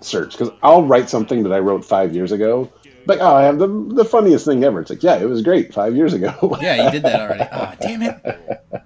search 0.00 0.32
because 0.32 0.50
I'll 0.62 0.84
write 0.84 1.08
something 1.08 1.42
that 1.44 1.52
I 1.52 1.58
wrote 1.58 1.84
five 1.84 2.14
years 2.14 2.32
ago. 2.32 2.70
Like, 3.06 3.20
oh, 3.20 3.34
I 3.34 3.42
have 3.42 3.58
the 3.58 3.68
the 3.68 4.04
funniest 4.04 4.46
thing 4.46 4.64
ever. 4.64 4.80
It's 4.80 4.90
like, 4.90 5.02
yeah, 5.02 5.16
it 5.16 5.26
was 5.28 5.42
great 5.42 5.74
five 5.74 5.94
years 5.94 6.14
ago. 6.14 6.56
Yeah, 6.62 6.84
you 6.84 6.90
did 6.90 7.02
that 7.02 7.20
already. 7.20 7.44
Ah, 7.52 7.76
damn 7.80 8.02
it! 8.02 8.84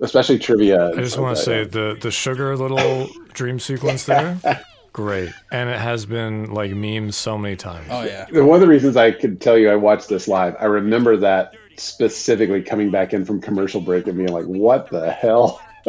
Especially 0.00 0.38
trivia. 0.38 0.90
I 0.90 0.96
just 0.96 1.18
want 1.18 1.36
to 1.36 1.42
say 1.42 1.64
the 1.64 1.96
the 2.00 2.10
sugar 2.10 2.56
little 2.56 3.08
dream 3.32 3.58
sequence 3.58 4.04
there, 4.04 4.38
great, 4.98 5.32
and 5.52 5.70
it 5.70 5.78
has 5.78 6.04
been 6.06 6.52
like 6.52 6.72
memes 6.72 7.14
so 7.14 7.38
many 7.38 7.54
times. 7.54 7.86
Oh 7.88 8.02
yeah, 8.02 8.26
one 8.40 8.56
of 8.56 8.60
the 8.60 8.66
reasons 8.66 8.96
I 8.96 9.12
could 9.12 9.40
tell 9.40 9.56
you 9.56 9.70
I 9.70 9.76
watched 9.76 10.08
this 10.08 10.26
live. 10.26 10.56
I 10.58 10.64
remember 10.64 11.16
that 11.18 11.54
specifically 11.76 12.62
coming 12.62 12.90
back 12.90 13.14
in 13.14 13.24
from 13.24 13.40
commercial 13.40 13.80
break 13.80 14.08
and 14.08 14.16
being 14.16 14.32
like, 14.32 14.46
"What 14.46 14.90
the 14.90 15.12
hell?" 15.12 15.62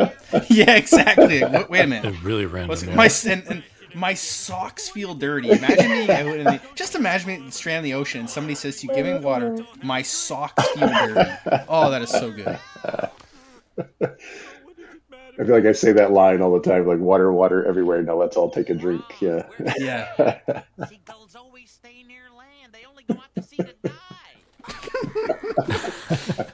yeah, 0.49 0.75
exactly. 0.75 1.43
Wait, 1.43 1.69
wait 1.71 1.81
a 1.81 1.87
minute. 1.87 2.13
It 2.13 2.23
really 2.23 2.45
random. 2.45 2.77
Yeah. 2.87 2.93
my 2.93 3.09
and, 3.25 3.43
and 3.47 3.63
my 3.95 4.13
socks 4.13 4.89
feel 4.89 5.15
dirty. 5.15 5.49
Imagine 5.49 5.89
me 5.89 6.09
out 6.11 6.37
in 6.37 6.43
the, 6.43 6.61
just 6.75 6.93
imagine 6.93 7.43
me 7.45 7.49
stranded 7.49 7.85
in 7.85 7.91
the 7.91 7.97
ocean. 7.97 8.19
and 8.21 8.29
Somebody 8.29 8.53
says 8.53 8.79
to 8.81 8.87
you, 8.87 8.93
"Give 8.93 9.07
me 9.07 9.17
water." 9.17 9.57
My 9.81 10.03
socks 10.03 10.67
feel 10.69 10.87
dirty. 10.87 11.31
Oh, 11.67 11.89
that 11.89 12.03
is 12.03 12.11
so 12.11 12.31
good. 12.31 12.59
I 15.39 15.45
feel 15.45 15.55
like 15.55 15.65
I 15.65 15.71
say 15.71 15.93
that 15.93 16.11
line 16.11 16.41
all 16.41 16.51
the 16.51 16.59
time, 16.59 16.85
like 16.85 16.99
"water, 16.99 17.31
water 17.31 17.65
everywhere." 17.65 18.01
Now 18.03 18.15
let's 18.15 18.35
all 18.35 18.49
take 18.49 18.69
a 18.69 18.73
drink. 18.75 19.03
Yeah. 19.21 19.47
Yeah. 19.77 20.13
Seagulls 20.89 21.33
always 21.35 21.71
stay 21.71 22.03
near 22.05 22.23
land. 22.37 22.73
They 22.73 22.85
only 22.85 23.03
go 23.03 23.15
out 23.15 23.33
to 23.35 23.41
sea 23.41 23.57
to 23.57 23.73
die. 23.81 23.93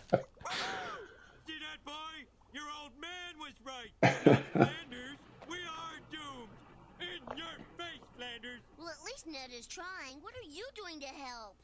See 1.47 1.57
that 1.57 1.81
boy? 1.83 2.15
Your 2.53 2.65
old 2.79 2.91
man 3.01 3.33
was 3.39 3.53
right. 3.65 3.89
Flanders, 4.53 5.17
we 5.49 5.57
are 5.57 5.97
doomed. 6.11 6.53
In 7.01 7.37
your 7.37 7.57
face, 7.77 8.05
Flanders. 8.15 8.61
Well, 8.77 8.89
at 8.89 9.03
least 9.03 9.25
Ned 9.25 9.49
is 9.57 9.65
trying. 9.65 10.21
What 10.21 10.35
are 10.35 10.47
you 10.47 10.65
doing 10.75 10.99
to 10.99 11.07
help? 11.07 11.55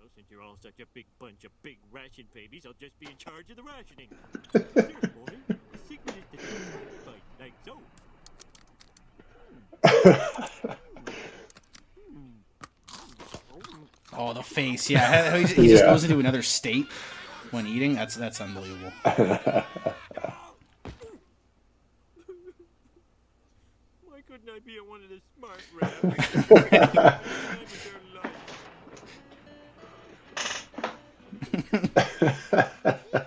Well, 0.00 0.10
since 0.12 0.26
you're 0.28 0.42
all 0.42 0.56
such 0.60 0.80
a 0.80 0.86
big 0.92 1.06
bunch 1.20 1.44
of 1.44 1.52
big 1.62 1.78
ration 1.92 2.24
babies, 2.34 2.66
I'll 2.66 2.74
just 2.80 2.98
be 2.98 3.06
in 3.06 3.16
charge 3.16 3.48
of 3.50 3.56
the 3.56 3.62
rationing. 3.62 4.08
Here, 4.74 5.12
boy. 5.14 5.53
Oh, 14.16 14.32
the 14.32 14.42
face. 14.42 14.88
Yeah, 14.88 15.36
he 15.36 15.42
just, 15.42 15.54
he 15.56 15.68
just 15.68 15.82
Yeah. 15.82 15.84
goes 15.84 16.04
into 16.04 16.18
another 16.20 16.42
state 16.42 16.86
when 17.50 17.66
eating. 17.66 17.94
That's 17.94 18.14
that's 18.14 18.40
unbelievable. 18.40 18.92
Why 19.04 19.66
couldn't 24.26 24.48
I 24.48 24.58
be 24.64 24.78
one 24.80 25.02
of 25.02 25.10
the 25.10 25.20
smart 25.36 25.60
rabbits? 25.72 26.24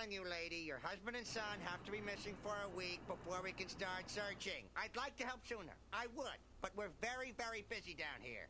telling 0.00 0.12
you, 0.12 0.22
lady, 0.30 0.56
your 0.56 0.78
husband 0.82 1.14
and 1.16 1.26
son 1.26 1.42
have 1.64 1.84
to 1.84 1.92
be 1.92 2.00
missing 2.00 2.34
for 2.42 2.54
a 2.64 2.76
week 2.76 3.00
before 3.06 3.40
we 3.44 3.52
can 3.52 3.68
start 3.68 4.04
searching. 4.06 4.64
I'd 4.76 4.96
like 4.96 5.14
to 5.18 5.26
help 5.26 5.40
sooner. 5.46 5.72
I 5.92 6.06
would, 6.16 6.26
but 6.62 6.70
we're 6.74 6.88
very, 7.02 7.34
very 7.36 7.64
busy 7.68 7.94
down 7.94 8.06
here. 8.22 8.48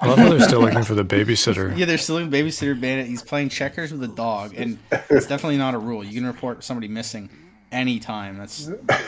I 0.00 0.06
love 0.06 0.18
how 0.18 0.28
they're 0.30 0.40
still 0.40 0.60
looking 0.60 0.84
for 0.84 0.94
the 0.94 1.04
babysitter. 1.04 1.76
Yeah, 1.76 1.86
they're 1.86 1.98
still 1.98 2.18
in 2.18 2.30
babysitter 2.30 2.80
bandit. 2.80 3.08
He's 3.08 3.22
playing 3.22 3.48
checkers 3.48 3.90
with 3.90 4.04
a 4.04 4.14
dog, 4.14 4.54
and 4.56 4.78
it's 5.10 5.26
definitely 5.26 5.58
not 5.58 5.74
a 5.74 5.78
rule. 5.78 6.04
You 6.04 6.14
can 6.14 6.26
report 6.26 6.62
somebody 6.62 6.86
missing 6.86 7.28
anytime. 7.72 8.38
That's 8.38 8.66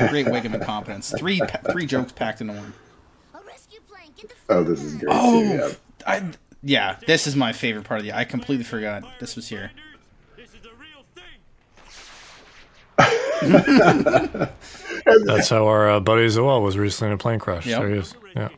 great 0.09 0.27
Wiggum 0.27 0.55
incompetence. 0.55 1.15
Three 1.17 1.39
pa- 1.39 1.61
three 1.71 1.87
jokes 1.87 2.11
packed 2.11 2.41
into 2.41 2.55
one. 2.55 2.73
A 3.35 3.39
rescue 3.47 3.81
plane 3.89 4.13
Oh, 4.49 4.65
this 4.65 4.83
is 4.83 4.95
great. 4.95 5.09
Oh, 5.11 5.41
too, 5.41 5.49
yeah. 5.49 5.61
Oh, 5.63 5.75
I 6.07 6.31
yeah, 6.63 6.97
this 7.07 7.29
is 7.29 7.37
my 7.37 7.53
favorite 7.53 7.85
part 7.85 8.01
of 8.01 8.07
the. 8.07 8.13
I 8.13 8.25
completely 8.25 8.65
forgot 8.65 9.05
this 9.21 9.37
was 9.37 9.49
here. 9.49 9.71
This 10.37 10.53
is 10.53 10.61
the 10.61 10.73
real 10.75 11.05
thing. 11.15 11.41
That's 15.25 15.49
how 15.49 15.67
our 15.67 15.91
uh, 15.91 16.01
buddy 16.01 16.27
Zoel 16.27 16.63
was 16.63 16.79
recently 16.79 17.09
in 17.09 17.15
a 17.15 17.19
plane 17.19 17.39
crash. 17.39 17.67
Yep. 17.67 17.81
There 17.81 17.91
he 17.91 17.97
is. 17.97 18.15
Yeah. 18.35 18.49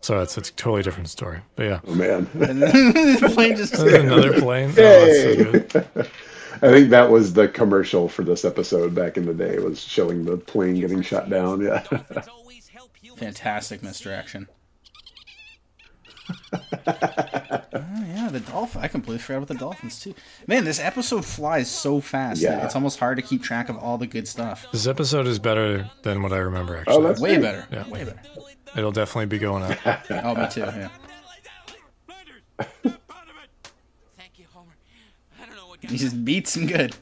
So 0.00 0.20
it's 0.20 0.36
it's 0.36 0.50
a 0.50 0.52
totally 0.52 0.82
different 0.82 1.08
story. 1.08 1.40
But 1.56 1.64
yeah. 1.64 1.80
Oh 1.86 1.94
man. 1.94 2.28
And 2.34 2.60
then 2.62 3.20
the 3.20 3.30
plane 3.32 3.56
just 3.56 3.74
Another 3.78 4.38
plane. 4.38 4.70
Oh, 4.70 4.74
that's 4.74 5.22
so 5.22 5.44
good. 5.44 6.10
I 6.62 6.68
think 6.68 6.90
that 6.90 7.10
was 7.10 7.32
the 7.32 7.48
commercial 7.48 8.08
for 8.08 8.22
this 8.22 8.44
episode 8.44 8.94
back 8.94 9.16
in 9.16 9.26
the 9.26 9.34
day. 9.34 9.58
Was 9.58 9.80
showing 9.80 10.24
the 10.24 10.36
plane 10.36 10.78
getting 10.78 11.02
shot 11.02 11.30
down. 11.30 11.62
Yeah. 11.62 11.82
Dolphins 11.90 12.28
always 12.28 12.68
help 12.68 12.90
fantastic 13.16 13.82
misdirection. 13.82 14.48
oh 16.86 18.04
yeah, 18.06 18.28
the 18.30 18.40
dolphin. 18.40 18.82
I 18.82 18.88
completely 18.88 19.18
forgot 19.20 19.38
about 19.38 19.48
the 19.48 19.54
dolphins 19.54 20.00
too. 20.00 20.14
Man, 20.46 20.64
this 20.64 20.78
episode 20.80 21.24
flies 21.24 21.70
so 21.70 22.00
fast 22.00 22.42
that 22.42 22.58
Yeah. 22.58 22.64
it's 22.64 22.74
almost 22.74 22.98
hard 22.98 23.16
to 23.16 23.22
keep 23.22 23.42
track 23.42 23.68
of 23.68 23.76
all 23.76 23.96
the 23.98 24.06
good 24.06 24.28
stuff. 24.28 24.66
This 24.72 24.86
episode 24.86 25.26
is 25.26 25.38
better 25.38 25.90
than 26.02 26.22
what 26.22 26.32
I 26.32 26.38
remember. 26.38 26.76
Oh, 26.76 26.80
actually, 26.80 26.94
Oh, 26.96 27.02
that's 27.02 27.20
Way 27.20 27.30
great. 27.36 27.42
better. 27.42 27.66
Yeah. 27.70 27.88
Way 27.88 28.04
better. 28.04 28.20
it'll 28.76 28.92
definitely 28.92 29.26
be 29.26 29.38
going 29.38 29.62
up. 29.62 29.78
Oh, 30.10 30.34
me 30.34 30.48
too. 30.50 30.60
Yeah. 30.60 30.88
Flanders, 32.06 32.42
snap 32.82 33.00
out 33.10 33.28
of 33.28 33.36
it. 33.42 33.70
Thank 34.18 34.38
you, 34.38 34.46
Homer. 34.52 34.72
I 35.40 35.46
don't 35.46 35.56
know 35.56 35.66
what 35.68 35.82
He 35.84 35.96
just 35.96 36.24
beats 36.24 36.56
him 36.56 36.66
good. 36.66 36.94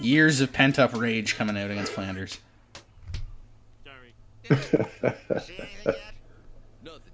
Years 0.00 0.40
of 0.40 0.52
pent 0.52 0.78
up 0.78 0.94
rage 0.96 1.36
coming 1.36 1.58
out 1.58 1.70
against 1.70 1.92
Flanders. 1.92 2.38
Sorry. 3.84 4.14
See 4.39 4.39
anything 4.39 4.39
yet? 4.39 4.39
Nothing, 4.50 4.74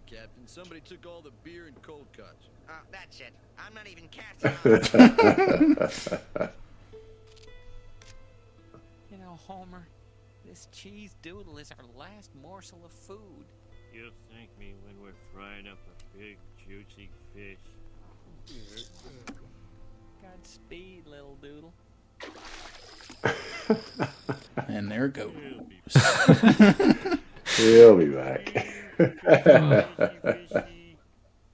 Captain. 0.06 0.46
Somebody 0.46 0.80
took 0.80 1.04
all 1.06 1.20
the 1.20 1.30
beer 1.44 1.66
and 1.66 1.82
cold 1.82 2.06
cuts. 2.16 2.46
Oh, 2.68 2.72
that's 2.90 3.20
it. 3.20 3.32
I'm 3.58 3.74
not 3.74 3.86
even 3.86 4.08
casting. 4.08 4.50
You 9.10 9.18
know, 9.18 9.38
Homer, 9.46 9.86
this 10.44 10.66
cheese 10.72 11.14
doodle 11.22 11.58
is 11.58 11.70
our 11.78 11.84
last 11.96 12.30
morsel 12.42 12.80
of 12.84 12.90
food. 12.90 13.44
You'll 13.94 14.10
thank 14.30 14.48
me 14.58 14.74
when 14.84 15.00
we're 15.00 15.14
frying 15.32 15.68
up 15.68 15.78
a 15.86 16.18
big, 16.18 16.38
juicy 16.66 17.08
fish. 17.34 17.58
Godspeed, 20.22 21.06
little 21.06 21.36
doodle. 21.40 21.72
And 24.68 24.90
there 24.90 25.06
it 25.06 25.14
goes. 25.14 25.32
He'll 27.56 27.96
be 27.96 28.06
back. 28.06 28.48
Fishy, 28.96 29.14
fishy. 30.22 30.96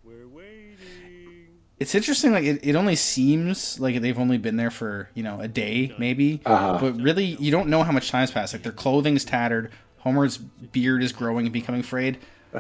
We're 0.05 0.29
waiting. 0.29 1.49
It's 1.79 1.95
interesting. 1.95 2.33
Like 2.33 2.45
it, 2.45 2.61
it 2.63 2.77
only 2.77 2.97
seems 2.97 3.79
like 3.81 4.01
they've 4.01 4.19
only 4.19 4.39
been 4.39 4.57
there 4.57 4.71
for 4.71 5.09
you 5.15 5.23
know 5.23 5.41
a 5.41 5.49
day 5.49 5.95
maybe, 5.99 6.41
Uh-huh. 6.45 6.79
but 6.81 7.01
really 7.01 7.25
you 7.41 7.51
don't 7.51 7.69
know 7.69 7.83
how 7.83 7.93
much 7.93 8.11
time's 8.11 8.31
passed. 8.31 8.53
Like 8.53 8.63
their 8.63 8.73
clothing's 8.73 9.25
tattered. 9.25 9.71
Homer's 9.99 10.39
beard 10.39 11.03
is 11.03 11.13
growing 11.13 11.47
and 11.47 11.53
becoming 11.53 11.83
frayed. 11.83 12.19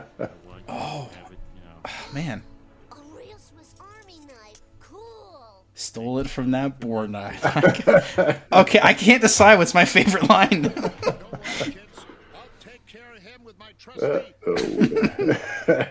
Oh. 0.68 1.10
Man, 2.14 2.40
A 2.92 2.94
real 3.16 3.36
Swiss 3.36 3.74
Army 3.80 4.20
knife. 4.28 4.60
Cool. 4.78 5.64
stole 5.74 6.20
it 6.20 6.30
from 6.30 6.52
that 6.52 6.78
Borgnine. 6.78 7.34
okay, 8.52 8.80
I 8.80 8.94
can't 8.94 9.20
decide 9.20 9.58
what's 9.58 9.74
my 9.74 9.84
favorite 9.84 10.28
line. 10.28 10.62
Don't 10.62 10.74
worry, 11.02 11.02
kids. 11.64 11.78
I'll 12.32 12.48
take 12.60 12.86
care 12.86 13.02
of 13.88 14.02
him 14.02 14.24
with 14.46 15.18
my. 15.26 15.88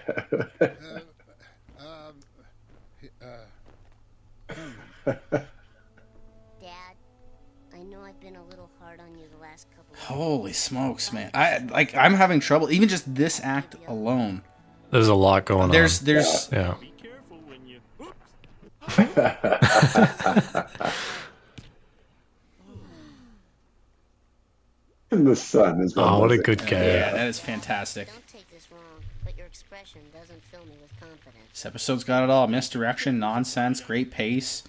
Oh. 1.79 1.79
um, 1.79 2.13
uh, 3.21 3.45
Dad, 6.61 6.95
I 7.73 7.83
know 7.83 8.01
I've 8.01 8.19
been 8.19 8.35
a 8.35 8.43
little 8.45 8.69
hard 8.79 8.99
on 8.99 9.15
you 9.15 9.25
the 9.31 9.41
last 9.41 9.67
couple 9.75 9.93
of 9.93 9.99
Holy 9.99 10.53
smokes, 10.53 11.11
man! 11.11 11.31
I 11.33 11.57
like 11.59 11.95
I'm 11.95 12.13
having 12.13 12.39
trouble. 12.39 12.71
Even 12.71 12.87
just 12.89 13.13
this 13.13 13.39
act 13.43 13.75
alone. 13.87 14.43
There's 14.91 15.07
a 15.07 15.15
lot 15.15 15.45
going 15.45 15.71
There's 15.71 15.99
on. 15.99 16.05
there's 16.05 16.49
there's 16.49 16.49
Yeah. 16.51 16.75
Be 16.79 16.91
careful 25.11 25.17
when 25.17 25.25
you. 25.25 25.27
Oops. 25.27 25.27
and 25.27 25.27
the 25.27 25.35
sun 25.35 25.81
is. 25.81 25.93
Oh, 25.97 26.19
what 26.19 26.31
a 26.31 26.35
it. 26.35 26.43
good 26.43 26.59
guy. 26.59 26.85
yeah, 26.85 27.11
that 27.13 27.27
is 27.27 27.39
fantastic. 27.39 28.07
Don't 28.07 28.27
take 28.27 28.49
this 28.51 28.67
wrong, 28.71 28.81
but 29.23 29.37
your 29.37 29.45
expression 29.47 30.01
doesn't 30.13 30.43
fill 30.45 30.65
me 30.65 30.73
with 30.81 30.91
confidence. 30.99 31.35
This 31.53 31.65
episode's 31.65 32.03
got 32.03 32.23
it 32.23 32.29
all: 32.29 32.47
misdirection, 32.47 33.19
nonsense, 33.19 33.81
great 33.81 34.11
pace, 34.11 34.63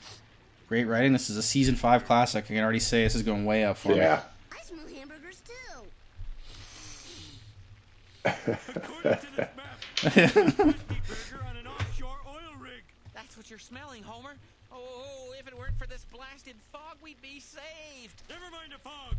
great 0.68 0.84
writing. 0.84 1.12
This 1.12 1.30
is 1.30 1.36
a 1.36 1.42
season 1.42 1.74
five 1.76 2.04
classic. 2.04 2.44
I 2.44 2.48
can 2.48 2.58
already 2.58 2.80
say 2.80 3.02
this 3.04 3.14
is 3.14 3.22
going 3.22 3.44
way 3.44 3.64
up 3.64 3.76
for 3.76 3.88
me. 3.90 3.96
Yeah. 3.96 4.22
I 4.52 4.62
smell 4.64 4.86
hamburgers 4.94 5.42
too. 5.46 5.82
According 8.24 9.20
to 9.20 9.26
this 9.36 9.48
map, 9.56 9.80
whiskey 10.02 10.40
burger 11.08 11.44
on 11.48 11.56
an 11.56 11.66
offshore 11.66 12.18
oil 12.28 12.54
rig. 12.60 12.82
That's 13.14 13.36
what 13.36 13.48
you're 13.50 13.58
smelling, 13.58 14.02
Homer. 14.02 14.34
Oh, 14.74 15.34
if 15.38 15.46
it 15.46 15.56
weren't 15.58 15.76
for 15.78 15.86
this 15.86 16.06
blasted 16.12 16.54
fog, 16.72 16.96
we'd 17.02 17.20
be 17.20 17.40
saved. 17.40 18.22
Never 18.28 18.50
mind 18.50 18.72
the 18.74 18.78
fog. 18.78 19.16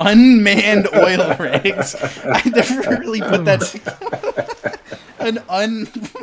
Unmanned. 0.00 0.86
unmanned 0.86 0.88
oil 0.94 1.34
rigs. 1.38 1.94
I 2.00 2.42
never 2.48 2.80
really 3.00 3.20
put 3.20 3.44
that. 3.44 3.60
to- 3.60 4.78
An 5.26 5.38
un. 5.48 5.86
700 5.86 6.16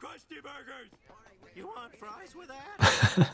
Krusty 0.00 0.40
Burgers. 0.42 0.90
You 1.54 1.66
want 1.66 1.96
fries 1.98 2.34
with 2.36 2.48
that? 2.48 3.28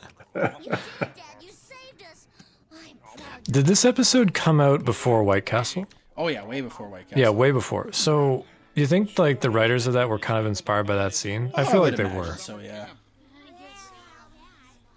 You 0.63 0.71
did, 0.71 0.79
Dad. 1.01 1.15
You 1.41 1.51
saved 1.51 2.03
us. 2.11 2.27
I'm 2.73 2.97
proud. 3.19 3.36
Did 3.49 3.67
this 3.67 3.85
episode 3.85 4.35
come 4.35 4.61
out 4.61 4.85
before 4.85 5.23
White 5.23 5.47
Castle? 5.47 5.87
Oh 6.17 6.29
yeah, 6.29 6.45
way 6.45 6.61
before 6.61 6.89
White 6.89 7.09
Castle. 7.09 7.21
Yeah, 7.23 7.31
way 7.31 7.53
before. 7.53 7.93
So 7.93 8.45
you 8.75 8.87
think 8.87 9.19
like 9.19 9.41
the 9.41 9.51
writers 9.51 9.87
of 9.87 9.93
that 9.95 10.09
were 10.09 10.19
kind 10.19 10.41
of 10.41 10.47
inspired 10.47 10.87
by 10.87 10.97
that 10.97 11.15
scene? 11.15 11.53
I 11.55 11.63
Oh, 11.63 11.65
feel 11.67 11.81
would 11.83 11.99
like 11.99 12.11
they 12.11 12.17
were. 12.17 12.35
So 12.37 12.59
yeah. 12.59 12.87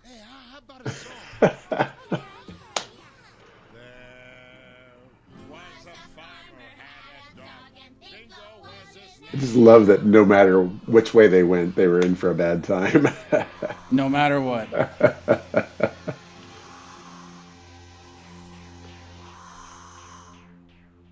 Hey, 0.03 0.17
how 0.27 0.51
how 0.51 0.57
about 0.57 0.85
a 0.87 0.89
song? 0.89 1.91
I 9.31 9.37
just 9.37 9.55
love 9.55 9.85
that 9.87 10.05
no 10.05 10.25
matter 10.25 10.63
which 10.63 11.13
way 11.13 11.27
they 11.27 11.43
went, 11.43 11.75
they 11.75 11.87
were 11.87 11.99
in 11.99 12.15
for 12.15 12.31
a 12.31 12.35
bad 12.35 12.63
time. 12.63 13.07
No 13.91 14.07
matter 14.07 14.39
what. 14.39 14.67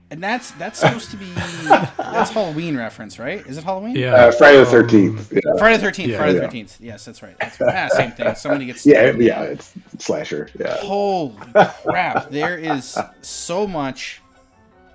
And 0.10 0.24
that's 0.24 0.52
that's 0.52 0.80
supposed 0.80 1.12
to 1.12 1.18
be 1.18 1.26
that's 1.34 2.30
Halloween 2.30 2.78
reference, 2.78 3.20
right? 3.20 3.46
Is 3.46 3.58
it 3.58 3.64
Halloween? 3.66 3.96
Yeah. 3.96 4.14
uh, 4.14 4.32
Friday 4.32 4.58
the 4.60 4.66
Thirteenth. 4.66 5.34
Yeah. 5.34 5.42
Friday 5.58 5.76
the 5.78 5.84
Thirteenth. 5.84 6.10
Yeah. 6.12 6.18
Friday 6.18 6.34
the 6.34 6.40
Yeah. 6.40 6.46
Thirteenth. 6.46 6.78
Yes, 6.80 7.06
that's 7.06 7.22
right. 7.22 7.36
That's 7.40 7.62
ah, 7.62 7.90
same 7.92 8.12
thing. 8.12 8.34
Somebody 8.36 8.66
gets 8.68 8.86
Yeah, 8.86 8.94
stabbed. 9.10 9.22
yeah, 9.22 9.42
it's 9.42 9.74
slasher. 9.98 10.50
Yeah. 10.58 10.78
Holy 10.78 11.36
crap! 11.84 12.30
There 12.30 12.58
is 12.58 12.98
so 13.22 13.68
much 13.68 14.22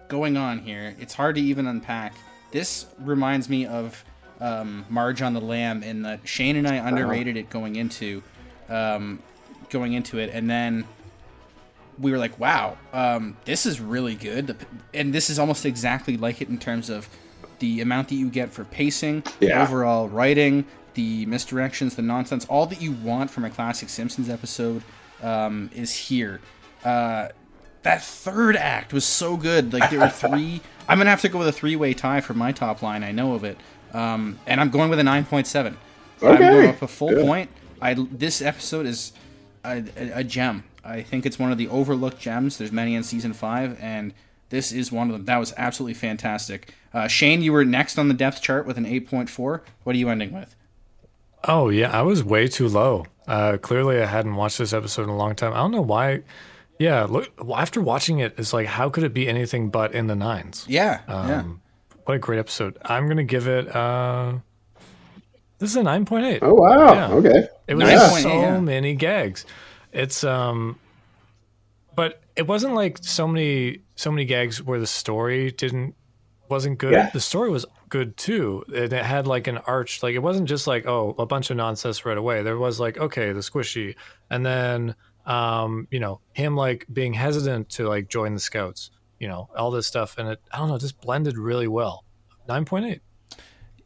going 0.08 0.38
on 0.38 0.58
here. 0.58 0.94
It's 0.98 1.12
hard 1.12 1.34
to 1.34 1.42
even 1.42 1.66
unpack. 1.66 2.14
This 2.50 2.86
reminds 2.98 3.50
me 3.50 3.66
of 3.66 4.02
um, 4.40 4.86
Marge 4.88 5.20
on 5.20 5.34
the 5.34 5.40
Lam, 5.42 5.82
and 5.82 6.06
that 6.06 6.26
Shane 6.26 6.56
and 6.56 6.66
I 6.66 6.76
underrated 6.76 7.36
it 7.36 7.50
going 7.50 7.76
into 7.76 8.22
um, 8.70 9.22
going 9.68 9.92
into 9.92 10.18
it, 10.18 10.30
and 10.32 10.48
then 10.48 10.86
we 11.98 12.10
were 12.12 12.18
like, 12.18 12.38
"Wow, 12.38 12.76
um, 12.92 13.36
this 13.44 13.66
is 13.66 13.80
really 13.80 14.14
good." 14.14 14.56
And 14.94 15.12
this 15.14 15.30
is 15.30 15.38
almost 15.38 15.64
exactly 15.66 16.16
like 16.16 16.40
it 16.40 16.48
in 16.48 16.58
terms 16.58 16.88
of 16.90 17.08
the 17.58 17.80
amount 17.80 18.08
that 18.08 18.16
you 18.16 18.28
get 18.28 18.52
for 18.52 18.64
pacing, 18.64 19.22
Yeah. 19.40 19.62
overall 19.62 20.08
writing, 20.08 20.64
the 20.94 21.26
misdirections, 21.26 21.94
the 21.94 22.02
nonsense, 22.02 22.44
all 22.46 22.66
that 22.66 22.80
you 22.82 22.92
want 22.92 23.30
from 23.30 23.44
a 23.44 23.50
classic 23.50 23.88
Simpsons 23.88 24.28
episode 24.28 24.82
um, 25.22 25.70
is 25.74 25.92
here. 25.94 26.40
Uh, 26.84 27.28
that 27.82 28.02
third 28.02 28.56
act 28.56 28.92
was 28.92 29.04
so 29.04 29.36
good. 29.36 29.72
Like 29.72 29.90
there 29.90 30.00
were 30.00 30.08
three. 30.28 30.60
I'm 30.88 30.98
gonna 30.98 31.10
have 31.10 31.20
to 31.22 31.28
go 31.28 31.38
with 31.38 31.48
a 31.48 31.52
three-way 31.52 31.94
tie 31.94 32.20
for 32.20 32.34
my 32.34 32.52
top 32.52 32.82
line. 32.82 33.04
I 33.04 33.12
know 33.12 33.34
of 33.34 33.44
it, 33.44 33.56
um, 33.92 34.38
and 34.46 34.60
I'm 34.60 34.70
going 34.70 34.90
with 34.90 34.98
a 34.98 35.02
9.7. 35.04 35.66
I'm 36.22 36.28
Okay, 36.28 36.38
going 36.38 36.68
up 36.68 36.82
a 36.82 36.88
full 36.88 37.12
point. 37.24 37.50
I 37.80 37.94
this 37.94 38.40
episode 38.42 38.86
is 38.86 39.12
a, 39.64 39.82
a, 39.96 40.10
a 40.20 40.24
gem. 40.24 40.64
I 40.84 41.02
think 41.02 41.24
it's 41.26 41.38
one 41.38 41.52
of 41.52 41.58
the 41.58 41.68
overlooked 41.68 42.18
gems. 42.20 42.58
There's 42.58 42.72
many 42.72 42.94
in 42.94 43.02
season 43.02 43.32
five, 43.32 43.78
and 43.80 44.12
this 44.50 44.72
is 44.72 44.90
one 44.92 45.08
of 45.08 45.12
them. 45.12 45.24
That 45.26 45.38
was 45.38 45.54
absolutely 45.56 45.94
fantastic. 45.94 46.74
Uh, 46.92 47.08
Shane, 47.08 47.42
you 47.42 47.52
were 47.52 47.64
next 47.64 47.98
on 47.98 48.08
the 48.08 48.14
depth 48.14 48.42
chart 48.42 48.66
with 48.66 48.76
an 48.76 48.84
8.4. 48.84 49.60
What 49.84 49.94
are 49.94 49.98
you 49.98 50.08
ending 50.08 50.32
with? 50.32 50.54
Oh 51.44 51.68
yeah, 51.70 51.90
I 51.96 52.02
was 52.02 52.22
way 52.22 52.48
too 52.48 52.68
low. 52.68 53.06
Uh, 53.26 53.56
clearly, 53.60 54.00
I 54.02 54.06
hadn't 54.06 54.34
watched 54.36 54.58
this 54.58 54.72
episode 54.72 55.04
in 55.04 55.08
a 55.08 55.16
long 55.16 55.34
time. 55.34 55.52
I 55.52 55.56
don't 55.56 55.70
know 55.72 55.80
why. 55.82 56.22
Yeah, 56.78 57.04
look. 57.04 57.30
After 57.56 57.80
watching 57.80 58.18
it, 58.18 58.34
it's 58.36 58.52
like, 58.52 58.66
how 58.66 58.88
could 58.88 59.04
it 59.04 59.14
be 59.14 59.28
anything 59.28 59.70
but 59.70 59.92
in 59.94 60.06
the 60.08 60.16
nines? 60.16 60.64
Yeah, 60.68 61.00
Um, 61.08 61.28
yeah. 61.28 61.42
What 62.04 62.14
a 62.14 62.18
great 62.18 62.38
episode. 62.40 62.76
I'm 62.84 63.06
gonna 63.08 63.22
give 63.24 63.46
it. 63.46 63.74
Uh, 63.74 64.34
this 65.58 65.70
is 65.70 65.76
a 65.76 65.82
nine 65.82 66.04
point 66.04 66.26
eight. 66.26 66.40
Oh 66.42 66.54
wow. 66.54 66.92
Yeah. 66.94 67.08
Okay. 67.12 67.48
It 67.68 67.74
was 67.76 67.84
Nice. 67.88 68.22
so 68.22 68.28
Yeah. 68.28 68.60
many 68.60 68.94
gags. 68.94 69.46
It's 69.92 70.24
um, 70.24 70.78
but 71.94 72.22
it 72.36 72.46
wasn't 72.46 72.74
like 72.74 72.98
so 73.02 73.28
many 73.28 73.80
so 73.94 74.10
many 74.10 74.24
gags 74.24 74.62
where 74.62 74.80
the 74.80 74.86
story 74.86 75.50
didn't 75.52 75.94
wasn't 76.48 76.78
good. 76.78 76.92
Yeah. 76.92 77.10
The 77.10 77.20
story 77.20 77.50
was 77.50 77.66
good 77.88 78.16
too, 78.16 78.64
and 78.74 78.92
it 78.92 79.04
had 79.04 79.26
like 79.26 79.46
an 79.46 79.58
arch. 79.58 80.02
Like 80.02 80.14
it 80.14 80.20
wasn't 80.20 80.48
just 80.48 80.66
like 80.66 80.86
oh 80.86 81.14
a 81.18 81.26
bunch 81.26 81.50
of 81.50 81.56
nonsense 81.56 82.04
right 82.04 82.16
away. 82.16 82.42
There 82.42 82.58
was 82.58 82.80
like 82.80 82.98
okay 82.98 83.32
the 83.32 83.40
Squishee, 83.40 83.94
and 84.30 84.44
then 84.44 84.94
um 85.26 85.86
you 85.90 86.00
know 86.00 86.20
him 86.32 86.56
like 86.56 86.86
being 86.92 87.12
hesitant 87.12 87.68
to 87.70 87.86
like 87.88 88.08
join 88.08 88.34
the 88.34 88.40
scouts. 88.40 88.90
You 89.18 89.28
know 89.28 89.50
all 89.56 89.70
this 89.70 89.86
stuff, 89.86 90.16
and 90.18 90.28
it 90.28 90.40
I 90.50 90.58
don't 90.58 90.68
know 90.68 90.78
just 90.78 91.00
blended 91.00 91.36
really 91.36 91.68
well. 91.68 92.04
Nine 92.48 92.64
point 92.64 92.86
eight. 92.86 93.02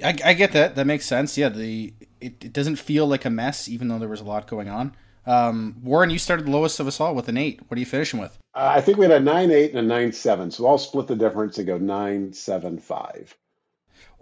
I, 0.02 0.16
I 0.24 0.34
get 0.34 0.52
that. 0.52 0.76
That 0.76 0.86
makes 0.86 1.06
sense. 1.06 1.36
Yeah, 1.38 1.48
the 1.48 1.94
it, 2.20 2.44
it 2.44 2.52
doesn't 2.52 2.76
feel 2.76 3.06
like 3.06 3.24
a 3.24 3.30
mess, 3.30 3.68
even 3.68 3.88
though 3.88 3.98
there 3.98 4.08
was 4.08 4.20
a 4.20 4.24
lot 4.24 4.46
going 4.46 4.68
on. 4.68 4.94
Um, 5.26 5.76
Warren, 5.82 6.10
you 6.10 6.18
started 6.18 6.46
the 6.46 6.50
lowest 6.50 6.78
of 6.80 6.86
us 6.86 7.00
all 7.00 7.14
with 7.14 7.28
an 7.28 7.36
eight. 7.36 7.60
What 7.68 7.76
are 7.76 7.80
you 7.80 7.86
finishing 7.86 8.20
with? 8.20 8.38
Uh, 8.54 8.72
I 8.76 8.80
think 8.80 8.96
we 8.98 9.04
had 9.04 9.12
a 9.12 9.20
nine 9.20 9.50
eight 9.50 9.70
and 9.70 9.78
a 9.78 9.82
nine 9.82 10.12
seven, 10.12 10.50
so 10.50 10.66
I'll 10.66 10.78
split 10.78 11.06
the 11.08 11.16
difference 11.16 11.58
and 11.58 11.66
go 11.66 11.78
nine 11.78 12.32
seven 12.32 12.78
five. 12.78 13.34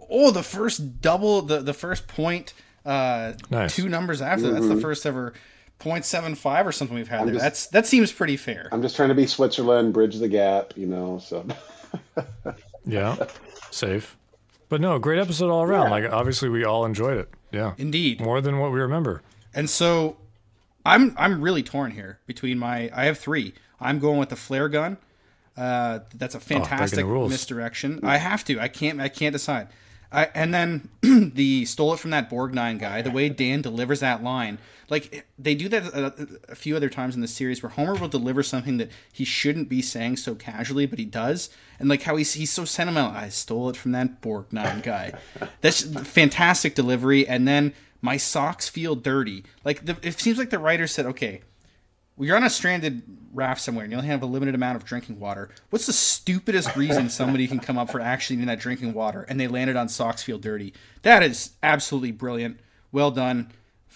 Oh, 0.09 0.31
the 0.31 0.43
first 0.43 1.01
double, 1.01 1.41
the 1.41 1.61
the 1.61 1.73
first 1.73 2.07
point, 2.07 2.53
uh, 2.85 3.33
Nice. 3.49 3.75
two 3.75 3.87
numbers 3.89 4.21
after. 4.21 4.51
That's 4.51 4.67
the 4.67 4.77
first 4.81 5.05
ever 5.05 5.33
0.75 5.79 6.65
or 6.65 6.71
something 6.71 6.95
we've 6.95 7.07
had 7.07 7.21
I'm 7.21 7.25
there. 7.27 7.33
just- 7.35 7.43
That's 7.43 7.67
that 7.67 7.85
seems 7.85 8.11
pretty 8.11 8.37
fair. 8.37 8.69
I'm 8.71 8.81
just 8.81 8.95
trying 8.95 9.09
to 9.09 9.15
be 9.15 9.27
Switzerland, 9.27 9.93
bridge 9.93 10.15
the 10.17 10.27
gap, 10.29 10.73
you 10.77 10.85
know. 10.87 11.19
So 11.19 11.45
Yeah, 12.85 13.15
safe. 13.71 14.15
But 14.69 14.81
no, 14.81 14.97
great 14.99 15.19
episode 15.19 15.49
all 15.51 15.63
around. 15.63 15.89
Like 15.91 16.11
obviously 16.11 16.49
we 16.49 16.63
all 16.63 16.85
enjoyed 16.85 17.17
it. 17.17 17.29
Yeah, 17.51 17.73
Indeed. 17.77 18.21
more 18.21 18.41
than 18.41 18.59
what 18.59 18.71
we 18.71 18.79
remember. 18.79 19.21
And 19.53 19.69
so 19.69 20.17
I'm 20.85 21.13
I'm 21.17 21.41
really 21.41 21.63
torn 21.63 21.91
here 21.91 22.19
between 22.27 22.59
my 22.59 22.89
I 22.93 23.05
have 23.05 23.17
three. 23.17 23.53
I'm 23.79 23.99
going 23.99 24.19
with 24.19 24.29
the 24.29 24.35
flare 24.35 24.69
gun. 24.69 24.97
Uh, 25.57 25.99
that's 26.13 26.35
a 26.35 26.39
fantastic 26.39 27.05
Oh, 27.05 27.27
misdirection. 27.29 27.99
I 28.03 28.17
have 28.17 28.43
to. 28.45 28.59
I 28.59 28.67
can't. 28.67 28.99
I 28.99 29.07
can't 29.09 29.33
decide. 29.33 29.67
I, 30.11 30.29
and 30.33 30.53
then 30.53 30.89
the 31.01 31.65
stole 31.65 31.93
it 31.93 31.99
from 31.99 32.11
that 32.11 32.29
Borgnine 32.29 32.79
guy. 32.79 33.01
The 33.01 33.11
way 33.11 33.27
Dan 33.29 33.61
delivers 33.61 33.99
that 34.01 34.23
line, 34.23 34.59
like 34.89 35.25
they 35.39 35.55
do 35.55 35.67
that 35.69 35.83
a, 35.93 36.27
a 36.49 36.55
few 36.55 36.75
other 36.75 36.89
times 36.89 37.15
in 37.15 37.21
the 37.21 37.27
series, 37.27 37.63
where 37.63 37.71
Homer 37.71 37.95
will 37.95 38.07
deliver 38.07 38.43
something 38.43 38.77
that 38.77 38.91
he 39.11 39.25
shouldn't 39.25 39.67
be 39.67 39.81
saying 39.81 40.17
so 40.17 40.35
casually, 40.35 40.85
but 40.85 40.99
he 40.99 41.05
does. 41.05 41.49
And 41.79 41.89
like 41.89 42.03
how 42.03 42.15
he's 42.15 42.33
he's 42.33 42.51
so 42.51 42.63
sentimental. 42.65 43.11
I 43.11 43.29
stole 43.29 43.69
it 43.69 43.75
from 43.77 43.91
that 43.93 44.21
Borgnine 44.21 44.83
guy. 44.83 45.13
That's 45.61 45.81
fantastic 45.83 46.75
delivery. 46.75 47.27
And 47.27 47.47
then 47.47 47.73
my 48.01 48.17
socks 48.17 48.69
feel 48.69 48.95
dirty. 48.95 49.43
Like 49.63 49.85
the, 49.85 49.97
it 50.01 50.19
seems 50.19 50.37
like 50.37 50.49
the 50.49 50.59
writer 50.59 50.87
said, 50.87 51.05
okay, 51.07 51.41
you're 52.17 52.37
on 52.37 52.43
a 52.43 52.49
stranded 52.49 53.01
raft 53.33 53.61
somewhere 53.61 53.83
and 53.83 53.91
you 53.91 53.97
only 53.97 54.09
have 54.09 54.21
a 54.21 54.25
limited 54.25 54.55
amount 54.55 54.77
of 54.77 54.85
drinking 54.85 55.19
water. 55.19 55.49
What's 55.69 55.85
the 55.85 55.93
stupidest 55.93 56.75
reason 56.75 57.09
somebody 57.09 57.47
can 57.47 57.59
come 57.59 57.77
up 57.77 57.89
for 57.89 57.99
actually 57.99 58.37
needing 58.37 58.47
that 58.47 58.59
drinking 58.59 58.93
water? 58.93 59.23
And 59.23 59.39
they 59.39 59.47
landed 59.47 59.75
on 59.75 59.89
socks 59.89 60.23
feel 60.23 60.37
dirty. 60.37 60.73
That 61.01 61.23
is 61.23 61.51
absolutely 61.61 62.11
brilliant. 62.11 62.59
Well 62.91 63.11
done 63.11 63.51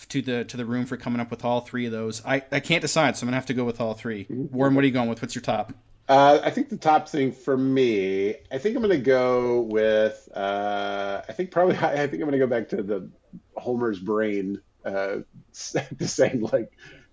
to 0.10 0.22
the 0.22 0.45
to 0.45 0.58
the 0.58 0.66
room 0.66 0.86
for 0.86 0.97
coming 0.97 1.20
up 1.20 1.30
with 1.30 1.43
all 1.45 1.62
three 1.62 1.86
of 1.86 1.91
those. 1.91 2.26
I, 2.26 2.43
I 2.52 2.60
can't 2.60 2.82
decide, 2.82 3.16
so 3.18 3.24
I'm 3.24 3.28
gonna 3.28 3.38
have 3.38 3.45
to 3.47 3.54
go 3.54 3.64
with 3.66 3.80
all 3.82 3.93
three. 3.93 4.26
Warren, 4.30 4.76
what 4.76 4.84
are 4.84 4.88
you 4.88 4.93
going 4.93 5.10
with? 5.10 5.22
What's 5.22 5.36
your 5.36 5.41
top? 5.41 5.74
Uh, 6.10 6.41
I 6.43 6.49
think 6.49 6.70
the 6.70 6.78
top 6.78 7.07
thing 7.07 7.32
for 7.32 7.55
me, 7.55 8.36
I 8.51 8.57
think 8.57 8.76
I'm 8.76 8.82
going 8.82 8.97
to 8.97 8.97
go 8.97 9.62
with. 9.62 10.28
Uh, 10.36 11.22
I 11.30 11.32
think 11.34 11.51
probably 11.51 11.78
I 11.82 12.07
think 12.07 12.16
I'm 12.16 12.30
going 12.30 12.32
to 12.32 12.39
go 12.39 12.47
back 12.47 12.68
to 12.70 12.82
the 12.84 13.10
Homer's 13.55 13.99
brain, 13.99 14.60
uh, 14.84 15.18
the 15.53 16.07
saying 16.07 16.41
like. 16.51 16.72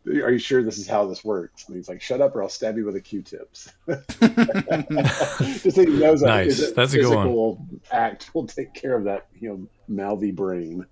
Are 0.09 0.30
you 0.30 0.38
sure 0.38 0.62
this 0.62 0.78
is 0.78 0.86
how 0.86 1.05
this 1.07 1.24
works? 1.24 1.66
And 1.66 1.74
he's 1.74 1.88
like, 1.88 2.01
"Shut 2.01 2.20
up, 2.20 2.36
or 2.36 2.42
I'll 2.44 2.49
stab 2.49 2.76
you 2.76 2.84
with 2.84 2.94
a 2.94 3.01
Q-tips." 3.01 3.72
Just 3.88 5.74
so 5.74 5.84
he 5.84 5.86
knows, 5.86 6.20
that 6.20 6.26
Nice. 6.28 6.59
his 6.59 6.72
That's 6.74 6.94
a 6.94 6.99
good 6.99 7.12
one. 7.12 7.24
physical 7.26 7.66
act 7.90 8.32
will 8.32 8.47
take 8.47 8.72
care 8.72 8.97
of 8.97 9.03
that, 9.03 9.26
you 9.36 9.49
know, 9.49 9.66
mouthy 9.88 10.30
brain. 10.30 10.86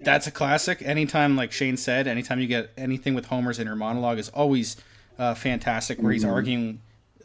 That's 0.00 0.26
a 0.26 0.32
classic. 0.32 0.82
Anytime, 0.82 1.36
like 1.36 1.52
Shane 1.52 1.76
said, 1.76 2.08
anytime 2.08 2.40
you 2.40 2.48
get 2.48 2.70
anything 2.76 3.14
with 3.14 3.26
Homer's 3.26 3.60
inner 3.60 3.76
monologue 3.76 4.18
is 4.18 4.28
always 4.30 4.76
uh, 5.18 5.34
fantastic. 5.34 5.98
Where 6.00 6.12
he's 6.12 6.24
arguing, 6.24 6.80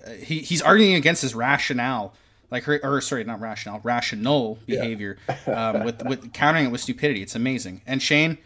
uh, 0.05 0.11
he 0.11 0.39
he's 0.39 0.61
arguing 0.61 0.95
against 0.95 1.21
his 1.21 1.35
rationale, 1.35 2.13
like 2.51 2.63
her, 2.63 2.79
or 2.83 3.01
sorry, 3.01 3.23
not 3.23 3.39
rationale, 3.39 3.79
rational 3.83 4.59
behavior, 4.65 5.17
um, 5.47 5.83
with 5.83 6.03
with 6.05 6.33
countering 6.33 6.65
it 6.65 6.71
with 6.71 6.81
stupidity. 6.81 7.21
It's 7.21 7.35
amazing. 7.35 7.81
And 7.85 8.01
Shane, 8.01 8.37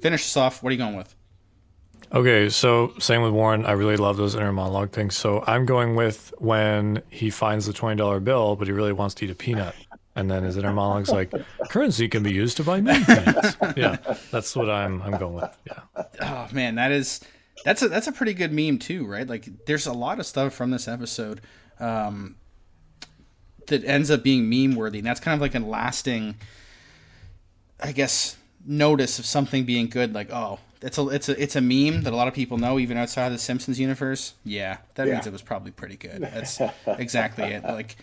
finish 0.00 0.22
us 0.22 0.36
off. 0.36 0.62
What 0.62 0.70
are 0.70 0.72
you 0.72 0.78
going 0.78 0.96
with? 0.96 1.14
Okay, 2.12 2.48
so 2.48 2.94
same 2.98 3.20
with 3.20 3.32
Warren. 3.32 3.66
I 3.66 3.72
really 3.72 3.98
love 3.98 4.16
those 4.16 4.34
inner 4.34 4.52
monologue 4.52 4.92
things. 4.92 5.14
So 5.14 5.44
I'm 5.46 5.66
going 5.66 5.94
with 5.94 6.32
when 6.38 7.02
he 7.10 7.28
finds 7.28 7.66
the 7.66 7.72
twenty 7.72 7.96
dollar 7.96 8.18
bill, 8.20 8.56
but 8.56 8.66
he 8.66 8.72
really 8.72 8.92
wants 8.92 9.14
to 9.16 9.26
eat 9.26 9.30
a 9.30 9.34
peanut, 9.34 9.74
and 10.16 10.30
then 10.30 10.42
his 10.42 10.56
inner 10.56 10.72
monologue's 10.72 11.10
like, 11.10 11.30
"Currency 11.68 12.08
can 12.08 12.22
be 12.22 12.32
used 12.32 12.56
to 12.56 12.64
buy 12.64 12.80
many 12.80 13.04
peanuts." 13.04 13.56
Yeah, 13.76 13.96
that's 14.30 14.56
what 14.56 14.70
I'm 14.70 15.02
I'm 15.02 15.18
going 15.18 15.34
with. 15.34 15.56
Yeah, 15.66 16.02
Oh 16.22 16.48
man, 16.52 16.76
that 16.76 16.92
is 16.92 17.20
that's 17.64 17.82
a 17.82 17.88
that's 17.88 18.06
a 18.06 18.12
pretty 18.12 18.34
good 18.34 18.52
meme 18.52 18.78
too, 18.78 19.06
right? 19.06 19.26
Like 19.26 19.66
there's 19.66 19.86
a 19.86 19.92
lot 19.92 20.18
of 20.18 20.26
stuff 20.26 20.54
from 20.54 20.70
this 20.70 20.88
episode 20.88 21.40
um, 21.80 22.36
that 23.66 23.84
ends 23.84 24.10
up 24.10 24.22
being 24.22 24.48
meme 24.48 24.76
worthy, 24.76 24.98
and 24.98 25.06
that's 25.06 25.20
kind 25.20 25.34
of 25.34 25.40
like 25.40 25.54
a 25.54 25.60
lasting, 25.60 26.36
I 27.82 27.92
guess, 27.92 28.36
notice 28.64 29.18
of 29.18 29.26
something 29.26 29.64
being 29.64 29.88
good. 29.88 30.14
Like 30.14 30.32
oh, 30.32 30.58
it's 30.82 30.98
a 30.98 31.08
it's 31.08 31.28
a 31.28 31.42
it's 31.42 31.56
a 31.56 31.60
meme 31.60 32.02
that 32.02 32.12
a 32.12 32.16
lot 32.16 32.28
of 32.28 32.34
people 32.34 32.58
know 32.58 32.78
even 32.78 32.96
outside 32.96 33.26
of 33.26 33.32
the 33.32 33.38
Simpsons 33.38 33.80
universe. 33.80 34.34
Yeah, 34.44 34.78
that 34.94 35.08
means 35.08 35.26
it 35.26 35.32
was 35.32 35.42
probably 35.42 35.72
pretty 35.72 35.96
good. 35.96 36.22
That's 36.22 36.60
exactly 36.86 37.44
it. 37.44 37.64
Like 37.64 37.96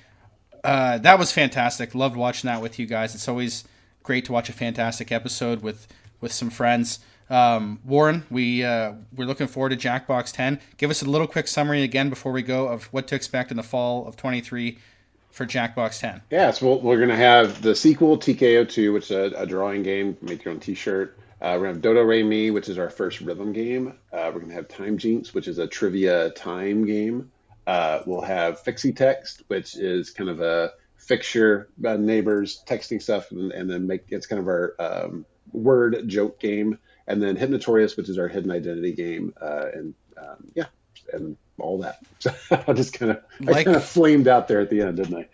uh, 0.64 0.97
that 0.99 1.20
was 1.20 1.32
fantastic. 1.32 1.93
Loved 1.95 2.16
watching 2.16 2.47
that 2.47 2.62
with 2.62 2.80
you 2.80 2.86
guys. 2.86 3.16
It's 3.16 3.28
always 3.28 3.64
great 4.03 4.26
to 4.26 4.32
watch 4.32 4.49
a 4.49 4.53
fantastic 4.53 5.12
episode 5.12 5.62
with 5.62 5.88
with 6.22 6.32
some 6.32 6.49
friends. 6.49 6.99
Um, 7.30 7.80
Warren, 7.84 8.26
we 8.30 8.63
uh, 8.63 8.93
we're 9.15 9.26
looking 9.26 9.47
forward 9.47 9.69
to 9.69 9.78
Jackbox 9.78 10.32
10. 10.32 10.59
Give 10.78 10.89
us 10.89 11.01
a 11.01 11.05
little 11.05 11.28
quick 11.28 11.47
summary 11.47 11.84
again 11.84 12.09
before 12.09 12.32
we 12.32 12.41
go 12.41 12.67
of 12.67 12.86
what 12.86 13.07
to 13.07 13.15
expect 13.15 13.51
in 13.51 13.57
the 13.57 13.63
fall 13.63 14.07
of 14.07 14.15
23 14.15 14.78
for 15.32 15.45
Jackbox 15.45 15.99
10. 15.99 16.21
Yeah, 16.30 16.51
so 16.51 16.67
we'll, 16.67 16.82
we're 16.82 16.97
going 16.97 17.09
to 17.09 17.15
have 17.15 17.61
the 17.61 17.76
sequel, 17.76 18.17
TKO2, 18.17 18.93
which 18.93 19.11
is 19.11 19.11
a, 19.11 19.36
a 19.36 19.45
drawing 19.45 19.84
game, 19.84 20.17
make 20.21 20.45
your 20.45 20.53
own 20.53 20.59
t 20.59 20.76
shirt. 20.76 21.17
Uh, 21.41 21.57
we're 21.57 21.65
going 21.65 21.69
to 21.69 21.73
have 21.73 21.82
Dodo 21.82 22.01
Re 22.03 22.23
Mi, 22.23 22.51
which 22.51 22.69
is 22.69 22.78
our 22.78 22.89
first 22.89 23.21
rhythm 23.21 23.51
game. 23.51 23.89
Uh, 24.13 24.32
we're 24.34 24.39
going 24.39 24.49
to 24.49 24.55
have 24.55 24.67
Timejinx, 24.67 25.34
which 25.34 25.47
is 25.47 25.57
a 25.57 25.67
trivia 25.67 26.30
time 26.32 26.86
game. 26.86 27.32
Uh, 27.67 28.01
we'll 28.05 28.21
have 28.21 28.63
FixyText, 28.63 29.43
which 29.47 29.76
is 29.76 30.11
kind 30.11 30.30
of 30.30 30.39
a 30.39 30.71
fixture, 30.95 31.69
uh, 31.86 31.97
neighbors 31.97 32.63
texting 32.65 33.01
stuff, 33.01 33.32
and, 33.32 33.51
and 33.51 33.69
then 33.69 33.86
make 33.86 34.05
it's 34.09 34.28
kind 34.28 34.39
of 34.39 34.47
our 34.47 34.76
um, 34.80 35.26
word 35.51 36.07
joke 36.07 36.39
game. 36.39 36.80
And 37.08 37.22
then 37.22 37.36
Hypnotorious, 37.36 37.97
which 37.97 38.10
is 38.10 38.18
our 38.18 38.28
hidden 38.28 38.51
identity 38.51 38.91
game. 38.93 39.34
Uh, 39.41 39.66
and 39.74 39.93
um, 40.18 40.51
yeah, 40.56 40.66
and 41.14 41.38
all 41.60 41.78
that. 41.80 41.99
So 42.20 42.32
I 42.68 42.74
just 42.74 42.93
kind 42.93 43.12
of 43.12 43.22
I 43.47 43.51
Like- 43.51 43.66
kind 43.66 43.78
of 43.78 43.84
flamed 43.84 44.28
out 44.28 44.47
there 44.47 44.60
at 44.62 44.70
the 44.70 44.82
end, 44.82 44.97
didn't 44.97 45.16
I? 45.16 45.28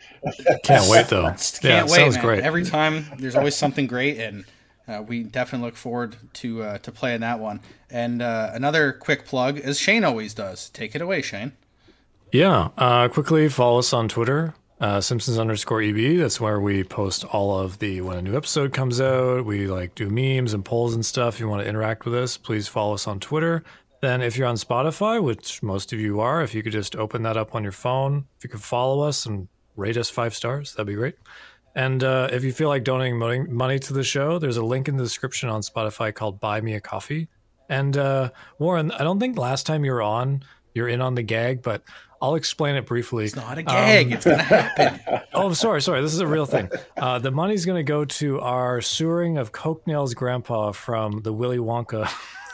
can't 0.64 0.90
wait 0.90 1.08
though. 1.08 1.24
Can't 1.30 1.64
yeah, 1.64 1.84
wait, 1.84 1.90
sounds 1.92 2.16
man. 2.16 2.26
great. 2.26 2.44
Every 2.44 2.66
time 2.66 3.06
there's 3.18 3.36
always 3.36 3.56
something 3.56 3.88
great, 3.88 4.20
and 4.20 4.46
uh, 4.88 5.02
we 5.08 5.24
definitely 5.24 5.66
look 5.68 5.78
forward 5.78 6.18
to 6.34 6.64
uh, 6.64 6.78
to 6.80 6.92
playing 6.92 7.22
that 7.22 7.40
one. 7.40 7.62
And 7.90 8.22
uh, 8.22 8.52
another 8.54 8.92
quick 8.94 9.26
plug, 9.26 9.58
as 9.60 9.80
Shane 9.80 10.04
always 10.04 10.34
does. 10.34 10.70
Take 10.70 10.96
it 10.96 11.02
away, 11.02 11.22
Shane. 11.22 11.54
Yeah. 12.32 12.70
Uh, 12.78 13.08
quickly 13.10 13.50
follow 13.50 13.80
us 13.80 13.92
on 13.94 14.08
Twitter, 14.08 14.54
uh, 14.82 15.00
Simpsons 15.00 15.38
underscore 15.38 15.84
EB. 15.84 16.18
That's 16.18 16.42
where 16.42 16.60
we 16.60 16.84
post 16.84 17.24
all 17.24 17.58
of 17.58 17.78
the 17.78 18.02
when 18.02 18.18
a 18.18 18.22
new 18.22 18.36
episode 18.36 18.74
comes 18.74 19.00
out. 19.00 19.46
We 19.46 19.68
like 19.68 19.94
do 19.94 20.10
memes 20.10 20.54
and 20.56 20.66
polls 20.66 20.96
and 20.96 21.06
stuff. 21.06 21.36
If 21.36 21.40
you 21.40 21.48
want 21.48 21.62
to 21.62 21.70
interact 21.70 22.04
with 22.04 22.16
us, 22.16 22.36
please 22.36 22.68
follow 22.68 22.96
us 22.96 23.08
on 23.08 23.20
Twitter. 23.20 23.64
Then, 24.02 24.24
if 24.24 24.36
you're 24.36 24.48
on 24.48 24.56
Spotify, 24.56 25.22
which 25.22 25.62
most 25.62 25.94
of 25.94 26.00
you 26.00 26.20
are, 26.20 26.42
if 26.42 26.56
you 26.56 26.64
could 26.64 26.72
just 26.72 26.96
open 26.96 27.22
that 27.22 27.38
up 27.38 27.54
on 27.54 27.62
your 27.62 27.72
phone, 27.72 28.26
if 28.40 28.44
you 28.44 28.50
could 28.50 28.64
follow 28.64 29.02
us 29.04 29.28
and 29.28 29.48
rate 29.76 29.98
us 29.98 30.10
five 30.10 30.34
stars, 30.34 30.74
that'd 30.74 30.88
be 30.88 30.96
great. 30.96 31.16
And 31.76 32.04
uh, 32.04 32.30
if 32.32 32.44
you 32.44 32.52
feel 32.52 32.68
like 32.68 32.84
donating 32.84 33.20
money, 33.54 33.78
to 33.78 33.94
the 33.94 34.04
show, 34.04 34.40
there's 34.40 34.58
a 34.58 34.66
link 34.66 34.88
in 34.88 34.98
the 34.98 35.04
description 35.04 35.48
on 35.50 35.62
Spotify 35.62 36.14
called 36.14 36.40
Buy 36.40 36.60
Me 36.60 36.74
a 36.74 36.82
Coffee. 36.82 37.28
And 37.70 37.96
uh, 37.96 38.32
Warren, 38.58 38.92
I 38.92 39.04
don't 39.04 39.20
think 39.20 39.38
last 39.38 39.68
time 39.68 39.86
you 39.86 39.92
were 39.92 40.02
on, 40.02 40.44
you're 40.74 40.90
in 40.90 41.00
on 41.00 41.14
the 41.14 41.22
gag, 41.22 41.62
but 41.62 41.84
I'll 42.22 42.36
explain 42.36 42.76
it 42.76 42.86
briefly. 42.86 43.26
It's 43.26 43.36
not 43.36 43.58
a 43.58 43.64
gag. 43.64 44.08
Um, 44.08 44.14
it's 44.14 44.26
gonna 44.26 44.44
happen. 44.44 45.22
oh, 45.34 45.54
sorry, 45.54 45.82
sorry. 45.82 46.02
This 46.02 46.14
is 46.14 46.20
a 46.20 46.28
real 46.28 46.46
thing. 46.46 46.70
Uh, 46.96 47.20
the 47.20 47.32
money's 47.32 47.66
going 47.66 47.78
to 47.78 47.84
go 47.84 48.06
to 48.06 48.40
our 48.42 48.80
sewering 48.82 49.38
of 49.38 49.52
Coke 49.52 49.86
Nails 49.88 50.14
Grandpa 50.14 50.72
from 50.72 51.22
the 51.24 51.34
Willy 51.34 51.58
Wonka 51.58 52.12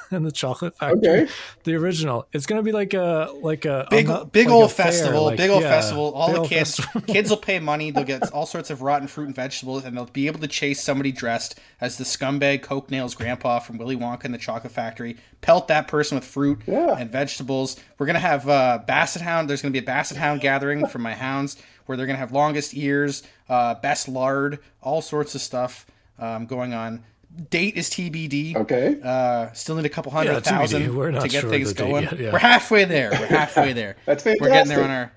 and 0.12 0.26
the 0.26 0.32
Chocolate 0.32 0.78
Factory, 0.78 0.98
Okay. 1.24 1.32
the 1.64 1.76
original. 1.76 2.28
It's 2.34 2.46
going 2.46 2.60
to 2.60 2.64
be 2.64 2.72
like 2.72 2.94
a 2.94 3.30
like 3.42 3.66
a 3.66 3.88
big 3.90 4.10
a- 4.10 4.26
big 4.26 4.48
like 4.48 4.54
old 4.56 4.72
a 4.72 4.74
festival, 4.74 5.24
like- 5.26 5.38
big 5.38 5.50
old 5.50 5.64
yeah, 5.64 5.70
festival. 5.70 6.14
All 6.14 6.32
the 6.44 6.48
kids 6.48 6.76
festival. 6.78 7.02
kids 7.14 7.30
will 7.30 7.38
pay 7.38 7.60
money. 7.60 7.92
They'll 7.92 8.04
get 8.04 8.32
all 8.32 8.46
sorts 8.46 8.70
of 8.70 8.82
rotten 8.82 9.08
fruit 9.08 9.26
and 9.28 9.36
vegetables, 9.36 9.84
and 9.86 9.96
they'll 9.98 10.06
be 10.06 10.28
able 10.28 10.40
to 10.40 10.48
chase 10.48 10.82
somebody 10.84 11.12
dressed 11.12 11.60
as 11.82 11.98
the 11.98 12.04
scumbag 12.04 12.62
Coke 12.64 12.90
Nails 12.92 13.16
Grandpa 13.16 13.60
from 13.60 13.78
Willy 13.78 13.96
Wonka 13.98 14.26
and 14.26 14.34
the 14.34 14.38
Chocolate 14.40 14.74
Factory. 14.74 15.18
Pelt 15.42 15.68
that 15.68 15.88
person 15.88 16.16
with 16.16 16.26
fruit 16.26 16.62
Yeah. 16.66 16.96
and 16.98 17.12
vegetables. 17.12 17.76
We're 17.98 18.06
gonna 18.08 18.20
have 18.20 18.48
uh, 18.50 18.80
Basset 18.88 19.22
Hound. 19.22 19.50
There's 19.50 19.62
gonna 19.62 19.72
be 19.72 19.80
a 19.80 19.84
Basset 19.84 20.18
Hound 20.18 20.42
gathering 20.42 20.88
for 20.88 21.00
my 21.00 21.14
hounds, 21.14 21.58
where 21.86 21.98
they're 21.98 22.08
gonna 22.08 22.18
have 22.20 22.32
longest 22.32 22.76
ears, 22.76 23.24
uh, 23.50 23.76
best 23.76 24.08
lard, 24.08 24.60
all 24.82 25.02
sorts 25.02 25.36
of 25.36 25.42
stuff 25.42 25.86
um, 26.20 26.46
going 26.48 26.74
on. 26.74 27.04
Date 27.50 27.76
is 27.78 27.90
TBD. 27.90 28.56
Okay. 28.56 28.98
Uh, 29.04 29.52
still 29.54 29.76
need 29.76 29.86
a 29.86 29.90
couple 29.90 30.12
hundred 30.12 30.34
Yeah, 30.34 30.40
thousand 30.40 30.96
We're 30.96 31.12
not 31.12 31.22
to 31.24 31.28
get 31.30 31.42
sure 31.42 31.50
things 31.50 31.74
going. 31.74 32.04
yet, 32.04 32.20
yeah. 32.20 32.32
We're 32.34 32.40
halfway 32.40 32.86
there. 32.86 33.12
We're 33.12 33.28
halfway 33.28 33.74
there. 33.74 33.96
That's 34.06 34.24
fantastic. 34.24 34.42
We're 34.42 34.50
getting 34.50 34.70
there 34.70 34.84
on 34.84 34.90
our. 34.90 35.12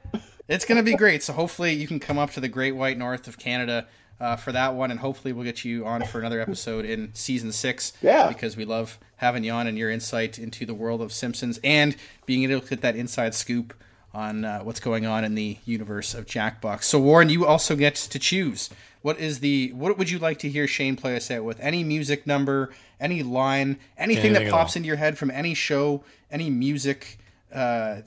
It's 0.49 0.65
gonna 0.65 0.83
be 0.83 0.97
great. 0.97 1.23
So 1.23 1.33
hopefully 1.33 1.73
you 1.73 1.87
can 1.87 2.01
come 2.01 2.19
up 2.19 2.33
to 2.33 2.41
the 2.41 2.49
Great 2.49 2.73
White 2.73 2.99
North 2.99 3.29
of 3.29 3.39
Canada 3.39 3.87
uh, 4.21 4.37
for 4.37 4.53
that 4.53 4.75
one, 4.75 4.91
and 4.91 5.01
hopefully 5.01 5.33
we'll 5.33 5.45
get 5.45 5.65
you 5.65 5.87
on 5.87 6.05
for 6.05 6.19
another 6.19 6.41
episode 6.41 6.85
in 6.85 7.11
season 7.15 7.53
six. 7.53 7.93
Yeah. 8.03 8.29
Because 8.29 8.57
we 8.57 8.65
love 8.65 8.99
having 9.17 9.45
you 9.45 9.53
on 9.53 9.67
and 9.67 9.79
your 9.79 9.91
insight 9.91 10.39
into 10.39 10.67
the 10.67 10.75
world 10.75 11.01
of 11.01 11.13
Simpsons 11.13 11.59
and 11.65 11.97
being 12.27 12.43
able 12.51 12.61
to 12.61 12.69
get 12.69 12.81
that 12.83 12.97
inside 12.97 13.35
scoop 13.35 13.75
on 14.13 14.45
uh, 14.45 14.61
what's 14.61 14.81
going 14.81 15.07
on 15.07 15.25
in 15.25 15.37
the 15.37 15.57
universe 15.65 16.15
of 16.15 16.27
Jackbox. 16.27 16.83
So 16.83 16.99
Warren, 16.99 17.29
you 17.29 17.47
also 17.47 17.77
get 17.77 17.95
to 17.95 18.19
choose. 18.19 18.69
What 19.03 19.19
is 19.19 19.41
the 19.41 19.73
what 19.73 19.97
would 19.97 20.11
you 20.11 20.19
like 20.19 20.39
to 20.41 20.49
hear 20.49 20.67
Shane 20.67 20.97
play 20.97 21.17
us 21.17 21.31
out 21.31 21.45
with? 21.45 21.59
Any 21.61 21.83
music 21.85 22.27
number, 22.27 22.71
any 23.01 23.23
line, 23.23 23.79
anything, 23.97 24.27
Anything 24.27 24.33
that 24.45 24.51
pops 24.51 24.77
into 24.77 24.87
your 24.87 24.97
head 24.97 25.17
from 25.17 25.31
any 25.31 25.55
show, 25.55 26.05
any 26.31 26.51
music, 26.51 27.19
uh, 27.53 28.03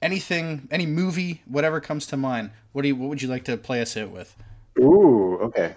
anything, 0.00 0.68
any 0.70 0.86
movie, 0.86 1.42
whatever 1.46 1.80
comes 1.80 2.06
to 2.06 2.16
mind. 2.16 2.50
What 2.72 2.82
do 2.82 2.88
you 2.88 2.96
what 2.96 3.08
would 3.08 3.22
you 3.22 3.28
like 3.28 3.44
to 3.44 3.56
play 3.56 3.80
us 3.80 3.96
out 3.96 4.10
with? 4.10 4.36
Ooh, 4.78 5.38
okay. 5.42 5.74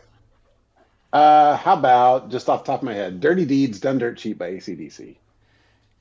Uh, 1.11 1.57
how 1.57 1.73
about 1.73 2.29
just 2.29 2.47
off 2.49 2.63
the 2.63 2.71
top 2.71 2.81
of 2.81 2.85
my 2.85 2.93
head, 2.93 3.19
"Dirty 3.19 3.45
Deeds 3.45 3.79
Done 3.79 3.97
Dirt 3.97 4.17
Cheap" 4.17 4.37
by 4.37 4.51
ACDC. 4.51 5.15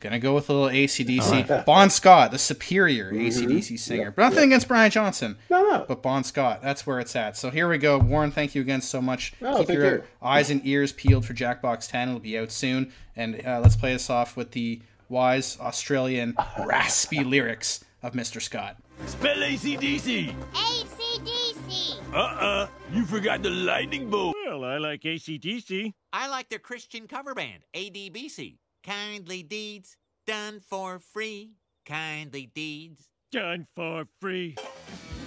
Gonna 0.00 0.20
go 0.20 0.32
with 0.34 0.48
a 0.48 0.52
little 0.52 0.68
ACDC. 0.68 1.64
Bon 1.64 1.90
Scott, 1.90 2.30
the 2.30 2.38
superior 2.38 3.10
ACDC 3.12 3.76
singer. 3.78 4.12
But 4.12 4.22
nothing 4.28 4.44
against 4.44 4.68
Brian 4.68 4.90
Johnson. 4.92 5.36
No, 5.50 5.62
no. 5.68 5.84
But 5.88 6.02
Bon 6.02 6.22
Scott, 6.22 6.62
that's 6.62 6.86
where 6.86 7.00
it's 7.00 7.16
at. 7.16 7.36
So 7.36 7.50
here 7.50 7.68
we 7.68 7.78
go. 7.78 7.98
Warren, 7.98 8.30
thank 8.30 8.54
you 8.54 8.60
again 8.62 8.80
so 8.80 9.02
much. 9.02 9.32
Oh, 9.42 9.58
Keep 9.58 9.70
your 9.70 9.94
you. 9.96 10.02
eyes 10.22 10.50
and 10.50 10.64
ears 10.64 10.92
peeled 10.92 11.24
for 11.26 11.34
Jackbox 11.34 11.88
10. 11.88 12.08
It'll 12.08 12.20
be 12.20 12.38
out 12.38 12.52
soon. 12.52 12.92
And 13.16 13.44
uh, 13.44 13.58
let's 13.60 13.74
play 13.74 13.92
this 13.92 14.08
off 14.08 14.36
with 14.36 14.52
the 14.52 14.80
wise 15.08 15.58
Australian 15.60 16.36
raspy 16.64 17.24
lyrics 17.24 17.84
of 18.00 18.12
Mr. 18.12 18.40
Scott. 18.40 18.76
Spell 19.06 19.36
ACDC. 19.38 20.32
ACDC. 20.52 21.96
Uh-uh. 22.14 22.66
You 22.92 23.04
forgot 23.04 23.42
the 23.42 23.50
lightning 23.50 24.08
bolt. 24.10 24.34
Well, 24.46 24.64
I 24.64 24.78
like 24.78 25.02
ACDC. 25.02 25.92
I 26.12 26.28
like 26.28 26.48
their 26.48 26.58
Christian 26.58 27.06
cover 27.06 27.34
band, 27.34 27.64
ADBC. 27.74 28.56
Kindly 28.88 29.42
deeds 29.42 29.98
done 30.26 30.60
for 30.60 30.98
free. 30.98 31.56
Kindly 31.84 32.50
deeds. 32.54 33.10
Done 33.30 33.66
for 33.76 34.06
free. 34.18 34.56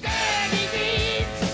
Dirty 0.01 0.67
deeds 0.75 1.50